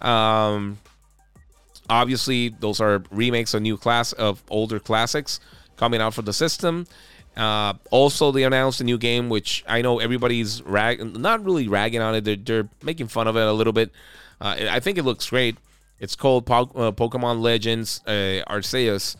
Um, 0.00 0.78
obviously, 1.88 2.48
those 2.48 2.80
are 2.80 3.02
remakes 3.10 3.54
of 3.54 3.62
new 3.62 3.76
class 3.76 4.12
of 4.12 4.42
older 4.48 4.78
classics 4.78 5.40
coming 5.76 6.00
out 6.00 6.14
for 6.14 6.22
the 6.22 6.32
system. 6.32 6.86
Uh, 7.36 7.74
also, 7.90 8.32
they 8.32 8.44
announced 8.44 8.80
a 8.80 8.84
new 8.84 8.96
game, 8.96 9.28
which 9.28 9.62
I 9.68 9.82
know 9.82 9.98
everybody's 9.98 10.62
rag, 10.62 11.04
not 11.18 11.44
really 11.44 11.68
ragging 11.68 12.00
on 12.00 12.14
it. 12.14 12.24
They're, 12.24 12.36
they're 12.36 12.68
making 12.82 13.08
fun 13.08 13.28
of 13.28 13.36
it 13.36 13.46
a 13.46 13.52
little 13.52 13.74
bit. 13.74 13.90
Uh, 14.40 14.56
I 14.70 14.80
think 14.80 14.96
it 14.96 15.02
looks 15.02 15.28
great. 15.28 15.56
It's 16.00 16.16
called 16.16 16.46
po- 16.46 16.72
uh, 16.74 16.92
Pokemon 16.92 17.40
Legends 17.40 18.00
uh, 18.06 18.42
Arceus, 18.48 19.16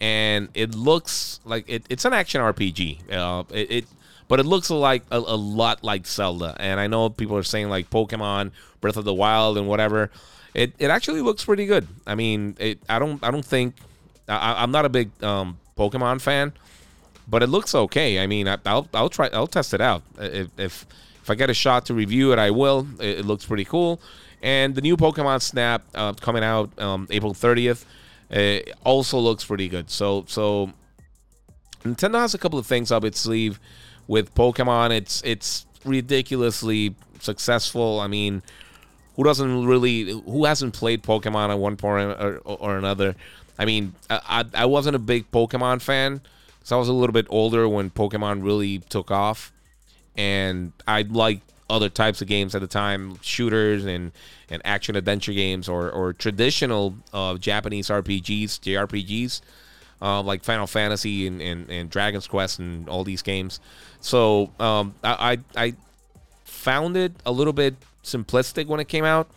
and 0.00 0.48
it 0.54 0.74
looks 0.74 1.40
like 1.44 1.64
it, 1.68 1.84
it's 1.88 2.04
an 2.04 2.12
action 2.12 2.40
RPG. 2.40 3.12
Uh, 3.12 3.44
it, 3.50 3.70
it, 3.70 3.84
but 4.28 4.38
it 4.38 4.46
looks 4.46 4.70
like 4.70 5.02
a, 5.10 5.18
a, 5.18 5.36
lot 5.36 5.82
like 5.82 6.06
Zelda. 6.06 6.56
And 6.60 6.78
I 6.78 6.86
know 6.86 7.08
people 7.08 7.36
are 7.36 7.42
saying 7.42 7.68
like 7.68 7.90
Pokemon 7.90 8.52
Breath 8.80 8.96
of 8.96 9.04
the 9.04 9.14
Wild 9.14 9.58
and 9.58 9.66
whatever. 9.66 10.10
It 10.54 10.72
it 10.78 10.90
actually 10.90 11.20
looks 11.20 11.44
pretty 11.44 11.66
good. 11.66 11.86
I 12.06 12.14
mean, 12.14 12.56
it. 12.58 12.80
I 12.88 12.98
don't 12.98 13.22
I 13.22 13.30
don't 13.30 13.44
think 13.44 13.74
I, 14.28 14.62
am 14.62 14.70
not 14.70 14.84
a 14.84 14.88
big 14.88 15.10
um, 15.22 15.58
Pokemon 15.76 16.20
fan, 16.20 16.52
but 17.28 17.42
it 17.42 17.48
looks 17.48 17.74
okay. 17.74 18.20
I 18.20 18.26
mean, 18.26 18.48
I, 18.48 18.56
will 18.64 18.88
I'll 18.94 19.08
try 19.08 19.28
I'll 19.32 19.46
test 19.46 19.74
it 19.74 19.80
out 19.80 20.02
if, 20.18 20.48
if 20.58 20.86
if 21.22 21.30
I 21.30 21.34
get 21.34 21.50
a 21.50 21.54
shot 21.54 21.86
to 21.86 21.94
review 21.94 22.32
it, 22.32 22.38
I 22.38 22.50
will. 22.50 22.86
It, 22.98 23.20
it 23.20 23.24
looks 23.24 23.44
pretty 23.44 23.64
cool. 23.64 24.00
And 24.42 24.74
the 24.74 24.80
new 24.80 24.96
Pokemon 24.96 25.42
Snap 25.42 25.82
uh, 25.94 26.14
coming 26.14 26.42
out 26.42 26.76
um, 26.80 27.06
April 27.10 27.34
30th 27.34 27.84
uh, 28.32 28.60
also 28.84 29.18
looks 29.18 29.44
pretty 29.44 29.68
good. 29.68 29.90
So 29.90 30.24
so 30.26 30.72
Nintendo 31.84 32.20
has 32.20 32.34
a 32.34 32.38
couple 32.38 32.58
of 32.58 32.66
things 32.66 32.90
up 32.90 33.04
its 33.04 33.20
sleeve 33.20 33.60
with 34.06 34.34
Pokemon. 34.34 34.90
It's 34.90 35.22
it's 35.24 35.66
ridiculously 35.84 36.94
successful. 37.20 38.00
I 38.00 38.06
mean, 38.06 38.42
who 39.16 39.24
doesn't 39.24 39.66
really 39.66 40.10
who 40.10 40.44
hasn't 40.44 40.74
played 40.74 41.02
Pokemon 41.02 41.50
at 41.50 41.58
one 41.58 41.76
point 41.76 42.10
or, 42.20 42.38
or, 42.44 42.78
another? 42.78 43.14
I 43.58 43.64
mean, 43.64 43.94
I, 44.08 44.44
I 44.54 44.66
wasn't 44.66 44.96
a 44.96 45.00
big 45.00 45.30
Pokemon 45.30 45.82
fan 45.82 46.20
because 46.58 46.72
I 46.72 46.76
was 46.76 46.88
a 46.88 46.92
little 46.92 47.12
bit 47.12 47.26
older 47.28 47.68
when 47.68 47.90
Pokemon 47.90 48.44
really 48.44 48.78
took 48.78 49.10
off, 49.10 49.52
and 50.16 50.72
I 50.86 51.02
liked 51.02 51.42
other 51.68 51.88
types 51.88 52.20
of 52.20 52.28
games 52.28 52.54
at 52.54 52.60
the 52.60 52.66
time, 52.66 53.18
shooters 53.22 53.84
and 53.84 54.12
and 54.48 54.60
action 54.64 54.96
adventure 54.96 55.32
games 55.32 55.68
or 55.68 55.90
or 55.90 56.12
traditional 56.12 56.94
uh, 57.12 57.36
Japanese 57.36 57.88
RPGs, 57.88 58.60
JRPGs, 58.60 59.40
uh, 60.02 60.22
like 60.22 60.44
Final 60.44 60.66
Fantasy 60.66 61.26
and, 61.26 61.40
and, 61.40 61.70
and 61.70 61.90
Dragon's 61.90 62.26
Quest 62.26 62.58
and 62.58 62.88
all 62.88 63.04
these 63.04 63.22
games. 63.22 63.60
So 64.00 64.50
um, 64.58 64.94
I, 65.04 65.38
I 65.56 65.64
I 65.64 65.74
found 66.44 66.96
it 66.96 67.12
a 67.24 67.32
little 67.32 67.52
bit 67.52 67.74
simplistic 68.04 68.66
when 68.66 68.80
it 68.80 68.88
came 68.88 69.04
out, 69.04 69.28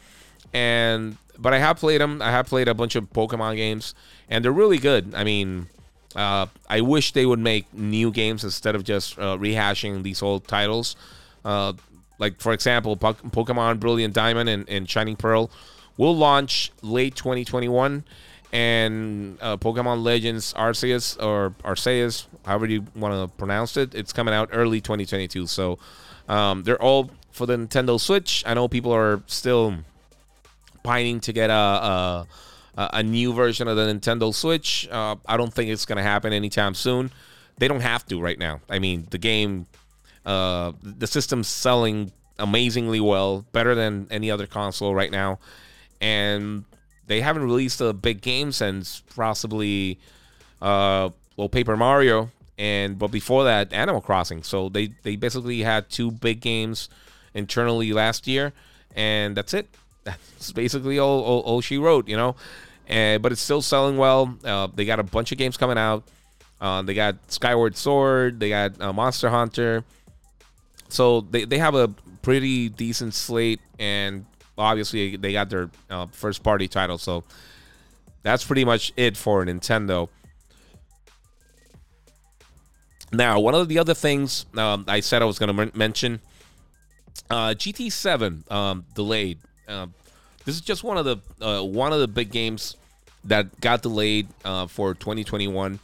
and 0.53 1.18
but 1.38 1.53
I 1.53 1.59
have 1.59 1.78
played 1.78 2.01
them. 2.01 2.22
I 2.22 2.32
have 2.32 2.47
played 2.47 2.68
a 2.68 2.74
bunch 2.74 2.95
of 2.95 3.11
Pokemon 3.11 3.55
games, 3.55 3.95
and 4.30 4.43
they're 4.43 4.51
really 4.51 4.80
good. 4.80 5.14
I 5.16 5.24
mean. 5.24 5.68
Uh, 6.16 6.45
I 6.70 6.82
wish 6.82 7.14
they 7.14 7.26
would 7.26 7.39
make 7.39 7.74
new 7.74 8.11
games 8.11 8.43
instead 8.43 8.76
of 8.76 8.84
just 8.84 9.18
uh, 9.18 9.36
rehashing 9.36 10.03
these 10.03 10.22
old 10.22 10.47
titles. 10.47 10.95
Uh, 11.43 11.74
like 12.20 12.39
for 12.39 12.53
example, 12.53 12.95
Pokemon 12.95 13.80
Brilliant 13.80 14.14
Diamond 14.14 14.47
and, 14.47 14.70
and 14.70 14.89
Shining 14.89 15.16
Pearl 15.16 15.49
will 15.97 16.16
launch 16.16 16.72
late 16.82 17.16
2021, 17.16 18.03
and 18.51 19.38
uh, 19.41 19.57
Pokemon 19.57 20.03
Legends 20.03 20.53
Arceus 20.53 21.22
or 21.22 21.51
Arceus, 21.64 22.26
however 22.45 22.66
you 22.68 22.86
want 22.95 23.14
to 23.14 23.36
pronounce 23.38 23.78
it, 23.78 23.93
it's 23.93 24.14
coming 24.14 24.34
out 24.34 24.49
early 24.51 24.82
2022. 24.82 25.47
So 25.47 25.80
um, 26.30 26.64
they're 26.64 26.82
all 26.82 27.09
for 27.34 27.46
the 27.46 27.58
Nintendo 27.58 28.00
Switch. 28.00 28.44
I 28.46 28.54
know 28.54 28.68
people 28.68 28.94
are 28.94 29.22
still 29.28 29.76
pining 30.84 31.20
to 31.22 31.34
get 31.34 31.50
a, 31.50 31.54
a, 31.54 32.28
a 32.76 33.04
new 33.04 33.34
version 33.34 33.68
of 33.68 33.76
the 33.76 33.84
Nintendo 33.84 34.34
Switch. 34.34 34.88
Uh, 34.90 35.16
I 35.26 35.36
don't 35.36 35.54
think 35.54 35.70
it's 35.70 35.86
going 35.86 35.98
to 35.98 36.04
happen 36.04 36.32
anytime 36.32 36.76
soon. 36.76 37.12
They 37.58 37.68
don't 37.68 37.82
have 37.82 38.06
to 38.08 38.22
right 38.22 38.40
now. 38.40 38.62
I 38.70 38.80
mean, 38.80 39.08
the 39.10 39.18
game 39.18 39.68
uh, 40.26 40.72
the 40.82 41.08
system's 41.08 41.48
selling 41.48 42.12
amazingly 42.40 43.00
well, 43.00 43.46
better 43.52 43.76
than 43.76 44.08
any 44.10 44.32
other 44.32 44.48
console 44.48 44.96
right 44.96 45.12
now, 45.12 45.40
and 46.02 46.64
they 47.08 47.22
haven't 47.22 47.44
released 47.44 47.82
a 47.82 47.94
big 47.94 48.22
game 48.22 48.52
since 48.52 49.02
possibly 49.16 50.00
uh, 50.62 51.10
well 51.36 51.50
Paper 51.50 51.76
Mario 51.76 52.30
and 52.58 52.98
but 52.98 53.08
before 53.08 53.44
that 53.44 53.74
Animal 53.74 54.02
Crossing. 54.02 54.44
So 54.44 54.70
they 54.70 54.90
they 55.04 55.16
basically 55.16 55.62
had 55.62 55.90
two 55.90 56.12
big 56.12 56.40
games 56.40 56.90
internally 57.34 57.94
last 57.94 58.28
year, 58.28 58.54
and 58.96 59.36
that's 59.36 59.54
it. 59.54 59.68
That's 60.04 60.52
basically 60.52 61.00
all 61.00 61.22
all, 61.24 61.40
all 61.42 61.62
she 61.62 61.78
wrote, 61.78 62.10
you 62.10 62.18
know. 62.18 62.36
And 62.88 63.24
but 63.24 63.32
it's 63.32 63.42
still 63.42 63.62
selling 63.62 63.96
well. 63.98 64.38
Uh, 64.44 64.68
they 64.74 64.84
got 64.84 65.00
a 65.00 65.04
bunch 65.04 65.32
of 65.32 65.38
games 65.38 65.56
coming 65.56 65.78
out. 65.78 66.04
Uh, 66.60 66.82
they 66.82 66.94
got 66.94 67.16
Skyward 67.32 67.78
Sword. 67.78 68.40
They 68.40 68.50
got 68.50 68.80
uh, 68.82 68.92
Monster 68.92 69.30
Hunter. 69.30 69.84
So 70.90 71.22
they, 71.22 71.46
they 71.46 71.58
have 71.58 71.76
a 71.76 71.88
pretty 72.22 72.70
decent 72.70 73.14
slate, 73.14 73.60
and 73.80 74.26
obviously 74.58 75.16
they 75.18 75.34
got 75.34 75.50
their 75.50 75.70
uh, 75.90 76.08
first 76.08 76.44
party 76.44 76.68
title. 76.68 76.98
So 76.98 77.24
that's 78.22 78.44
pretty 78.44 78.66
much 78.66 78.94
it 78.96 79.18
for 79.18 79.46
Nintendo. 79.46 80.10
Now, 83.12 83.40
one 83.40 83.54
of 83.54 83.68
the 83.68 83.78
other 83.78 83.94
things 83.94 84.46
um, 84.58 84.86
I 84.88 85.00
said 85.02 85.22
I 85.22 85.26
was 85.26 85.38
going 85.38 85.56
to 85.56 85.62
m- 85.64 85.72
mention 85.76 86.20
uh, 87.34 87.56
GT7 87.56 88.52
um, 88.52 88.86
delayed. 88.94 89.40
Uh, 89.68 89.88
this 90.46 90.54
is 90.54 90.62
just 90.62 90.84
one 90.84 90.98
of 90.98 91.06
the 91.06 91.18
uh, 91.42 91.64
one 91.64 91.92
of 91.92 92.00
the 92.00 92.08
big 92.08 92.30
games 92.32 92.78
that 93.24 93.60
got 93.60 93.82
delayed 93.82 94.28
uh, 94.46 94.68
for 94.68 94.94
2021, 94.94 95.80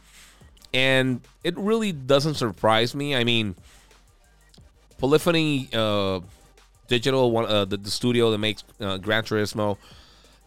and 0.72 1.20
it 1.42 1.58
really 1.58 1.90
doesn't 1.90 2.34
surprise 2.34 2.94
me. 2.94 3.16
I 3.16 3.24
mean, 3.24 3.56
Polyphony 4.98 5.68
uh, 5.72 6.20
Digital, 6.86 7.32
one 7.32 7.46
uh, 7.46 7.64
the, 7.64 7.78
the 7.78 7.90
studio 7.90 8.30
that 8.30 8.38
makes 8.38 8.62
Gran 8.78 9.24
Turismo, 9.24 9.76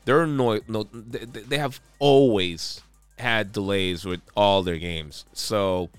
they're 0.06 0.26
no, 0.26 0.60
no 0.70 0.84
they, 0.94 1.26
they 1.26 1.58
have 1.58 1.82
always 2.00 2.82
had 3.20 3.52
delays 3.52 4.06
with 4.06 4.22
all 4.38 4.64
their 4.64 4.78
games, 4.78 5.26
so 5.34 5.90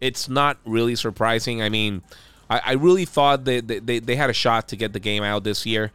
it's 0.00 0.28
not 0.28 0.58
really 0.64 0.94
surprising. 0.94 1.62
I 1.62 1.68
mean, 1.68 2.02
I, 2.52 2.60
I 2.64 2.72
really 2.72 3.06
thought 3.06 3.44
they, 3.44 3.60
they, 3.60 3.98
they 3.98 4.16
had 4.16 4.28
a 4.28 4.34
shot 4.34 4.68
to 4.68 4.76
get 4.76 4.92
the 4.92 5.00
game 5.00 5.22
out 5.22 5.42
this 5.42 5.64
year. 5.64 5.90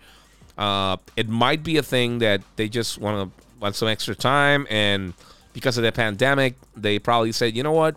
Uh, 0.58 0.98
it 1.16 1.30
might 1.30 1.62
be 1.62 1.78
a 1.78 1.84
thing 1.84 2.18
that 2.20 2.42
they 2.56 2.68
just 2.68 2.98
want 2.98 3.32
to 3.32 3.44
want 3.60 3.76
some 3.76 3.88
extra 3.88 4.16
time, 4.16 4.66
and 4.70 5.14
because 5.54 5.78
of 5.78 5.84
the 5.84 5.92
pandemic, 5.92 6.56
they 6.76 6.98
probably 6.98 7.32
said, 7.32 7.56
you 7.56 7.62
know 7.62 7.72
what, 7.72 7.96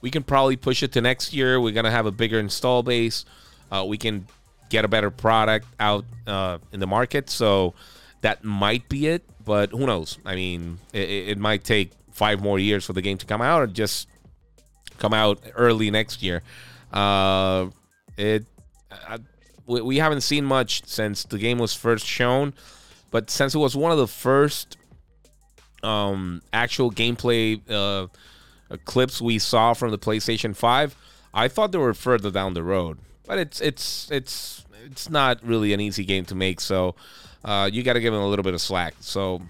we 0.00 0.10
can 0.10 0.24
probably 0.24 0.56
push 0.56 0.82
it 0.82 0.92
to 0.92 1.00
next 1.00 1.32
year. 1.32 1.60
We're 1.60 1.72
gonna 1.72 1.90
have 1.90 2.06
a 2.06 2.10
bigger 2.10 2.40
install 2.40 2.82
base. 2.82 3.24
Uh, 3.70 3.84
we 3.86 3.96
can 3.96 4.26
get 4.70 4.84
a 4.84 4.88
better 4.88 5.10
product 5.10 5.66
out 5.78 6.04
uh, 6.26 6.58
in 6.72 6.80
the 6.80 6.86
market. 6.86 7.30
So 7.30 7.74
that 8.22 8.42
might 8.42 8.88
be 8.88 9.06
it, 9.06 9.22
but 9.44 9.70
who 9.70 9.86
knows? 9.86 10.18
I 10.24 10.34
mean, 10.34 10.78
it, 10.92 11.08
it, 11.08 11.38
might 11.38 11.64
take 11.64 11.92
five 12.10 12.40
more 12.40 12.58
years 12.58 12.84
for 12.84 12.92
the 12.92 13.02
game 13.02 13.18
to 13.18 13.26
come 13.26 13.40
out, 13.40 13.62
or 13.62 13.66
just 13.66 14.08
come 14.98 15.14
out 15.14 15.40
early 15.54 15.90
next 15.90 16.22
year. 16.22 16.42
Uh, 16.92 17.68
it 18.16 18.44
I, 18.90 19.18
we 19.66 19.98
haven't 19.98 20.22
seen 20.22 20.44
much 20.44 20.86
since 20.86 21.24
the 21.24 21.38
game 21.38 21.58
was 21.58 21.74
first 21.74 22.06
shown, 22.06 22.54
but 23.10 23.30
since 23.30 23.54
it 23.54 23.58
was 23.58 23.76
one 23.76 23.92
of 23.92 23.98
the 23.98 24.06
first 24.06 24.78
um, 25.82 26.42
actual 26.52 26.90
gameplay 26.90 27.60
uh, 27.70 28.08
clips 28.84 29.20
we 29.20 29.38
saw 29.38 29.74
from 29.74 29.90
the 29.90 29.98
PlayStation 29.98 30.56
5, 30.56 30.96
I 31.34 31.48
thought 31.48 31.72
they 31.72 31.78
were 31.78 31.94
further 31.94 32.30
down 32.30 32.54
the 32.54 32.62
road. 32.62 32.98
But 33.26 33.38
it's 33.38 33.60
it's 33.60 34.10
it's 34.10 34.64
it's 34.86 35.10
not 35.10 35.44
really 35.44 35.74
an 35.74 35.80
easy 35.80 36.04
game 36.04 36.24
to 36.26 36.34
make, 36.34 36.60
so 36.60 36.94
uh, 37.44 37.68
you 37.70 37.82
got 37.82 37.92
to 37.92 38.00
give 38.00 38.14
them 38.14 38.22
a 38.22 38.28
little 38.28 38.42
bit 38.42 38.54
of 38.54 38.60
slack. 38.60 38.94
So 39.00 39.42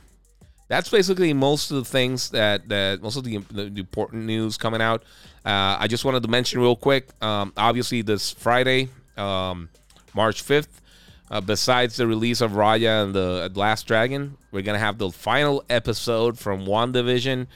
that's 0.68 0.90
basically 0.90 1.32
most 1.32 1.70
of 1.70 1.78
the 1.78 1.84
things 1.84 2.30
that 2.30 2.68
that 2.68 3.02
most 3.02 3.16
of 3.16 3.24
the, 3.24 3.38
the 3.50 3.80
important 3.80 4.24
news 4.24 4.56
coming 4.56 4.80
out. 4.80 5.02
Uh, 5.44 5.76
I 5.80 5.86
just 5.88 6.04
wanted 6.04 6.22
to 6.22 6.28
mention 6.28 6.60
real 6.60 6.76
quick. 6.76 7.08
Um, 7.22 7.52
obviously, 7.56 8.02
this 8.02 8.30
Friday, 8.32 8.88
um, 9.16 9.70
March 10.14 10.42
fifth. 10.42 10.82
Uh, 11.30 11.42
besides 11.42 11.96
the 11.96 12.06
release 12.06 12.40
of 12.40 12.52
Raya 12.52 13.04
and 13.04 13.14
the 13.14 13.50
Last 13.54 13.86
Dragon, 13.86 14.38
we're 14.50 14.62
gonna 14.62 14.78
have 14.78 14.96
the 14.96 15.10
final 15.10 15.62
episode 15.68 16.38
from 16.38 16.64
WandaVision. 16.64 17.46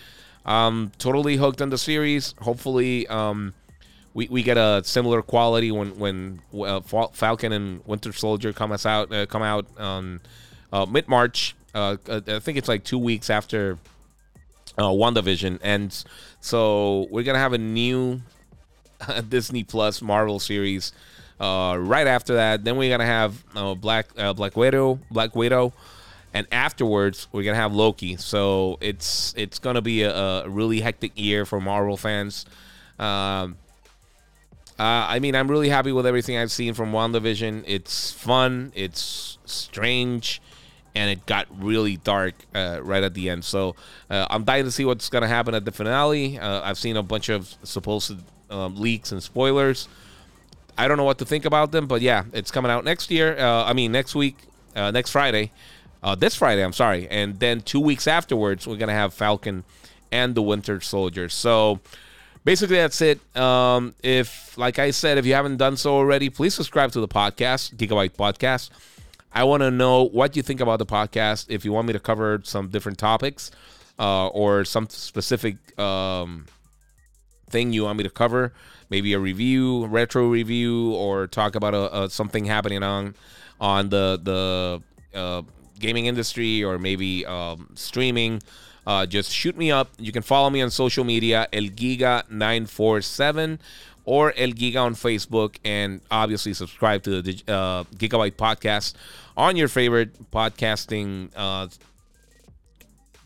Um, 0.45 0.93
totally 0.99 1.37
hooked 1.37 1.63
on 1.63 1.71
the 1.71 1.79
series. 1.79 2.35
Hopefully, 2.41 3.07
um, 3.09 3.55
we, 4.13 4.29
we 4.29 4.43
get 4.43 4.59
a 4.59 4.83
similar 4.85 5.23
quality 5.23 5.71
when 5.71 5.99
when 5.99 6.43
uh, 6.55 6.81
Falcon 6.81 7.53
and 7.53 7.87
Winter 7.87 8.13
Soldier 8.13 8.53
come 8.53 8.73
us 8.73 8.85
out 8.85 9.13
uh, 9.13 9.25
come 9.27 9.43
out 9.43 9.67
uh, 9.79 10.87
mid 10.87 11.09
March. 11.09 11.55
Uh, 11.75 11.97
I 12.09 12.39
think 12.39 12.59
it's 12.59 12.69
like 12.69 12.85
two 12.85 12.99
weeks 12.99 13.31
after 13.31 13.79
uh, 14.79 14.85
WandaVision, 14.85 15.59
and 15.63 16.05
so 16.41 17.07
we're 17.11 17.23
gonna 17.23 17.39
have 17.39 17.53
a 17.53 17.59
new 17.59 18.21
Disney 19.29 19.65
Plus 19.65 20.03
Marvel 20.03 20.39
series 20.39 20.93
uh, 21.41 21.77
right 21.79 22.07
after 22.07 22.35
that. 22.35 22.65
Then 22.65 22.77
we're 22.77 22.91
gonna 22.91 23.07
have 23.07 23.43
uh, 23.57 23.75
Black 23.75 24.09
uh, 24.17 24.33
Black 24.33 24.57
Widow, 24.57 24.99
Black 25.11 25.35
Widow, 25.35 25.73
and 26.35 26.47
afterwards 26.53 27.29
we're 27.33 27.43
gonna 27.43 27.57
have 27.57 27.73
Loki. 27.73 28.17
So 28.17 28.79
it's 28.81 29.35
it's 29.37 29.59
gonna 29.59 29.83
be 29.83 30.03
a, 30.03 30.15
a 30.15 30.49
really 30.49 30.81
hectic 30.81 31.13
year 31.15 31.45
for 31.45 31.61
Marvel 31.61 31.97
fans. 31.97 32.47
Um, 32.99 33.57
uh, 34.79 35.07
I 35.09 35.19
mean, 35.19 35.35
I'm 35.35 35.49
really 35.49 35.69
happy 35.69 35.93
with 35.93 36.07
everything 36.07 36.37
I've 36.37 36.51
seen 36.51 36.75
from 36.75 36.93
WandaVision. 36.93 37.65
It's 37.67 38.11
fun, 38.11 38.73
it's 38.75 39.39
strange, 39.45 40.41
and 40.95 41.11
it 41.11 41.27
got 41.27 41.47
really 41.59 41.97
dark 41.97 42.35
uh, 42.55 42.81
right 42.83 43.03
at 43.03 43.15
the 43.15 43.31
end. 43.31 43.45
So 43.45 43.75
uh, 44.11 44.27
I'm 44.31 44.45
dying 44.45 44.65
to 44.65 44.71
see 44.71 44.85
what's 44.85 45.09
gonna 45.09 45.29
happen 45.29 45.55
at 45.55 45.65
the 45.65 45.73
finale. 45.73 46.39
Uh, 46.39 46.61
I've 46.63 46.79
seen 46.79 46.97
a 46.97 47.03
bunch 47.03 47.29
of 47.29 47.55
supposed 47.63 48.17
um, 48.51 48.77
leaks 48.77 49.13
and 49.13 49.23
spoilers. 49.23 49.89
I 50.77 50.89
don't 50.89 50.97
know 50.97 51.05
what 51.05 51.19
to 51.19 51.25
think 51.25 51.45
about 51.45 51.73
them, 51.73 51.87
but 51.87 52.01
yeah, 52.01 52.25
it's 52.33 52.51
coming 52.51 52.71
out 52.71 52.85
next 52.85 53.11
year. 53.11 53.39
Uh, 53.39 53.65
I 53.65 53.73
mean, 53.73 53.93
next 53.93 54.15
week, 54.15 54.37
uh, 54.75 54.91
next 54.91 55.11
Friday, 55.11 55.53
uh, 56.03 56.15
this 56.15 56.35
Friday. 56.35 56.63
I'm 56.63 56.73
sorry, 56.73 57.09
and 57.09 57.39
then 57.39 57.61
two 57.61 57.81
weeks 57.81 58.07
afterwards, 58.07 58.67
we're 58.67 58.77
gonna 58.77 58.93
have 58.93 59.15
Falcon 59.15 59.65
and 60.11 60.35
the 60.35 60.43
Winter 60.43 60.81
Soldier. 60.81 61.29
So 61.29 61.81
basically, 62.45 62.77
that's 62.77 63.01
it. 63.01 63.21
Um, 63.37 63.95
if, 64.03 64.57
like 64.59 64.79
I 64.79 64.91
said, 64.91 65.19
if 65.19 65.27
you 65.27 65.35
haven't 65.35 65.57
done 65.57 65.77
so 65.77 65.95
already, 65.95 66.29
please 66.31 66.55
subscribe 66.55 66.93
to 66.93 67.01
the 67.01 67.09
podcast, 67.09 67.75
Gigabyte 67.77 68.13
Podcast. 68.13 68.71
I 69.35 69.45
want 69.45 69.63
to 69.63 69.71
know 69.71 70.05
what 70.05 70.37
you 70.37 70.43
think 70.43 70.61
about 70.61 70.79
the 70.79 70.87
podcast. 70.87 71.47
If 71.49 71.65
you 71.65 71.73
want 71.73 71.87
me 71.87 71.93
to 71.95 72.01
cover 72.01 72.41
some 72.45 72.69
different 72.69 72.99
topics 72.99 73.51
uh, 73.99 74.29
or 74.29 74.65
some 74.65 74.89
specific 74.89 75.79
um, 75.79 76.47
thing 77.49 77.73
you 77.73 77.85
want 77.85 77.99
me 77.99 78.05
to 78.05 78.11
cover, 78.11 78.53
maybe 78.91 79.15
a 79.15 79.19
review, 79.19 79.87
retro 79.87 80.29
review, 80.29 80.95
or 80.95 81.27
talk 81.27 81.55
about 81.55 81.75
a, 81.75 82.03
a 82.03 82.11
something 82.11 82.45
happening 82.45 82.83
on 82.83 83.15
on 83.61 83.89
the 83.89 84.21
the 84.23 85.19
uh, 85.19 85.43
gaming 85.79 86.07
industry 86.07 86.63
or 86.63 86.79
maybe 86.79 87.25
um, 87.27 87.71
streaming. 87.75 88.43
Uh, 88.85 89.07
just 89.07 89.31
shoot 89.31 89.57
me 89.57 89.71
up. 89.71 89.91
You 89.97 90.11
can 90.11 90.23
follow 90.23 90.51
me 90.51 90.61
on 90.61 90.71
social 90.71 91.05
media, 91.05 91.47
El 91.53 91.65
Giga 91.65 92.29
nine 92.31 92.67
four 92.67 93.01
seven, 93.01 93.61
or 94.05 94.33
El 94.37 94.51
Giga 94.51 94.83
on 94.83 94.95
Facebook, 94.95 95.57
and 95.65 96.01
obviously 96.11 96.55
subscribe 96.55 97.03
to 97.05 97.23
the 97.23 97.43
uh, 97.49 97.85
Gigabyte 97.97 98.33
Podcast 98.33 98.95
on 99.37 99.57
your 99.57 99.69
favorite 99.69 100.31
podcasting 100.31 101.31
uh, 101.37 101.69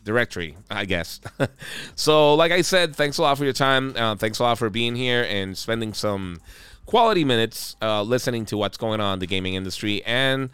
directory, 0.03 0.55
I 0.69 0.85
guess. 0.85 1.19
so, 1.95 2.35
like 2.35 2.51
I 2.51 2.61
said, 2.61 2.95
thanks 2.95 3.17
a 3.17 3.21
lot 3.21 3.37
for 3.37 3.43
your 3.43 3.53
time. 3.53 3.93
Uh, 3.95 4.15
thanks 4.15 4.39
a 4.39 4.43
lot 4.43 4.57
for 4.57 4.69
being 4.69 4.95
here 4.95 5.25
and 5.29 5.57
spending 5.57 5.93
some 5.93 6.39
quality 6.85 7.23
minutes 7.23 7.75
uh, 7.81 8.01
listening 8.01 8.45
to 8.45 8.57
what's 8.57 8.77
going 8.77 9.01
on 9.01 9.15
in 9.15 9.19
the 9.19 9.27
gaming 9.27 9.55
industry 9.55 10.03
and 10.05 10.49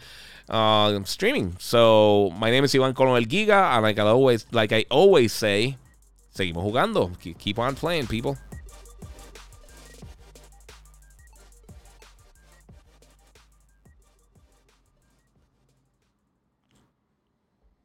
uh, 0.50 1.04
streaming. 1.04 1.56
So, 1.60 2.34
my 2.38 2.50
name 2.50 2.64
is 2.64 2.76
Ivan 2.76 2.94
Colon 2.94 3.24
El 3.24 3.30
Giga, 3.30 3.76
and 3.76 3.84
like 3.84 4.00
I 4.00 4.04
always, 4.04 4.46
like 4.52 4.72
I 4.72 4.86
always 4.90 5.32
say, 5.32 5.78
seguimos 6.36 6.72
jugando. 6.72 7.12
Keep 7.38 7.60
on 7.60 7.76
playing, 7.76 8.08
people. 8.08 8.38